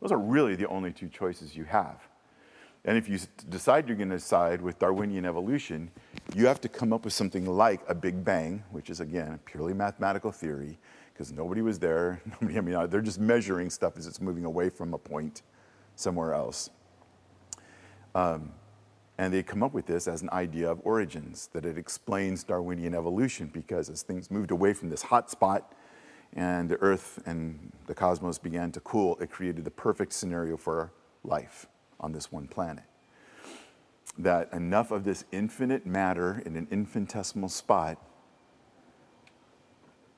Those 0.00 0.10
are 0.10 0.18
really 0.18 0.54
the 0.54 0.66
only 0.68 0.90
two 0.90 1.06
choices 1.06 1.54
you 1.54 1.64
have. 1.64 2.00
And 2.86 2.96
if 2.96 3.10
you 3.10 3.18
decide 3.50 3.86
you're 3.86 3.98
going 3.98 4.08
to 4.08 4.18
side 4.18 4.62
with 4.62 4.78
Darwinian 4.78 5.26
evolution, 5.26 5.90
you 6.34 6.46
have 6.46 6.62
to 6.62 6.68
come 6.70 6.94
up 6.94 7.04
with 7.04 7.12
something 7.12 7.44
like 7.44 7.82
a 7.88 7.94
Big 7.94 8.24
Bang, 8.24 8.64
which 8.70 8.88
is, 8.88 9.00
again, 9.00 9.34
a 9.34 9.38
purely 9.38 9.74
mathematical 9.74 10.32
theory, 10.32 10.78
because 11.12 11.30
nobody 11.30 11.60
was 11.60 11.78
there. 11.78 12.22
Nobody, 12.40 12.56
I 12.56 12.60
mean, 12.62 12.74
uh, 12.74 12.86
they're 12.86 13.02
just 13.02 13.20
measuring 13.20 13.68
stuff 13.68 13.98
as 13.98 14.06
it's 14.06 14.22
moving 14.22 14.46
away 14.46 14.70
from 14.70 14.94
a 14.94 14.98
point 14.98 15.42
somewhere 15.94 16.32
else. 16.32 16.70
Um, 18.14 18.50
and 19.16 19.32
they 19.32 19.42
come 19.42 19.62
up 19.62 19.72
with 19.72 19.86
this 19.86 20.08
as 20.08 20.22
an 20.22 20.30
idea 20.30 20.70
of 20.70 20.80
origins, 20.82 21.48
that 21.52 21.64
it 21.64 21.78
explains 21.78 22.42
Darwinian 22.42 22.94
evolution, 22.94 23.50
because 23.52 23.88
as 23.88 24.02
things 24.02 24.30
moved 24.30 24.50
away 24.50 24.72
from 24.72 24.90
this 24.90 25.02
hot 25.02 25.30
spot 25.30 25.72
and 26.32 26.68
the 26.68 26.76
Earth 26.76 27.22
and 27.26 27.70
the 27.86 27.94
cosmos 27.94 28.38
began 28.38 28.72
to 28.72 28.80
cool, 28.80 29.16
it 29.20 29.30
created 29.30 29.64
the 29.64 29.70
perfect 29.70 30.12
scenario 30.12 30.56
for 30.56 30.92
life 31.22 31.66
on 32.00 32.12
this 32.12 32.32
one 32.32 32.48
planet. 32.48 32.84
That 34.18 34.52
enough 34.52 34.90
of 34.90 35.04
this 35.04 35.24
infinite 35.32 35.86
matter 35.86 36.42
in 36.44 36.56
an 36.56 36.66
infinitesimal 36.70 37.48
spot 37.48 37.98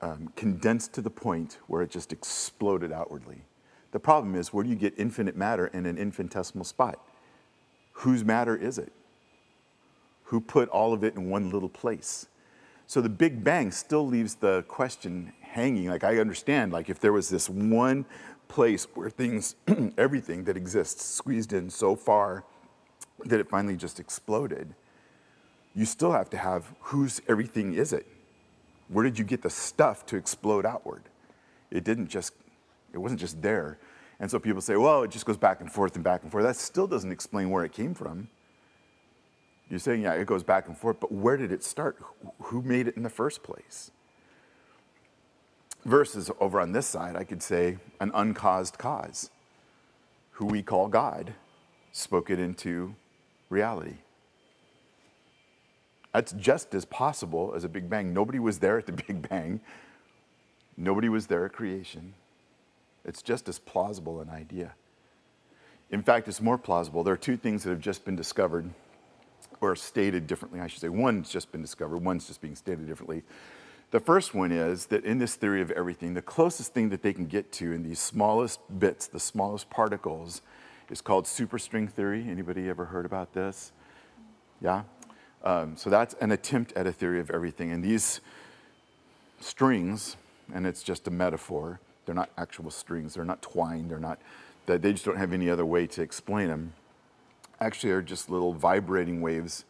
um, 0.01 0.31
condensed 0.35 0.93
to 0.93 1.01
the 1.01 1.09
point 1.09 1.57
where 1.67 1.81
it 1.81 1.89
just 1.89 2.11
exploded 2.11 2.91
outwardly. 2.91 3.43
The 3.91 3.99
problem 3.99 4.35
is, 4.35 4.53
where 4.53 4.63
do 4.63 4.69
you 4.69 4.75
get 4.75 4.93
infinite 4.97 5.35
matter 5.35 5.67
in 5.67 5.85
an 5.85 5.97
infinitesimal 5.97 6.65
spot? 6.65 6.99
Whose 8.01 8.23
matter 8.23 8.55
is 8.55 8.77
it? 8.77 8.93
Who 10.25 10.39
put 10.39 10.69
all 10.69 10.93
of 10.93 11.03
it 11.03 11.15
in 11.15 11.31
one 11.31 11.49
little 11.49 11.69
place? 11.69 12.27
So 12.85 13.01
the 13.01 13.09
Big 13.09 13.43
Bang 13.43 13.71
still 13.71 14.05
leaves 14.05 14.35
the 14.35 14.63
question 14.67 15.33
hanging. 15.41 15.89
Like, 15.89 16.03
I 16.03 16.19
understand, 16.19 16.71
like, 16.71 16.91
if 16.91 16.99
there 16.99 17.11
was 17.11 17.27
this 17.29 17.49
one 17.49 18.05
place 18.49 18.85
where 18.93 19.09
things, 19.09 19.55
everything 19.97 20.43
that 20.43 20.55
exists, 20.55 21.03
squeezed 21.03 21.53
in 21.53 21.71
so 21.71 21.95
far 21.95 22.43
that 23.25 23.39
it 23.39 23.49
finally 23.49 23.75
just 23.75 23.99
exploded, 23.99 24.75
you 25.73 25.85
still 25.85 26.11
have 26.11 26.29
to 26.29 26.37
have 26.37 26.71
whose 26.79 27.19
everything 27.27 27.73
is 27.73 27.93
it? 27.93 28.05
Where 28.89 29.03
did 29.03 29.17
you 29.17 29.25
get 29.25 29.41
the 29.41 29.49
stuff 29.49 30.05
to 30.05 30.17
explode 30.17 30.67
outward? 30.67 31.01
It 31.71 31.83
didn't 31.83 32.09
just, 32.09 32.33
it 32.93 32.99
wasn't 32.99 33.19
just 33.19 33.41
there. 33.41 33.79
And 34.19 34.31
so 34.31 34.39
people 34.39 34.61
say, 34.61 34.75
well, 34.75 35.03
it 35.03 35.11
just 35.11 35.25
goes 35.25 35.37
back 35.37 35.61
and 35.61 35.71
forth 35.71 35.95
and 35.95 36.03
back 36.03 36.23
and 36.23 36.31
forth. 36.31 36.43
That 36.43 36.55
still 36.55 36.87
doesn't 36.87 37.11
explain 37.11 37.49
where 37.49 37.63
it 37.63 37.71
came 37.71 37.93
from. 37.93 38.29
You're 39.69 39.79
saying, 39.79 40.01
yeah, 40.01 40.13
it 40.13 40.25
goes 40.25 40.43
back 40.43 40.67
and 40.67 40.77
forth, 40.77 40.99
but 40.99 41.11
where 41.11 41.37
did 41.37 41.51
it 41.51 41.63
start? 41.63 41.97
Who 42.43 42.61
made 42.61 42.87
it 42.87 42.95
in 42.95 43.03
the 43.03 43.09
first 43.09 43.43
place? 43.43 43.91
Versus 45.85 46.31
over 46.39 46.59
on 46.59 46.71
this 46.71 46.87
side, 46.87 47.15
I 47.15 47.23
could 47.23 47.43
say 47.43 47.77
an 47.99 48.11
uncaused 48.13 48.77
cause, 48.77 49.29
who 50.31 50.45
we 50.45 50.63
call 50.63 50.87
God, 50.87 51.33
spoke 51.91 52.29
it 52.29 52.39
into 52.39 52.95
reality. 53.49 53.95
That's 56.13 56.31
just 56.33 56.73
as 56.73 56.85
possible 56.85 57.53
as 57.55 57.63
a 57.63 57.69
Big 57.69 57.89
Bang. 57.89 58.13
Nobody 58.13 58.39
was 58.39 58.59
there 58.59 58.77
at 58.77 58.85
the 58.85 58.91
Big 59.07 59.27
Bang, 59.29 59.59
nobody 60.75 61.09
was 61.09 61.27
there 61.27 61.45
at 61.45 61.53
creation. 61.53 62.13
It's 63.07 63.21
just 63.21 63.47
as 63.47 63.57
plausible 63.57 64.19
an 64.19 64.29
idea. 64.29 64.75
In 65.89 66.03
fact, 66.03 66.27
it's 66.27 66.41
more 66.41 66.57
plausible. 66.57 67.03
There 67.03 67.13
are 67.13 67.17
two 67.17 67.37
things 67.37 67.63
that 67.63 67.69
have 67.69 67.79
just 67.79 68.03
been 68.03 68.17
discovered, 68.17 68.69
or 69.61 69.75
stated 69.75 70.27
differently, 70.27 70.59
I 70.59 70.67
should 70.67 70.81
say. 70.81 70.89
One's 70.89 71.29
just 71.29 71.51
been 71.51 71.61
discovered, 71.61 71.99
one's 71.99 72.27
just 72.27 72.41
being 72.41 72.55
stated 72.55 72.85
differently. 72.87 73.23
The 73.91 74.01
first 74.01 74.33
one 74.33 74.51
is 74.51 74.87
that 74.87 75.05
in 75.05 75.17
this 75.17 75.35
theory 75.35 75.61
of 75.61 75.71
everything, 75.71 76.13
the 76.13 76.21
closest 76.21 76.73
thing 76.73 76.89
that 76.89 77.01
they 77.01 77.13
can 77.13 77.25
get 77.25 77.53
to 77.53 77.71
in 77.71 77.83
these 77.83 77.99
smallest 77.99 78.59
bits, 78.79 79.07
the 79.07 79.19
smallest 79.19 79.69
particles, 79.69 80.41
is 80.89 80.99
called 80.99 81.23
superstring 81.23 81.89
theory. 81.89 82.27
Anybody 82.29 82.67
ever 82.67 82.85
heard 82.85 83.05
about 83.05 83.33
this? 83.33 83.71
Yeah? 84.61 84.83
Um, 85.41 85.77
so 85.77 85.89
that's 85.89 86.15
an 86.15 86.33
attempt 86.33 86.73
at 86.73 86.85
a 86.85 86.91
theory 86.91 87.21
of 87.21 87.29
everything. 87.29 87.71
And 87.71 87.81
these 87.81 88.19
strings, 89.39 90.17
and 90.53 90.67
it's 90.67 90.83
just 90.83 91.07
a 91.07 91.11
metaphor, 91.11 91.79
they're 92.07 92.15
not 92.15 92.31
actual 92.37 92.71
strings, 92.71 93.13
they're 93.13 93.25
not 93.25 93.41
twined. 93.43 93.91
they're 93.91 93.99
not, 93.99 94.19
they 94.65 94.91
just 94.91 95.05
don't 95.05 95.17
have 95.17 95.33
any 95.33 95.49
other 95.49 95.65
way 95.65 95.85
to 95.85 96.01
explain 96.01 96.47
them. 96.47 96.73
Actually, 97.59 97.91
are 97.91 98.01
just 98.01 98.29
little 98.29 98.53
vibrating 98.53 99.21
waves 99.21 99.65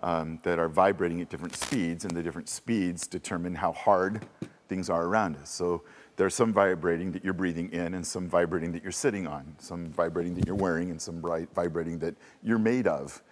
um, 0.00 0.38
that 0.42 0.58
are 0.58 0.68
vibrating 0.68 1.20
at 1.20 1.28
different 1.28 1.54
speeds, 1.54 2.04
and 2.04 2.16
the 2.16 2.22
different 2.22 2.48
speeds 2.48 3.06
determine 3.06 3.54
how 3.54 3.72
hard 3.72 4.26
things 4.68 4.90
are 4.90 5.04
around 5.04 5.36
us. 5.36 5.50
So 5.50 5.82
there's 6.16 6.34
some 6.34 6.52
vibrating 6.52 7.12
that 7.12 7.24
you're 7.24 7.34
breathing 7.34 7.70
in, 7.72 7.94
and 7.94 8.06
some 8.06 8.28
vibrating 8.28 8.72
that 8.72 8.82
you're 8.82 8.92
sitting 8.92 9.26
on, 9.26 9.54
some 9.58 9.90
vibrating 9.90 10.34
that 10.34 10.46
you're 10.46 10.56
wearing, 10.56 10.90
and 10.90 11.00
some 11.00 11.20
vibrating 11.54 11.98
that 11.98 12.14
you're 12.42 12.58
made 12.58 12.86
of. 12.86 13.22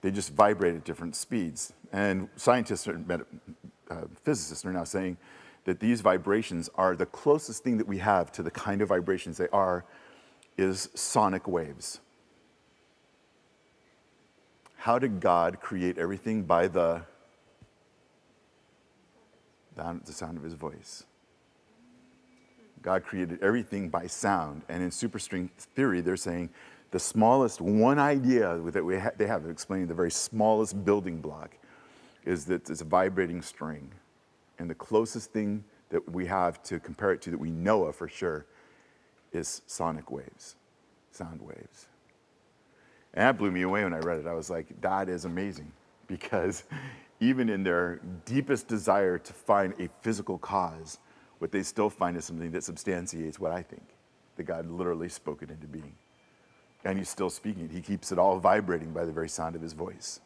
They 0.00 0.10
just 0.10 0.32
vibrate 0.32 0.74
at 0.74 0.84
different 0.84 1.14
speeds. 1.16 1.74
And 1.92 2.28
scientists 2.36 2.86
and 2.86 3.24
uh, 3.90 3.96
physicists 4.22 4.64
are 4.64 4.72
now 4.72 4.84
saying 4.84 5.18
that 5.64 5.80
these 5.80 6.00
vibrations 6.00 6.70
are 6.74 6.96
the 6.96 7.06
closest 7.06 7.62
thing 7.62 7.78
that 7.78 7.86
we 7.86 7.98
have 7.98 8.32
to 8.32 8.42
the 8.42 8.50
kind 8.50 8.80
of 8.80 8.88
vibrations 8.88 9.36
they 9.38 9.48
are 9.48 9.84
is 10.56 10.88
sonic 10.94 11.46
waves. 11.46 12.00
How 14.76 14.98
did 14.98 15.20
God 15.20 15.60
create 15.60 15.98
everything? 15.98 16.42
By 16.42 16.68
the, 16.68 17.02
the 19.76 20.12
sound 20.12 20.38
of 20.38 20.42
his 20.42 20.54
voice. 20.54 21.04
God 22.82 23.04
created 23.04 23.42
everything 23.42 23.90
by 23.90 24.06
sound. 24.06 24.62
And 24.68 24.82
in 24.82 24.90
superstring 24.90 25.50
theory, 25.50 26.00
they're 26.00 26.16
saying 26.16 26.50
the 26.90 26.98
smallest 26.98 27.60
one 27.60 27.98
idea 27.98 28.58
that 28.58 28.84
we 28.84 28.98
ha- 28.98 29.10
they 29.16 29.26
have 29.26 29.46
explaining 29.46 29.86
the 29.86 29.94
very 29.94 30.10
smallest 30.10 30.84
building 30.84 31.20
block 31.20 31.56
is 32.24 32.46
that 32.46 32.68
it's 32.68 32.80
a 32.80 32.84
vibrating 32.84 33.42
string. 33.42 33.90
And 34.60 34.68
the 34.68 34.74
closest 34.74 35.32
thing 35.32 35.64
that 35.88 36.06
we 36.12 36.26
have 36.26 36.62
to 36.64 36.78
compare 36.78 37.12
it 37.12 37.22
to 37.22 37.30
that 37.30 37.40
we 37.40 37.50
know 37.50 37.84
of 37.84 37.96
for 37.96 38.08
sure 38.08 38.44
is 39.32 39.62
sonic 39.66 40.10
waves, 40.10 40.56
sound 41.12 41.40
waves. 41.40 41.86
And 43.14 43.22
that 43.22 43.38
blew 43.38 43.50
me 43.50 43.62
away 43.62 43.84
when 43.84 43.94
I 43.94 44.00
read 44.00 44.18
it. 44.18 44.26
I 44.26 44.34
was 44.34 44.50
like, 44.50 44.78
that 44.82 45.08
is 45.08 45.24
amazing. 45.24 45.72
Because 46.10 46.64
even 47.20 47.48
in 47.48 47.62
their 47.62 48.00
deepest 48.24 48.66
desire 48.66 49.16
to 49.16 49.32
find 49.32 49.74
a 49.78 49.88
physical 50.02 50.38
cause, 50.38 50.98
what 51.38 51.52
they 51.52 51.62
still 51.62 51.88
find 51.88 52.16
is 52.16 52.24
something 52.24 52.50
that 52.50 52.64
substantiates 52.64 53.38
what 53.38 53.52
I 53.52 53.62
think 53.62 53.84
that 54.34 54.42
God 54.42 54.68
literally 54.68 55.08
spoke 55.08 55.44
it 55.44 55.50
into 55.50 55.68
being. 55.68 55.94
And 56.84 56.98
He's 56.98 57.08
still 57.08 57.30
speaking 57.30 57.66
it. 57.66 57.70
He 57.70 57.80
keeps 57.80 58.10
it 58.10 58.18
all 58.18 58.40
vibrating 58.40 58.90
by 58.92 59.04
the 59.04 59.12
very 59.12 59.28
sound 59.28 59.54
of 59.54 59.62
His 59.62 59.72
voice. 59.72 60.20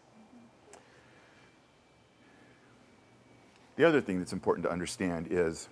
The 3.76 3.84
other 3.84 4.00
thing 4.00 4.18
that's 4.18 4.32
important 4.32 4.64
to 4.64 4.70
understand 4.70 5.28
is 5.30 5.68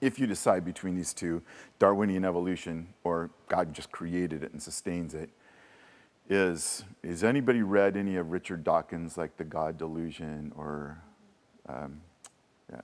if 0.00 0.18
you 0.18 0.26
decide 0.26 0.64
between 0.64 0.96
these 0.96 1.12
two, 1.12 1.42
Darwinian 1.78 2.24
evolution 2.24 2.88
or 3.04 3.30
God 3.48 3.74
just 3.74 3.92
created 3.92 4.42
it 4.42 4.52
and 4.52 4.62
sustains 4.62 5.14
it, 5.14 5.30
is 6.28 6.84
is 7.02 7.24
anybody 7.24 7.62
read 7.62 7.96
any 7.96 8.16
of 8.16 8.30
Richard 8.30 8.62
Dawkins 8.62 9.18
like 9.18 9.36
The 9.36 9.44
God 9.44 9.76
Delusion 9.76 10.52
or 10.56 11.02
um, 11.68 12.00
yeah, 12.72 12.80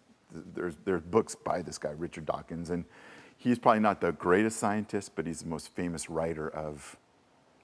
there's 0.54 0.74
there's 0.84 1.02
books 1.02 1.36
by 1.36 1.62
this 1.62 1.78
guy 1.78 1.90
Richard 1.90 2.26
Dawkins 2.26 2.70
and 2.70 2.84
he's 3.36 3.58
probably 3.58 3.80
not 3.80 4.00
the 4.00 4.10
greatest 4.12 4.58
scientist 4.58 5.12
but 5.14 5.26
he's 5.26 5.42
the 5.42 5.48
most 5.48 5.68
famous 5.74 6.10
writer 6.10 6.48
of 6.50 6.96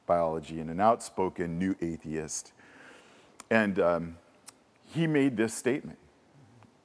biology 0.06 0.60
and 0.60 0.70
an 0.70 0.80
outspoken 0.80 1.58
new 1.58 1.74
atheist. 1.80 2.52
And 3.50 3.78
um, 3.80 4.16
he 4.86 5.06
made 5.06 5.36
this 5.36 5.54
statement 5.54 5.98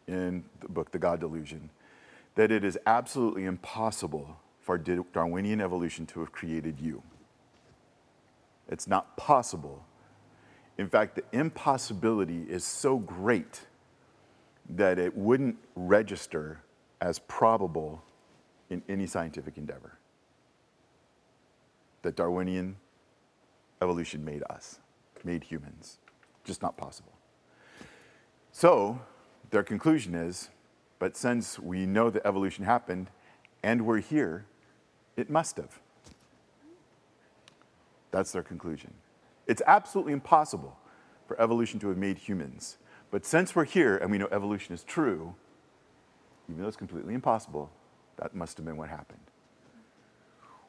in 0.08 0.44
the 0.62 0.70
book 0.70 0.92
The 0.92 1.00
God 1.00 1.20
Delusion 1.20 1.70
that 2.36 2.52
it 2.52 2.64
is 2.64 2.78
absolutely 2.86 3.46
impossible 3.46 4.38
for 4.62 4.78
Darwinian 4.78 5.60
evolution 5.60 6.06
to 6.06 6.20
have 6.20 6.32
created 6.32 6.80
you. 6.80 7.02
It's 8.70 8.88
not 8.88 9.18
possible. 9.18 9.84
In 10.78 10.88
fact, 10.88 11.16
the 11.16 11.24
impossibility 11.32 12.44
is 12.48 12.64
so 12.64 13.00
great 13.00 13.62
that 14.70 15.00
it 15.00 15.18
wouldn't 15.18 15.58
register 15.76 16.60
as 17.02 17.18
probable 17.20 18.04
in 18.70 18.84
any 18.88 19.08
scientific 19.08 19.58
endeavor. 19.58 19.98
That 22.04 22.16
Darwinian 22.16 22.76
evolution 23.82 24.24
made 24.24 24.44
us, 24.50 24.80
made 25.24 25.44
humans. 25.44 25.98
Just 26.44 26.62
not 26.62 26.78
possible. 26.78 27.14
So, 28.52 29.00
their 29.50 29.64
conclusion 29.64 30.16
is 30.16 30.50
but 31.00 31.16
since 31.16 31.60
we 31.60 31.86
know 31.86 32.10
that 32.10 32.26
evolution 32.26 32.66
happened 32.66 33.10
and 33.64 33.86
we're 33.86 34.00
here, 34.00 34.46
it 35.16 35.30
must 35.30 35.58
have. 35.58 35.80
That's 38.12 38.32
their 38.32 38.44
conclusion. 38.44 38.94
It's 39.46 39.62
absolutely 39.68 40.14
impossible 40.14 40.78
for 41.28 41.40
evolution 41.40 41.80
to 41.82 41.90
have 41.90 41.98
made 41.98 42.18
humans. 42.18 42.78
But 43.12 43.26
since 43.26 43.56
we're 43.56 43.66
here 43.66 43.98
and 43.98 44.12
we 44.12 44.18
know 44.18 44.28
evolution 44.32 44.74
is 44.74 44.84
true, 44.84 45.36
even 46.50 46.62
though 46.62 46.68
it's 46.68 46.78
completely 46.78 47.14
impossible, 47.14 47.70
that 48.18 48.36
must 48.36 48.58
have 48.58 48.66
been 48.66 48.78
what 48.78 48.90
happened. 48.90 49.20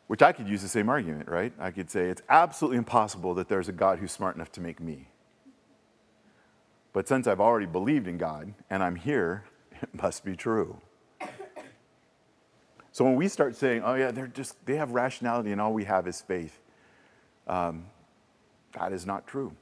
Which 0.08 0.22
I 0.22 0.32
could 0.32 0.48
use 0.48 0.62
the 0.62 0.68
same 0.68 0.88
argument, 0.88 1.28
right? 1.28 1.52
I 1.58 1.70
could 1.70 1.90
say 1.90 2.08
it's 2.08 2.22
absolutely 2.28 2.78
impossible 2.78 3.34
that 3.34 3.48
there's 3.48 3.68
a 3.68 3.72
God 3.72 3.98
who's 3.98 4.12
smart 4.12 4.36
enough 4.36 4.52
to 4.52 4.60
make 4.60 4.80
me. 4.80 5.08
But 6.98 7.06
since 7.06 7.28
I've 7.28 7.38
already 7.38 7.66
believed 7.66 8.08
in 8.08 8.18
God 8.18 8.52
and 8.70 8.82
I'm 8.82 8.96
here, 8.96 9.44
it 9.82 9.88
must 10.02 10.24
be 10.24 10.34
true. 10.34 10.80
So 12.90 13.04
when 13.04 13.14
we 13.14 13.28
start 13.28 13.54
saying, 13.54 13.82
oh 13.84 13.94
yeah, 13.94 14.10
they're 14.10 14.26
just, 14.26 14.56
they 14.66 14.74
have 14.74 14.90
rationality 14.90 15.52
and 15.52 15.60
all 15.60 15.72
we 15.72 15.84
have 15.84 16.08
is 16.08 16.20
faith, 16.20 16.58
um, 17.46 17.86
that 18.72 18.92
is 18.92 19.06
not 19.06 19.28
true. 19.28 19.52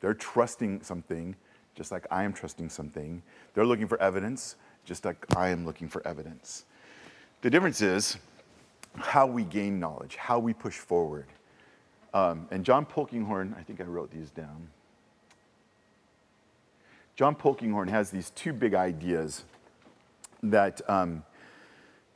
They're 0.00 0.12
trusting 0.12 0.82
something 0.82 1.34
just 1.74 1.90
like 1.90 2.06
I 2.10 2.24
am 2.24 2.34
trusting 2.34 2.68
something. 2.68 3.22
They're 3.54 3.64
looking 3.64 3.88
for 3.88 3.98
evidence 3.98 4.56
just 4.84 5.06
like 5.06 5.34
I 5.34 5.48
am 5.48 5.64
looking 5.64 5.88
for 5.88 6.06
evidence. 6.06 6.66
The 7.40 7.48
difference 7.48 7.80
is 7.80 8.18
how 8.98 9.26
we 9.26 9.44
gain 9.44 9.80
knowledge, 9.80 10.16
how 10.16 10.38
we 10.38 10.52
push 10.52 10.76
forward. 10.76 11.28
Um, 12.12 12.48
and 12.50 12.66
John 12.66 12.84
Polkinghorne, 12.84 13.56
I 13.58 13.62
think 13.62 13.80
I 13.80 13.84
wrote 13.84 14.10
these 14.10 14.28
down. 14.28 14.68
John 17.20 17.34
Polkinghorne 17.36 17.90
has 17.90 18.08
these 18.08 18.30
two 18.30 18.54
big 18.54 18.72
ideas 18.72 19.44
that, 20.42 20.80
um, 20.88 21.22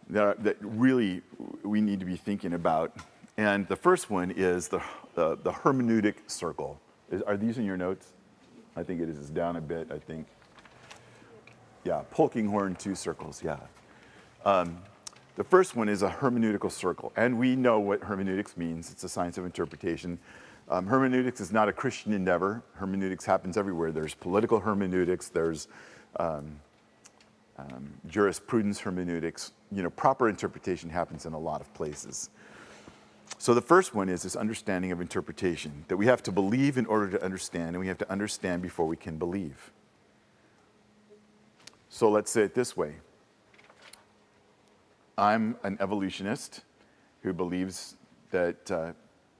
that, 0.08 0.42
that 0.42 0.56
really 0.62 1.20
we 1.62 1.82
need 1.82 2.00
to 2.00 2.06
be 2.06 2.16
thinking 2.16 2.54
about. 2.54 2.96
And 3.36 3.68
the 3.68 3.76
first 3.76 4.08
one 4.08 4.30
is 4.30 4.68
the, 4.68 4.80
the, 5.14 5.36
hermeneutic 5.36 6.14
circle. 6.26 6.80
Is, 7.10 7.20
are 7.20 7.36
these 7.36 7.58
in 7.58 7.66
your 7.66 7.76
notes? 7.76 8.14
I 8.76 8.82
think 8.82 9.02
it 9.02 9.10
is. 9.10 9.28
Down 9.28 9.56
a 9.56 9.60
bit, 9.60 9.92
I 9.92 9.98
think. 9.98 10.26
Yeah, 11.84 12.00
Polkinghorne, 12.10 12.78
two 12.78 12.94
circles, 12.94 13.42
yeah. 13.44 13.58
Um, 14.46 14.78
the 15.36 15.44
first 15.44 15.76
one 15.76 15.90
is 15.90 16.00
a 16.00 16.08
hermeneutical 16.08 16.72
circle, 16.72 17.12
and 17.14 17.38
we 17.38 17.56
know 17.56 17.78
what 17.78 18.04
hermeneutics 18.04 18.56
means. 18.56 18.90
It's 18.90 19.04
a 19.04 19.10
science 19.10 19.36
of 19.36 19.44
interpretation. 19.44 20.18
Um, 20.68 20.86
hermeneutics 20.86 21.40
is 21.40 21.52
not 21.52 21.68
a 21.68 21.72
Christian 21.72 22.12
endeavor. 22.12 22.62
Hermeneutics 22.74 23.24
happens 23.24 23.56
everywhere. 23.56 23.92
There's 23.92 24.14
political 24.14 24.60
hermeneutics, 24.60 25.28
there's 25.28 25.68
um, 26.16 26.58
um, 27.58 27.92
jurisprudence 28.06 28.80
hermeneutics. 28.80 29.52
You 29.70 29.82
know, 29.82 29.90
proper 29.90 30.28
interpretation 30.28 30.88
happens 30.88 31.26
in 31.26 31.34
a 31.34 31.38
lot 31.38 31.60
of 31.60 31.72
places. 31.74 32.30
So 33.38 33.52
the 33.52 33.60
first 33.60 33.94
one 33.94 34.08
is 34.08 34.22
this 34.22 34.36
understanding 34.36 34.92
of 34.92 35.00
interpretation 35.00 35.84
that 35.88 35.96
we 35.96 36.06
have 36.06 36.22
to 36.24 36.32
believe 36.32 36.78
in 36.78 36.86
order 36.86 37.10
to 37.10 37.22
understand, 37.22 37.70
and 37.70 37.80
we 37.80 37.88
have 37.88 37.98
to 37.98 38.10
understand 38.10 38.62
before 38.62 38.86
we 38.86 38.96
can 38.96 39.18
believe. 39.18 39.72
So 41.88 42.10
let's 42.10 42.30
say 42.30 42.42
it 42.42 42.54
this 42.54 42.76
way 42.76 42.94
I'm 45.16 45.56
an 45.62 45.76
evolutionist 45.80 46.62
who 47.22 47.32
believes 47.32 47.96
that 48.30 48.70
uh, 48.70 48.92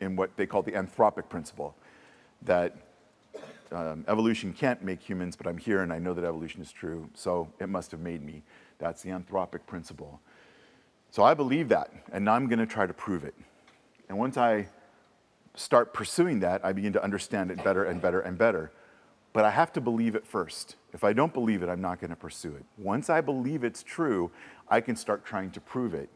in 0.05 0.16
what 0.16 0.36
they 0.36 0.46
call 0.46 0.62
the 0.62 0.72
anthropic 0.72 1.28
principle, 1.28 1.74
that 2.42 2.76
um, 3.72 4.05
evolution 4.07 4.52
can't 4.52 4.82
make 4.82 5.00
humans, 5.00 5.34
but 5.34 5.46
I'm 5.46 5.59
here 5.59 5.82
and 5.82 5.92
I 5.92 5.98
know 5.98 6.14
that 6.14 6.24
evolution 6.24 6.62
is 6.62 6.70
true, 6.70 7.11
so 7.14 7.48
it 7.59 7.68
must 7.68 7.90
have 7.90 8.00
made 8.00 8.22
me. 8.22 8.42
That's 8.78 9.02
the 9.02 9.11
anthropic 9.11 9.66
principle. 9.66 10.20
So 11.11 11.22
I 11.22 11.34
believe 11.34 11.68
that, 11.70 11.90
and 12.12 12.24
now 12.24 12.34
I'm 12.34 12.46
going 12.46 12.59
to 12.59 12.66
try 12.66 12.86
to 12.86 12.92
prove 12.92 13.24
it. 13.24 13.34
And 14.09 14.18
once 14.18 14.36
I 14.36 14.68
start 15.55 15.94
pursuing 15.94 16.40
that, 16.40 16.64
I 16.64 16.72
begin 16.72 16.92
to 16.92 17.02
understand 17.02 17.50
it 17.50 17.62
better 17.64 17.84
and 17.84 18.00
better 18.00 18.20
and 18.20 18.36
better. 18.36 18.72
But 19.32 19.44
I 19.44 19.50
have 19.50 19.72
to 19.72 19.80
believe 19.80 20.14
it 20.14 20.26
first. 20.26 20.76
If 20.92 21.02
I 21.02 21.12
don't 21.12 21.32
believe 21.32 21.62
it, 21.62 21.68
I'm 21.68 21.80
not 21.80 22.00
going 22.00 22.11
to 22.11 22.16
pursue 22.16 22.55
it. 22.55 22.64
Once 22.78 23.11
I 23.11 23.20
believe 23.20 23.64
it's 23.64 23.82
true, 23.82 24.30
I 24.68 24.80
can 24.80 24.96
start 24.96 25.24
trying 25.24 25.50
to 25.52 25.61
prove 25.61 25.94
it. 25.94 26.09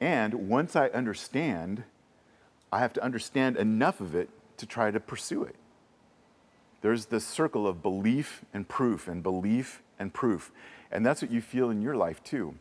And 0.00 0.48
once 0.48 0.76
I 0.76 0.88
understand, 0.88 1.84
I 2.74 2.80
have 2.80 2.92
to 2.94 3.04
understand 3.04 3.56
enough 3.56 4.00
of 4.00 4.16
it 4.16 4.28
to 4.56 4.66
try 4.66 4.90
to 4.90 4.98
pursue 4.98 5.44
it. 5.44 5.54
There's 6.82 7.06
this 7.06 7.24
circle 7.24 7.68
of 7.68 7.84
belief 7.84 8.44
and 8.52 8.68
proof 8.68 9.06
and 9.06 9.22
belief 9.22 9.80
and 9.96 10.12
proof. 10.12 10.50
And 10.90 11.06
that's 11.06 11.22
what 11.22 11.30
you 11.30 11.40
feel 11.40 11.70
in 11.70 11.80
your 11.80 11.94
life 11.94 12.20
too. 12.24 12.56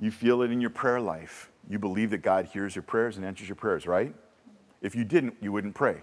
You 0.00 0.10
feel 0.10 0.42
it 0.42 0.50
in 0.50 0.60
your 0.60 0.70
prayer 0.70 1.00
life. 1.00 1.52
You 1.70 1.78
believe 1.78 2.10
that 2.10 2.18
God 2.18 2.46
hears 2.46 2.74
your 2.74 2.82
prayers 2.82 3.16
and 3.16 3.24
answers 3.24 3.48
your 3.48 3.54
prayers, 3.54 3.86
right? 3.86 4.12
If 4.82 4.96
you 4.96 5.04
didn't, 5.04 5.36
you 5.40 5.52
wouldn't 5.52 5.76
pray. 5.76 5.98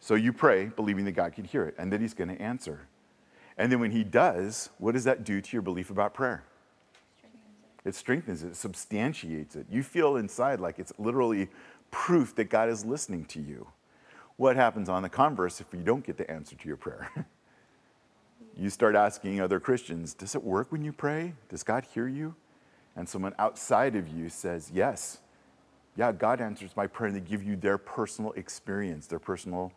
So 0.00 0.14
you 0.14 0.32
pray 0.32 0.64
believing 0.64 1.04
that 1.04 1.12
God 1.12 1.34
can 1.34 1.44
hear 1.44 1.66
it 1.66 1.74
and 1.76 1.92
that 1.92 2.00
He's 2.00 2.14
going 2.14 2.34
to 2.34 2.40
answer. 2.40 2.88
And 3.58 3.70
then 3.70 3.80
when 3.80 3.90
He 3.90 4.02
does, 4.02 4.70
what 4.78 4.92
does 4.92 5.04
that 5.04 5.24
do 5.24 5.42
to 5.42 5.52
your 5.52 5.62
belief 5.62 5.90
about 5.90 6.14
prayer? 6.14 6.42
It 7.84 7.94
strengthens 7.94 8.42
it, 8.42 8.48
it 8.48 8.56
substantiates 8.56 9.56
it. 9.56 9.66
You 9.70 9.82
feel 9.82 10.16
inside 10.16 10.60
like 10.60 10.78
it's 10.78 10.92
literally 10.98 11.48
proof 11.90 12.34
that 12.36 12.44
God 12.44 12.68
is 12.68 12.84
listening 12.84 13.24
to 13.26 13.40
you. 13.40 13.68
What 14.36 14.56
happens 14.56 14.88
on 14.88 15.02
the 15.02 15.08
converse 15.08 15.60
if 15.60 15.66
you 15.72 15.80
don't 15.80 16.04
get 16.04 16.16
the 16.16 16.30
answer 16.30 16.54
to 16.54 16.68
your 16.68 16.76
prayer? 16.76 17.10
you 18.56 18.70
start 18.70 18.94
asking 18.94 19.40
other 19.40 19.60
Christians, 19.60 20.14
Does 20.14 20.34
it 20.34 20.44
work 20.44 20.70
when 20.70 20.84
you 20.84 20.92
pray? 20.92 21.34
Does 21.48 21.62
God 21.62 21.84
hear 21.92 22.06
you? 22.06 22.34
And 22.94 23.08
someone 23.08 23.34
outside 23.38 23.96
of 23.96 24.08
you 24.08 24.28
says, 24.28 24.70
Yes. 24.72 25.18
Yeah, 25.96 26.12
God 26.12 26.40
answers 26.40 26.76
my 26.76 26.86
prayer, 26.86 27.08
and 27.08 27.16
they 27.16 27.28
give 27.28 27.42
you 27.42 27.56
their 27.56 27.76
personal 27.76 28.30
experience, 28.32 29.08
their 29.08 29.18
personal 29.18 29.72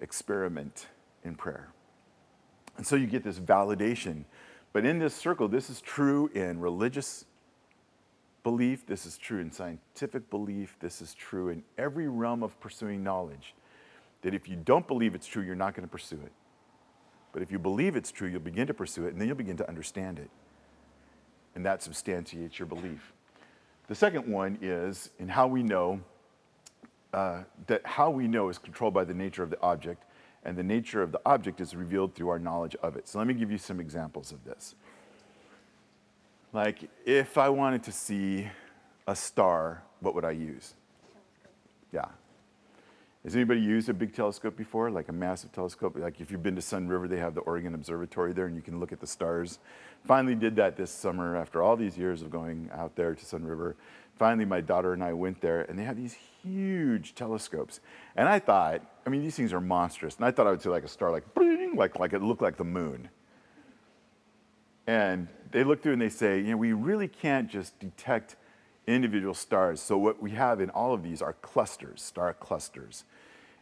experiment 0.00 0.86
in 1.24 1.34
prayer. 1.34 1.68
And 2.76 2.86
so 2.86 2.96
you 2.96 3.06
get 3.06 3.24
this 3.24 3.38
validation. 3.38 4.24
But 4.74 4.84
in 4.84 4.98
this 4.98 5.14
circle, 5.14 5.48
this 5.48 5.70
is 5.70 5.80
true 5.80 6.30
in 6.34 6.60
religious 6.60 7.24
belief, 8.44 8.86
this 8.86 9.06
is 9.06 9.18
true 9.18 9.40
in 9.40 9.50
scientific 9.50 10.30
belief, 10.30 10.76
this 10.78 11.02
is 11.02 11.14
true 11.14 11.48
in 11.48 11.64
every 11.76 12.06
realm 12.06 12.44
of 12.44 12.58
pursuing 12.60 13.02
knowledge. 13.02 13.54
That 14.22 14.34
if 14.34 14.48
you 14.48 14.56
don't 14.56 14.86
believe 14.86 15.14
it's 15.14 15.26
true, 15.26 15.42
you're 15.42 15.56
not 15.56 15.74
going 15.74 15.86
to 15.86 15.90
pursue 15.90 16.20
it. 16.24 16.32
But 17.32 17.42
if 17.42 17.50
you 17.50 17.58
believe 17.58 17.96
it's 17.96 18.12
true, 18.12 18.28
you'll 18.28 18.40
begin 18.40 18.68
to 18.68 18.74
pursue 18.74 19.06
it, 19.06 19.12
and 19.12 19.20
then 19.20 19.26
you'll 19.26 19.36
begin 19.36 19.56
to 19.56 19.68
understand 19.68 20.20
it. 20.20 20.30
And 21.56 21.66
that 21.66 21.82
substantiates 21.82 22.58
your 22.58 22.66
belief. 22.66 23.12
The 23.88 23.94
second 23.94 24.26
one 24.28 24.58
is 24.62 25.10
in 25.18 25.28
how 25.28 25.48
we 25.48 25.62
know 25.62 26.00
uh, 27.14 27.44
that 27.68 27.86
how 27.86 28.10
we 28.10 28.26
know 28.26 28.48
is 28.48 28.58
controlled 28.58 28.92
by 28.92 29.04
the 29.04 29.14
nature 29.14 29.44
of 29.44 29.50
the 29.50 29.60
object, 29.60 30.02
and 30.44 30.56
the 30.56 30.64
nature 30.64 31.00
of 31.00 31.12
the 31.12 31.20
object 31.24 31.60
is 31.60 31.76
revealed 31.76 32.12
through 32.14 32.28
our 32.28 32.40
knowledge 32.40 32.74
of 32.82 32.96
it. 32.96 33.06
So 33.06 33.18
let 33.18 33.28
me 33.28 33.34
give 33.34 33.52
you 33.52 33.58
some 33.58 33.78
examples 33.78 34.32
of 34.32 34.44
this. 34.44 34.74
Like, 36.54 36.88
if 37.04 37.36
I 37.36 37.48
wanted 37.48 37.82
to 37.82 37.92
see 37.92 38.48
a 39.08 39.16
star, 39.16 39.82
what 39.98 40.14
would 40.14 40.24
I 40.24 40.30
use? 40.30 40.74
Yeah. 41.92 42.04
Has 43.24 43.34
anybody 43.34 43.60
used 43.60 43.88
a 43.88 43.94
big 43.94 44.14
telescope 44.14 44.56
before, 44.56 44.88
like 44.88 45.08
a 45.08 45.12
massive 45.12 45.50
telescope? 45.50 45.96
Like 45.98 46.20
if 46.20 46.30
you've 46.30 46.44
been 46.44 46.54
to 46.54 46.60
Sunriver, 46.60 47.08
they 47.08 47.18
have 47.18 47.34
the 47.34 47.40
Oregon 47.40 47.74
Observatory 47.74 48.32
there, 48.32 48.46
and 48.46 48.54
you 48.54 48.62
can 48.62 48.78
look 48.78 48.92
at 48.92 49.00
the 49.00 49.06
stars. 49.06 49.58
Finally, 50.06 50.36
did 50.36 50.54
that 50.54 50.76
this 50.76 50.92
summer 50.92 51.36
after 51.36 51.60
all 51.60 51.74
these 51.74 51.98
years 51.98 52.22
of 52.22 52.30
going 52.30 52.70
out 52.72 52.94
there 52.94 53.16
to 53.16 53.24
Sunriver. 53.24 53.74
Finally, 54.16 54.44
my 54.44 54.60
daughter 54.60 54.92
and 54.92 55.02
I 55.02 55.12
went 55.12 55.40
there, 55.40 55.62
and 55.62 55.76
they 55.76 55.82
have 55.82 55.96
these 55.96 56.16
huge 56.40 57.16
telescopes. 57.16 57.80
And 58.14 58.28
I 58.28 58.38
thought, 58.38 58.80
I 59.04 59.10
mean, 59.10 59.22
these 59.22 59.34
things 59.34 59.52
are 59.52 59.60
monstrous. 59.60 60.16
And 60.16 60.24
I 60.24 60.30
thought 60.30 60.46
I 60.46 60.50
would 60.50 60.62
see 60.62 60.68
like 60.68 60.84
a 60.84 60.88
star, 60.88 61.10
like, 61.10 61.24
like, 61.74 61.98
like 61.98 62.12
it 62.12 62.22
looked 62.22 62.42
like 62.42 62.56
the 62.56 62.62
moon. 62.62 63.08
And 64.86 65.28
they 65.54 65.62
look 65.62 65.84
through 65.84 65.92
and 65.92 66.02
they 66.02 66.08
say, 66.08 66.38
you 66.38 66.50
know, 66.50 66.56
we 66.56 66.72
really 66.72 67.06
can't 67.06 67.48
just 67.48 67.78
detect 67.78 68.34
individual 68.88 69.34
stars. 69.34 69.80
So 69.80 69.96
what 69.96 70.20
we 70.20 70.32
have 70.32 70.60
in 70.60 70.68
all 70.68 70.92
of 70.92 71.04
these 71.04 71.22
are 71.22 71.34
clusters, 71.34 72.02
star 72.02 72.34
clusters. 72.34 73.04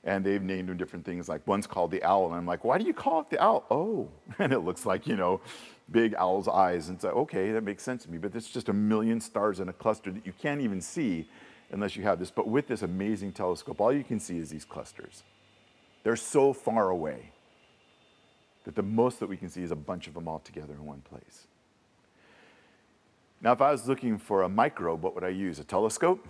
And 0.03 0.24
they've 0.24 0.40
named 0.43 0.70
them 0.70 0.78
different 0.78 1.05
things. 1.05 1.28
Like 1.28 1.47
one's 1.47 1.66
called 1.66 1.90
the 1.90 2.03
owl, 2.03 2.26
and 2.28 2.34
I'm 2.34 2.47
like, 2.47 2.64
why 2.64 2.78
do 2.78 2.86
you 2.86 2.95
call 2.95 3.20
it 3.20 3.28
the 3.28 3.40
owl? 3.40 3.66
Oh, 3.70 4.09
and 4.38 4.55
it 4.55 4.61
looks 4.61 4.86
like 4.86 5.07
you 5.07 5.16
know, 5.16 5.43
big 5.90 6.14
owl's 6.14 6.49
eyes. 6.49 6.88
And 6.88 6.97
it's 6.97 7.05
like, 7.05 7.14
okay, 7.14 7.53
that 7.53 7.62
makes 7.62 7.82
sense 7.82 8.05
to 8.05 8.11
me. 8.11 8.16
But 8.16 8.34
it's 8.34 8.51
just 8.51 8.70
a 8.70 8.72
million 8.72 9.20
stars 9.20 9.61
in 9.61 9.68
a 9.68 9.72
cluster 9.74 10.11
that 10.11 10.24
you 10.24 10.32
can't 10.32 10.62
even 10.62 10.80
see 10.80 11.28
unless 11.70 11.95
you 11.95 12.05
have 12.05 12.18
this. 12.18 12.30
But 12.30 12.49
with 12.49 12.68
this 12.68 12.80
amazing 12.80 13.32
telescope, 13.32 13.82
all 13.82 13.93
you 13.93 14.03
can 14.03 14.18
see 14.18 14.38
is 14.38 14.49
these 14.49 14.64
clusters. 14.64 15.24
They're 16.05 16.16
so 16.16 16.55
far 16.55 16.88
away 16.88 17.32
that 18.64 18.76
the 18.76 18.82
most 18.82 19.20
that 19.20 19.28
we 19.28 19.36
can 19.36 19.51
see 19.51 19.62
is 19.62 19.70
a 19.70 19.76
bunch 19.76 20.07
of 20.07 20.14
them 20.14 20.26
all 20.26 20.38
together 20.38 20.72
in 20.72 20.86
one 20.86 21.03
place. 21.03 21.49
Now, 23.43 23.53
if 23.53 23.61
I 23.61 23.72
was 23.72 23.88
looking 23.88 24.18
for 24.18 24.43
a 24.43 24.49
microbe, 24.49 25.03
what 25.03 25.16
would 25.16 25.24
I 25.24 25.30
use? 25.30 25.59
A 25.59 25.64
telescope? 25.64 26.26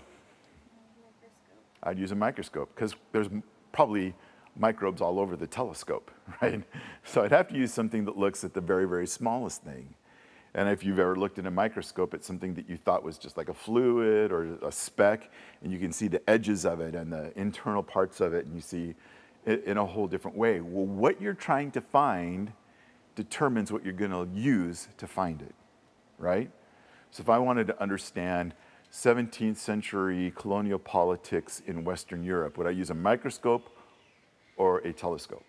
I'd 1.83 1.99
use 1.99 2.11
a 2.11 2.17
microscope 2.17 2.75
because 2.75 2.95
there's 3.13 3.29
probably 3.71 4.15
microbes 4.57 5.03
all 5.03 5.21
over 5.21 5.37
the 5.37 5.47
telescope, 5.47 6.11
right? 6.43 6.63
So 7.05 7.23
I'd 7.23 7.33
have 7.33 7.49
to 7.49 7.55
use 7.55 7.73
something 7.73 8.07
that 8.07 8.17
looks 8.17 8.45
at 8.45 8.55
the 8.55 8.61
very, 8.63 8.87
very 8.87 9.07
smallest 9.07 9.63
thing. 9.63 9.95
And 10.55 10.69
if 10.69 10.85
you've 10.85 10.99
ever 10.99 11.17
looked 11.17 11.39
in 11.39 11.47
a 11.47 11.51
microscope 11.51 12.15
at 12.15 12.25
something 12.25 12.55
that 12.55 12.69
you 12.69 12.77
thought 12.77 13.03
was 13.03 13.19
just 13.19 13.37
like 13.37 13.49
a 13.49 13.55
fluid 13.55 14.33
or 14.33 14.59
a 14.63 14.73
speck, 14.73 15.31
and 15.63 15.73
you 15.73 15.79
can 15.79 15.93
see 15.93 16.09
the 16.09 16.29
edges 16.29 16.65
of 16.65 16.81
it 16.81 16.95
and 16.95 17.13
the 17.13 17.33
internal 17.39 17.83
parts 17.83 18.21
of 18.21 18.33
it, 18.33 18.47
and 18.47 18.55
you 18.55 18.61
see 18.61 18.95
it 19.45 19.65
in 19.65 19.77
a 19.77 19.85
whole 19.85 20.07
different 20.07 20.37
way. 20.37 20.61
Well, 20.61 20.87
what 20.87 21.21
you're 21.21 21.35
trying 21.35 21.71
to 21.73 21.81
find 21.81 22.53
determines 23.17 23.73
what 23.73 23.85
you're 23.85 23.95
going 23.95 24.11
to 24.11 24.29
use 24.39 24.89
to 24.99 25.07
find 25.07 25.43
it, 25.43 25.55
right? 26.19 26.51
So 27.13 27.21
if 27.21 27.29
I 27.29 27.39
wanted 27.39 27.67
to 27.67 27.81
understand 27.81 28.55
17th 28.91 29.59
century 29.59 30.33
colonial 30.35 30.79
politics 30.79 31.61
in 31.67 31.85
Western 31.85 32.25
Europe, 32.25 32.57
would 32.57 32.67
I 32.67 32.71
use 32.71 32.89
a 32.89 32.95
microscope 32.95 33.69
or 34.57 34.79
a 34.79 34.95
telescope? 34.95 35.45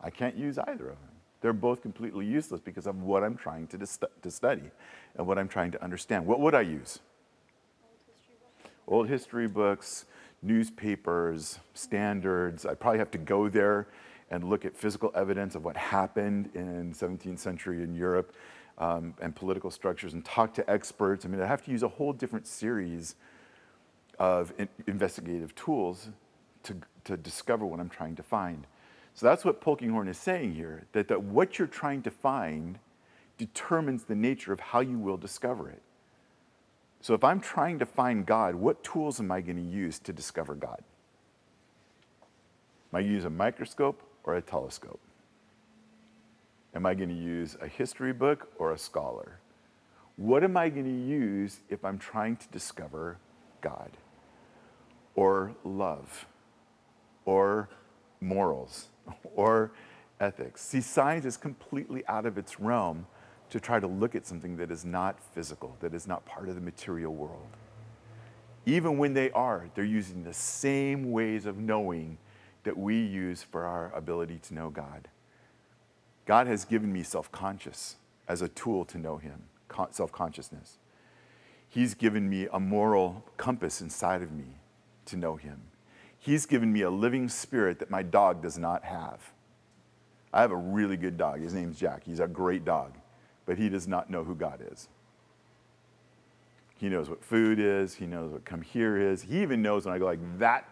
I 0.00 0.08
can't 0.08 0.36
use 0.36 0.58
either 0.58 0.88
of 0.88 0.96
them. 0.98 1.10
They're 1.42 1.52
both 1.52 1.82
completely 1.82 2.24
useless 2.24 2.62
because 2.62 2.86
of 2.86 3.02
what 3.02 3.22
I'm 3.22 3.36
trying 3.36 3.66
to, 3.68 3.78
to 3.78 4.30
study 4.30 4.70
and 5.16 5.26
what 5.26 5.38
I'm 5.38 5.48
trying 5.48 5.70
to 5.72 5.84
understand. 5.84 6.24
What 6.24 6.40
would 6.40 6.54
I 6.54 6.62
use? 6.62 7.00
Old 8.88 9.06
history 9.06 9.48
books, 9.48 10.06
newspapers, 10.42 11.58
standards. 11.74 12.64
I'd 12.64 12.80
probably 12.80 13.00
have 13.00 13.10
to 13.10 13.18
go 13.18 13.50
there 13.50 13.86
and 14.30 14.44
look 14.44 14.64
at 14.64 14.76
physical 14.76 15.10
evidence 15.14 15.54
of 15.54 15.64
what 15.64 15.76
happened 15.76 16.50
in 16.54 16.92
17th 16.94 17.38
century 17.38 17.82
in 17.82 17.94
Europe 17.94 18.34
um, 18.78 19.14
and 19.20 19.34
political 19.34 19.70
structures 19.70 20.14
and 20.14 20.24
talk 20.24 20.54
to 20.54 20.70
experts. 20.70 21.24
I 21.24 21.28
mean, 21.28 21.40
I 21.40 21.46
have 21.46 21.64
to 21.64 21.70
use 21.70 21.82
a 21.82 21.88
whole 21.88 22.12
different 22.12 22.46
series 22.46 23.16
of 24.18 24.52
in- 24.58 24.68
investigative 24.86 25.54
tools 25.54 26.10
to, 26.62 26.76
to 27.04 27.16
discover 27.16 27.66
what 27.66 27.80
I'm 27.80 27.88
trying 27.88 28.16
to 28.16 28.22
find. 28.22 28.66
So 29.14 29.26
that's 29.26 29.44
what 29.44 29.60
Polkinghorne 29.60 30.08
is 30.08 30.18
saying 30.18 30.54
here 30.54 30.84
that, 30.92 31.08
that 31.08 31.22
what 31.22 31.58
you're 31.58 31.68
trying 31.68 32.02
to 32.02 32.10
find 32.10 32.78
determines 33.36 34.04
the 34.04 34.14
nature 34.14 34.52
of 34.52 34.60
how 34.60 34.80
you 34.80 34.98
will 34.98 35.16
discover 35.16 35.68
it. 35.68 35.82
So 37.00 37.14
if 37.14 37.24
I'm 37.24 37.40
trying 37.40 37.78
to 37.78 37.86
find 37.86 38.26
God, 38.26 38.54
what 38.54 38.84
tools 38.84 39.18
am 39.18 39.32
I 39.32 39.40
going 39.40 39.56
to 39.56 39.62
use 39.62 39.98
to 40.00 40.12
discover 40.12 40.54
God? 40.54 40.82
Am 42.92 42.98
I 42.98 43.00
going 43.00 43.08
to 43.08 43.14
use 43.14 43.24
a 43.24 43.30
microscope 43.30 44.02
or 44.24 44.36
a 44.36 44.42
telescope? 44.42 45.00
Am 46.74 46.86
I 46.86 46.94
going 46.94 47.08
to 47.08 47.14
use 47.14 47.56
a 47.60 47.66
history 47.66 48.12
book 48.12 48.52
or 48.58 48.72
a 48.72 48.78
scholar? 48.78 49.40
What 50.16 50.44
am 50.44 50.56
I 50.56 50.68
going 50.68 50.84
to 50.84 51.08
use 51.10 51.60
if 51.68 51.84
I'm 51.84 51.98
trying 51.98 52.36
to 52.36 52.48
discover 52.48 53.18
God 53.60 53.90
or 55.14 55.54
love 55.64 56.26
or 57.24 57.68
morals 58.20 58.88
or 59.34 59.72
ethics? 60.20 60.62
See, 60.62 60.80
science 60.80 61.24
is 61.24 61.36
completely 61.36 62.06
out 62.06 62.26
of 62.26 62.38
its 62.38 62.60
realm 62.60 63.06
to 63.50 63.58
try 63.58 63.80
to 63.80 63.86
look 63.86 64.14
at 64.14 64.26
something 64.26 64.56
that 64.58 64.70
is 64.70 64.84
not 64.84 65.18
physical, 65.34 65.76
that 65.80 65.92
is 65.92 66.06
not 66.06 66.24
part 66.24 66.48
of 66.48 66.54
the 66.54 66.60
material 66.60 67.12
world. 67.12 67.48
Even 68.66 68.98
when 68.98 69.14
they 69.14 69.30
are, 69.32 69.68
they're 69.74 69.84
using 69.84 70.22
the 70.22 70.34
same 70.34 71.10
ways 71.10 71.46
of 71.46 71.58
knowing 71.58 72.18
that 72.64 72.76
we 72.76 73.00
use 73.00 73.42
for 73.42 73.64
our 73.64 73.92
ability 73.94 74.38
to 74.44 74.54
know 74.54 74.70
God. 74.70 75.08
God 76.26 76.46
has 76.46 76.64
given 76.64 76.92
me 76.92 77.02
self 77.02 77.30
conscious 77.32 77.96
as 78.28 78.42
a 78.42 78.48
tool 78.48 78.84
to 78.86 78.98
know 78.98 79.16
Him, 79.16 79.42
self 79.90 80.12
consciousness. 80.12 80.78
He's 81.68 81.94
given 81.94 82.28
me 82.28 82.48
a 82.52 82.60
moral 82.60 83.24
compass 83.36 83.80
inside 83.80 84.22
of 84.22 84.32
me 84.32 84.56
to 85.06 85.16
know 85.16 85.36
Him. 85.36 85.62
He's 86.18 86.44
given 86.44 86.72
me 86.72 86.82
a 86.82 86.90
living 86.90 87.28
spirit 87.28 87.78
that 87.78 87.90
my 87.90 88.02
dog 88.02 88.42
does 88.42 88.58
not 88.58 88.84
have. 88.84 89.32
I 90.32 90.42
have 90.42 90.52
a 90.52 90.56
really 90.56 90.96
good 90.96 91.16
dog. 91.16 91.40
His 91.40 91.54
name's 91.54 91.78
Jack. 91.78 92.04
He's 92.04 92.20
a 92.20 92.28
great 92.28 92.64
dog, 92.64 92.92
but 93.46 93.58
he 93.58 93.68
does 93.68 93.88
not 93.88 94.10
know 94.10 94.22
who 94.22 94.34
God 94.34 94.62
is. 94.70 94.88
He 96.76 96.88
knows 96.88 97.10
what 97.10 97.22
food 97.22 97.58
is, 97.58 97.94
he 97.94 98.06
knows 98.06 98.32
what 98.32 98.44
come 98.44 98.62
here 98.62 98.96
is. 98.96 99.22
He 99.22 99.42
even 99.42 99.60
knows 99.60 99.84
when 99.84 99.94
I 99.94 99.98
go 99.98 100.06
like 100.06 100.38
that, 100.38 100.64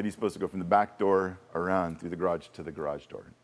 that 0.00 0.06
he's 0.06 0.14
supposed 0.14 0.32
to 0.32 0.40
go 0.40 0.48
from 0.48 0.60
the 0.60 0.64
back 0.64 0.98
door 0.98 1.38
around 1.54 2.00
through 2.00 2.08
the 2.08 2.16
garage 2.16 2.46
to 2.54 2.62
the 2.62 2.72
garage 2.72 3.04
door. 3.04 3.34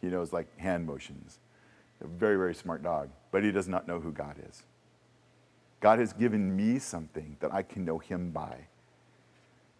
He 0.00 0.06
knows 0.06 0.32
like 0.32 0.46
hand 0.58 0.86
motions. 0.86 1.38
A 2.02 2.06
very, 2.06 2.36
very 2.36 2.54
smart 2.54 2.82
dog, 2.82 3.10
but 3.30 3.44
he 3.44 3.52
does 3.52 3.68
not 3.68 3.86
know 3.86 4.00
who 4.00 4.10
God 4.10 4.36
is. 4.48 4.62
God 5.80 5.98
has 5.98 6.14
given 6.14 6.56
me 6.56 6.78
something 6.78 7.36
that 7.40 7.52
I 7.52 7.62
can 7.62 7.84
know 7.84 7.98
him 7.98 8.30
by 8.30 8.68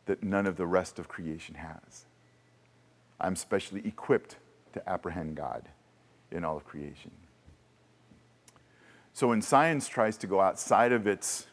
that 0.05 0.22
none 0.22 0.47
of 0.47 0.59
the 0.59 0.66
rest 0.66 0.99
of 0.99 1.09
creation 1.09 1.55
has. 1.55 2.05
I'm 3.18 3.35
specially 3.35 3.81
equipped 3.87 4.37
to 4.74 4.87
apprehend 4.87 5.35
God 5.35 5.70
in 6.31 6.45
all 6.45 6.59
of 6.59 6.66
creation. 6.66 7.12
So 9.14 9.29
when 9.29 9.41
science 9.41 9.89
tries 9.89 10.18
to 10.18 10.26
go 10.26 10.43
outside 10.43 10.93
of 10.93 11.07
its 11.07 11.47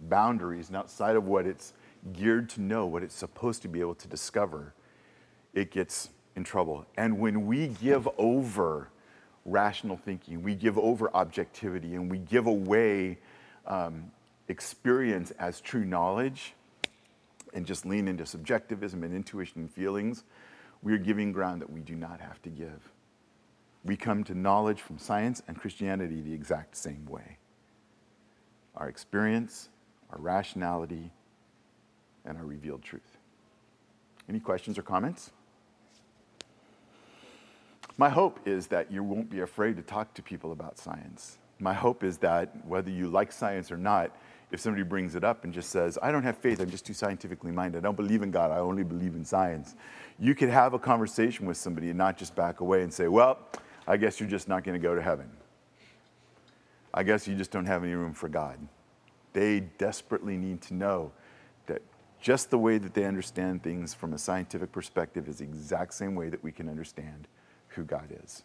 boundaries 0.00 0.66
and 0.66 0.76
outside 0.76 1.14
of 1.14 1.28
what 1.28 1.46
it's 1.46 1.74
geared 2.12 2.48
to 2.50 2.60
know, 2.60 2.86
what 2.86 3.02
it's 3.02 3.14
supposed 3.14 3.62
to 3.62 3.68
be 3.68 3.80
able 3.80 3.94
to 3.96 4.08
discover, 4.08 4.74
it 5.54 5.70
gets 5.70 6.10
in 6.34 6.44
trouble. 6.44 6.86
And 6.96 7.18
when 7.18 7.46
we 7.46 7.68
give 7.68 8.08
over 8.18 8.90
rational 9.44 9.96
thinking, 9.96 10.42
we 10.42 10.54
give 10.54 10.76
over 10.78 11.10
objectivity, 11.14 11.94
and 11.94 12.10
we 12.10 12.18
give 12.18 12.46
away 12.46 13.18
um, 13.66 14.10
experience 14.48 15.30
as 15.32 15.60
true 15.60 15.84
knowledge, 15.84 16.54
and 17.54 17.64
just 17.64 17.86
lean 17.86 18.06
into 18.06 18.26
subjectivism 18.26 19.02
and 19.02 19.14
intuition 19.14 19.62
and 19.62 19.70
feelings, 19.70 20.24
we 20.82 20.92
are 20.92 20.98
giving 20.98 21.32
ground 21.32 21.62
that 21.62 21.72
we 21.72 21.80
do 21.80 21.94
not 21.94 22.20
have 22.20 22.40
to 22.42 22.50
give. 22.50 22.90
We 23.84 23.96
come 23.96 24.24
to 24.24 24.34
knowledge 24.34 24.82
from 24.82 24.98
science 24.98 25.42
and 25.48 25.58
Christianity 25.58 26.20
the 26.20 26.34
exact 26.34 26.76
same 26.76 27.06
way. 27.06 27.38
Our 28.74 28.88
experience, 28.88 29.70
our 30.10 30.18
rationality, 30.20 31.12
and 32.26 32.36
our 32.38 32.44
revealed 32.44 32.82
truth. 32.82 33.18
Any 34.28 34.40
questions 34.40 34.78
or 34.78 34.82
comments? 34.82 35.30
My 37.98 38.10
hope 38.10 38.40
is 38.46 38.66
that 38.68 38.92
you 38.92 39.02
won't 39.02 39.30
be 39.30 39.40
afraid 39.40 39.76
to 39.76 39.82
talk 39.82 40.12
to 40.14 40.22
people 40.22 40.52
about 40.52 40.78
science. 40.78 41.38
My 41.58 41.72
hope 41.72 42.04
is 42.04 42.18
that 42.18 42.66
whether 42.66 42.90
you 42.90 43.08
like 43.08 43.32
science 43.32 43.72
or 43.72 43.78
not, 43.78 44.14
if 44.50 44.60
somebody 44.60 44.82
brings 44.82 45.14
it 45.14 45.24
up 45.24 45.44
and 45.44 45.52
just 45.52 45.70
says, 45.70 45.98
I 46.02 46.12
don't 46.12 46.22
have 46.22 46.36
faith, 46.36 46.60
I'm 46.60 46.70
just 46.70 46.84
too 46.84 46.92
scientifically 46.92 47.50
minded, 47.50 47.78
I 47.78 47.80
don't 47.82 47.96
believe 47.96 48.22
in 48.22 48.30
God, 48.30 48.50
I 48.50 48.58
only 48.58 48.84
believe 48.84 49.14
in 49.14 49.24
science, 49.24 49.74
you 50.18 50.34
could 50.34 50.50
have 50.50 50.74
a 50.74 50.78
conversation 50.78 51.46
with 51.46 51.56
somebody 51.56 51.88
and 51.88 51.98
not 51.98 52.18
just 52.18 52.36
back 52.36 52.60
away 52.60 52.82
and 52.82 52.92
say, 52.92 53.08
Well, 53.08 53.38
I 53.86 53.96
guess 53.96 54.20
you're 54.20 54.28
just 54.28 54.48
not 54.48 54.62
going 54.62 54.80
to 54.80 54.82
go 54.82 54.94
to 54.94 55.02
heaven. 55.02 55.30
I 56.92 57.02
guess 57.02 57.26
you 57.26 57.34
just 57.34 57.50
don't 57.50 57.66
have 57.66 57.82
any 57.82 57.94
room 57.94 58.12
for 58.12 58.28
God. 58.28 58.58
They 59.32 59.60
desperately 59.78 60.36
need 60.36 60.62
to 60.62 60.74
know 60.74 61.12
just 62.26 62.50
the 62.50 62.58
way 62.58 62.76
that 62.76 62.92
they 62.92 63.04
understand 63.04 63.62
things 63.62 63.94
from 63.94 64.12
a 64.12 64.18
scientific 64.18 64.72
perspective 64.72 65.28
is 65.28 65.36
the 65.36 65.44
exact 65.44 65.94
same 65.94 66.16
way 66.16 66.28
that 66.28 66.42
we 66.42 66.50
can 66.50 66.68
understand 66.68 67.28
who 67.68 67.84
God 67.84 68.08
is. 68.24 68.42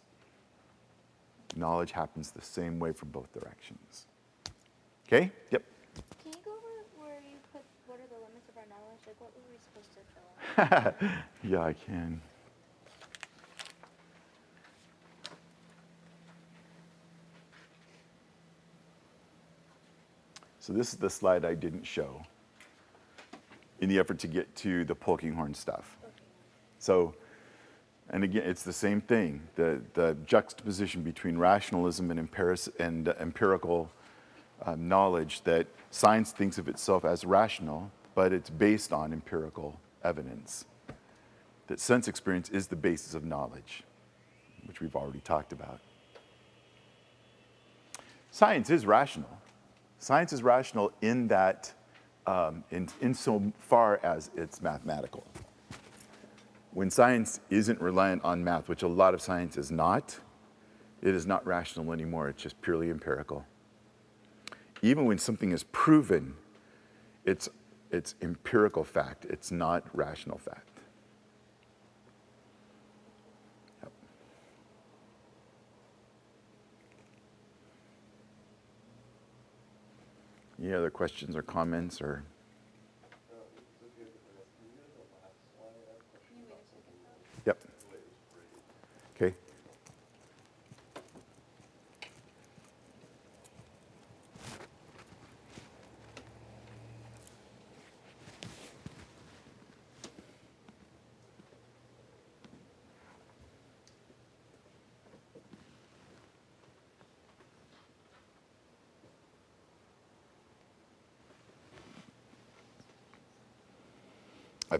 Knowledge 1.56 1.90
happens 1.90 2.30
the 2.30 2.40
same 2.40 2.78
way 2.78 2.92
from 2.92 3.08
both 3.08 3.32
directions. 3.32 4.06
Okay? 5.08 5.32
Yep. 5.50 5.64
Can 6.22 6.32
you 6.32 6.38
go 6.44 6.52
over 6.52 6.84
where 6.96 7.18
you 7.28 7.38
put 7.52 7.62
what 7.88 7.98
are 7.98 8.06
the 8.06 8.24
limits 8.24 8.48
of 8.48 8.56
our 8.56 8.66
knowledge? 8.70 9.00
Like 9.04 9.20
what 9.20 9.32
were 9.34 9.42
we 9.50 9.58
supposed 9.58 9.90
to 9.96 11.00
fill 11.00 11.10
in? 11.10 11.22
yeah, 11.50 11.64
I 11.64 11.72
can. 11.72 12.20
So 20.60 20.72
this 20.72 20.92
is 20.92 21.00
the 21.00 21.10
slide 21.10 21.44
I 21.44 21.54
didn't 21.54 21.84
show 21.84 22.22
in 23.82 23.88
the 23.88 23.98
effort 23.98 24.18
to 24.20 24.28
get 24.28 24.54
to 24.54 24.84
the 24.84 24.94
Polkinghorne 24.94 25.54
stuff. 25.54 25.98
So, 26.78 27.14
and 28.10 28.22
again, 28.22 28.44
it's 28.46 28.62
the 28.62 28.72
same 28.72 29.00
thing. 29.00 29.42
The, 29.56 29.82
the 29.94 30.16
juxtaposition 30.24 31.02
between 31.02 31.36
rationalism 31.36 32.10
and, 32.10 32.20
empiric, 32.20 32.60
and 32.78 33.08
empirical 33.08 33.90
uh, 34.64 34.76
knowledge 34.76 35.42
that 35.42 35.66
science 35.90 36.30
thinks 36.30 36.58
of 36.58 36.68
itself 36.68 37.04
as 37.04 37.24
rational, 37.24 37.90
but 38.14 38.32
it's 38.32 38.50
based 38.50 38.92
on 38.92 39.12
empirical 39.12 39.80
evidence. 40.04 40.64
That 41.66 41.80
sense 41.80 42.06
experience 42.06 42.50
is 42.50 42.68
the 42.68 42.76
basis 42.76 43.14
of 43.14 43.24
knowledge, 43.24 43.82
which 44.66 44.80
we've 44.80 44.94
already 44.94 45.20
talked 45.20 45.52
about. 45.52 45.80
Science 48.30 48.70
is 48.70 48.86
rational. 48.86 49.38
Science 49.98 50.32
is 50.32 50.42
rational 50.42 50.92
in 51.02 51.28
that, 51.28 51.72
um, 52.26 52.64
in, 52.70 52.88
in 53.00 53.14
so 53.14 53.52
far 53.58 54.00
as 54.02 54.30
it's 54.36 54.62
mathematical. 54.62 55.24
When 56.72 56.90
science 56.90 57.40
isn't 57.50 57.80
reliant 57.80 58.24
on 58.24 58.42
math, 58.42 58.68
which 58.68 58.82
a 58.82 58.88
lot 58.88 59.12
of 59.12 59.20
science 59.20 59.58
is 59.58 59.70
not, 59.70 60.18
it 61.02 61.14
is 61.14 61.26
not 61.26 61.44
rational 61.46 61.92
anymore. 61.92 62.28
It's 62.28 62.42
just 62.42 62.60
purely 62.62 62.88
empirical. 62.88 63.44
Even 64.80 65.04
when 65.04 65.18
something 65.18 65.52
is 65.52 65.64
proven, 65.64 66.34
it's, 67.24 67.48
it's 67.90 68.14
empirical 68.22 68.84
fact, 68.84 69.26
it's 69.26 69.52
not 69.52 69.84
rational 69.92 70.38
fact. 70.38 70.68
Yep. 73.82 73.92
Any 80.62 80.72
other 80.74 80.90
questions 80.90 81.34
or 81.34 81.42
comments 81.42 82.00
or? 82.00 82.22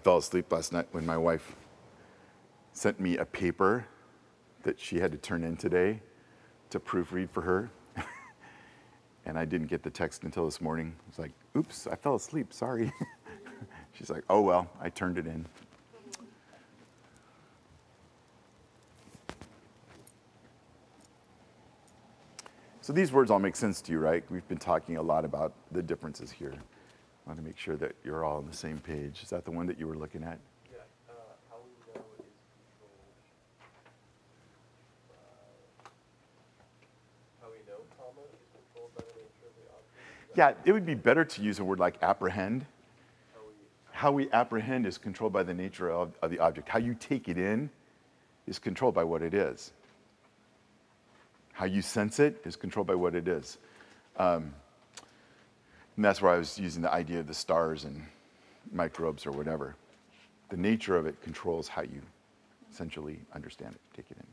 fell 0.03 0.17
asleep 0.17 0.51
last 0.51 0.73
night 0.73 0.89
when 0.91 1.07
my 1.07 1.17
wife 1.17 1.55
sent 2.73 2.99
me 2.99 3.19
a 3.19 3.25
paper 3.25 3.87
that 4.65 4.79
she 4.79 4.99
had 4.99 5.13
to 5.13 5.19
turn 5.19 5.45
in 5.45 5.57
today 5.57 6.01
to 6.71 6.81
proofread 6.81 7.31
for 7.31 7.43
her. 7.43 7.71
and 9.27 9.39
I 9.39 9.45
didn't 9.45 9.69
get 9.69 9.83
the 9.85 9.91
text 9.91 10.25
until 10.25 10.45
this 10.45 10.61
morning. 10.61 10.95
I 10.99 11.09
was 11.09 11.19
like, 11.19 11.33
oops, 11.57 11.87
I 11.87 11.95
fell 11.95 12.17
asleep, 12.17 12.53
sorry. 12.53 12.93
She's 13.93 14.11
like, 14.11 14.25
oh 14.29 14.41
well, 14.41 14.69
I 14.81 14.89
turned 14.89 15.19
it 15.19 15.27
in. 15.27 15.47
So 22.81 22.93
these 22.93 23.13
words 23.13 23.31
all 23.31 23.39
make 23.39 23.55
sense 23.55 23.81
to 23.83 23.93
you, 23.93 24.01
right? 24.01 24.25
We've 24.29 24.47
been 24.49 24.59
talking 24.59 24.97
a 24.97 25.03
lot 25.03 25.25
about 25.25 25.53
the 25.71 25.83
differences 25.83 26.33
here. 26.33 26.55
I 27.25 27.31
want 27.31 27.39
to 27.39 27.45
make 27.45 27.59
sure 27.59 27.77
that 27.77 27.95
you're 28.05 28.25
all 28.25 28.39
on 28.39 28.47
the 28.47 28.57
same 28.57 28.79
page. 28.79 29.23
Is 29.23 29.31
that 29.31 29.45
the 29.45 29.51
one 29.53 29.67
that 29.67 29.79
you 29.79 29.87
were 29.87 29.97
looking 29.97 30.25
at? 30.25 30.39
Yeah, 30.73 30.79
uh, 31.09 31.13
how 31.51 31.57
we 31.63 31.71
know 31.95 32.01
is 32.19 32.27
controlled. 32.59 32.99
by- 35.09 35.85
How 37.41 37.49
we 37.51 37.59
know, 37.71 37.79
comma, 37.97 38.27
is 38.33 38.41
controlled 38.53 38.95
by 38.97 39.03
the 39.03 39.15
nature 39.21 39.47
of 39.47 39.55
the 39.55 39.67
object. 39.71 40.37
Yeah, 40.37 40.55
it 40.65 40.73
would 40.73 40.85
be 40.87 40.95
better 40.97 41.25
to 41.25 41.43
use 41.43 41.61
a 41.61 41.65
word 41.65 41.79
like 41.79 42.03
apprehend. 42.03 42.67
How 43.33 43.41
we, 43.47 43.55
How 43.93 44.13
we 44.13 44.31
apprehend 44.33 44.87
is 44.87 44.99
controlled 44.99 45.33
by 45.33 45.45
the 45.45 45.55
nature 45.55 45.91
of, 45.91 46.13
of 46.23 46.31
the 46.31 46.41
object. 46.41 46.69
How 46.69 46.81
you 46.81 46.95
take 46.99 47.29
it 47.29 47.39
in 47.39 47.71
is 48.49 48.59
controlled 48.59 48.95
by 48.95 49.05
what 49.05 49.23
it 49.23 49.33
is. 49.33 49.73
How 51.53 51.67
you 51.67 51.83
sense 51.83 52.19
it 52.19 52.41
is 52.45 52.57
controlled 52.57 52.89
by 52.89 52.97
what 52.97 53.15
it 53.15 53.29
is. 53.29 53.59
Um, 54.17 54.55
and 55.97 56.05
that's 56.05 56.23
where 56.23 56.33
I 56.33 56.39
was 56.39 56.59
using 56.59 56.83
the 56.83 56.93
idea 56.93 57.21
of 57.21 57.27
the 57.27 57.35
stars 57.35 57.85
and 57.85 58.03
microbes 58.73 59.27
or 59.27 59.33
whatever. 59.33 59.77
The 60.49 60.57
nature 60.57 60.97
of 60.97 61.07
it 61.07 61.21
controls 61.23 61.69
how 61.69 61.83
you 61.83 62.01
essentially 62.71 63.19
understand 63.35 63.75
it, 63.75 63.81
take 63.97 64.07
it 64.11 64.17
in. 64.19 64.27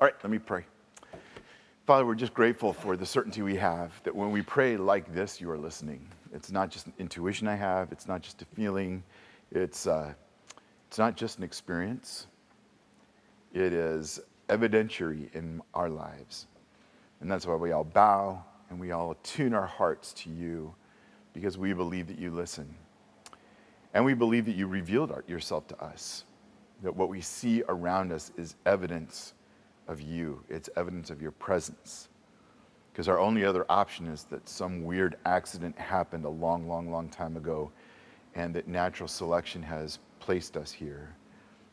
All 0.00 0.06
right, 0.06 0.14
let 0.22 0.30
me 0.30 0.38
pray. 0.38 0.64
Father, 1.86 2.04
we're 2.04 2.14
just 2.14 2.34
grateful 2.34 2.72
for 2.72 2.96
the 2.96 3.06
certainty 3.06 3.42
we 3.42 3.56
have 3.56 3.92
that 4.02 4.14
when 4.14 4.30
we 4.30 4.42
pray 4.42 4.76
like 4.76 5.12
this, 5.14 5.40
you 5.40 5.50
are 5.50 5.58
listening. 5.58 6.06
It's 6.34 6.50
not 6.50 6.70
just 6.70 6.86
an 6.86 6.92
intuition 6.98 7.48
I 7.48 7.54
have, 7.54 7.90
it's 7.92 8.06
not 8.06 8.20
just 8.20 8.42
a 8.42 8.44
feeling, 8.44 9.02
it's, 9.50 9.86
uh, 9.86 10.12
it's 10.86 10.98
not 10.98 11.16
just 11.16 11.38
an 11.38 11.44
experience, 11.44 12.26
it 13.54 13.72
is 13.72 14.20
evidentiary 14.48 15.34
in 15.34 15.62
our 15.74 15.88
lives. 15.88 16.46
And 17.20 17.30
that's 17.30 17.46
why 17.46 17.54
we 17.54 17.72
all 17.72 17.84
bow 17.84 18.44
and 18.70 18.78
we 18.78 18.90
all 18.90 19.12
attune 19.12 19.54
our 19.54 19.66
hearts 19.66 20.12
to 20.12 20.30
you 20.30 20.74
because 21.32 21.56
we 21.56 21.72
believe 21.72 22.06
that 22.08 22.18
you 22.18 22.30
listen. 22.30 22.74
And 23.94 24.04
we 24.04 24.14
believe 24.14 24.44
that 24.46 24.56
you 24.56 24.66
revealed 24.66 25.10
our, 25.10 25.24
yourself 25.26 25.66
to 25.68 25.82
us, 25.82 26.24
that 26.82 26.94
what 26.94 27.08
we 27.08 27.20
see 27.20 27.62
around 27.68 28.12
us 28.12 28.32
is 28.36 28.54
evidence 28.66 29.34
of 29.86 30.00
you, 30.00 30.42
it's 30.48 30.68
evidence 30.76 31.10
of 31.10 31.22
your 31.22 31.30
presence. 31.32 32.08
Because 32.92 33.08
our 33.08 33.18
only 33.18 33.44
other 33.44 33.64
option 33.68 34.06
is 34.06 34.24
that 34.24 34.48
some 34.48 34.84
weird 34.84 35.16
accident 35.24 35.78
happened 35.78 36.24
a 36.24 36.28
long, 36.28 36.68
long, 36.68 36.90
long 36.90 37.08
time 37.08 37.36
ago, 37.36 37.70
and 38.34 38.54
that 38.54 38.68
natural 38.68 39.08
selection 39.08 39.62
has 39.62 39.98
placed 40.20 40.56
us 40.56 40.70
here 40.70 41.14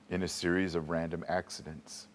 in 0.10 0.24
a 0.24 0.28
series 0.28 0.76
of 0.76 0.90
random 0.90 1.26
accidents, 1.28 2.08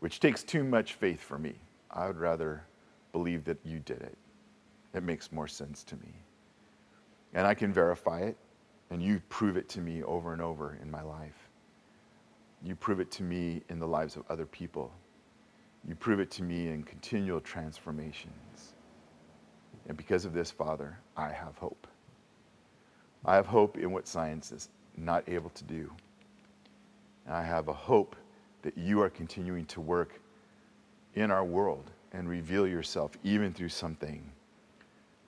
which 0.00 0.20
takes 0.20 0.42
too 0.42 0.62
much 0.62 0.94
faith 0.94 1.20
for 1.20 1.38
me. 1.38 1.54
I 1.90 2.06
would 2.06 2.18
rather 2.18 2.64
believe 3.14 3.44
that 3.44 3.58
you 3.64 3.78
did 3.78 4.02
it. 4.02 4.18
It 4.92 5.04
makes 5.04 5.30
more 5.30 5.46
sense 5.46 5.84
to 5.84 5.94
me. 5.96 6.12
And 7.32 7.46
I 7.46 7.54
can 7.54 7.72
verify 7.72 8.22
it, 8.22 8.36
and 8.90 9.00
you 9.00 9.22
prove 9.28 9.56
it 9.56 9.68
to 9.70 9.80
me 9.80 10.02
over 10.02 10.32
and 10.32 10.42
over 10.42 10.76
in 10.82 10.90
my 10.90 11.00
life. 11.00 11.48
You 12.64 12.74
prove 12.74 12.98
it 12.98 13.12
to 13.12 13.22
me 13.22 13.62
in 13.68 13.78
the 13.78 13.86
lives 13.86 14.16
of 14.16 14.24
other 14.28 14.46
people. 14.46 14.90
You 15.86 15.94
prove 15.94 16.18
it 16.18 16.30
to 16.32 16.42
me 16.42 16.66
in 16.68 16.82
continual 16.82 17.40
transformations. 17.40 18.74
And 19.86 19.96
because 19.96 20.24
of 20.24 20.32
this, 20.32 20.50
Father, 20.50 20.98
I 21.16 21.30
have 21.30 21.56
hope. 21.56 21.86
I 23.24 23.36
have 23.36 23.46
hope 23.46 23.78
in 23.78 23.92
what 23.92 24.08
science 24.08 24.50
is 24.50 24.70
not 24.96 25.28
able 25.28 25.50
to 25.50 25.64
do. 25.64 25.88
And 27.26 27.36
I 27.36 27.44
have 27.44 27.68
a 27.68 27.72
hope 27.72 28.16
that 28.62 28.76
you 28.76 29.00
are 29.02 29.10
continuing 29.10 29.66
to 29.66 29.80
work 29.80 30.20
in 31.14 31.30
our 31.30 31.44
world 31.44 31.92
and 32.14 32.28
reveal 32.28 32.66
yourself 32.66 33.10
even 33.24 33.52
through 33.52 33.68
something 33.68 34.24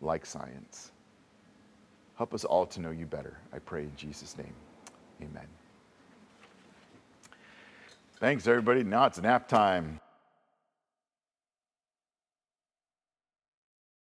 like 0.00 0.24
science. 0.24 0.92
Help 2.16 2.32
us 2.32 2.44
all 2.44 2.64
to 2.64 2.80
know 2.80 2.90
you 2.90 3.04
better. 3.04 3.36
I 3.52 3.58
pray 3.58 3.82
in 3.82 3.92
Jesus' 3.96 4.38
name. 4.38 4.54
Amen. 5.20 5.46
Thanks, 8.20 8.46
everybody. 8.46 8.82
Now 8.82 9.04
it's 9.04 9.20
nap 9.20 9.48
time. 9.48 10.00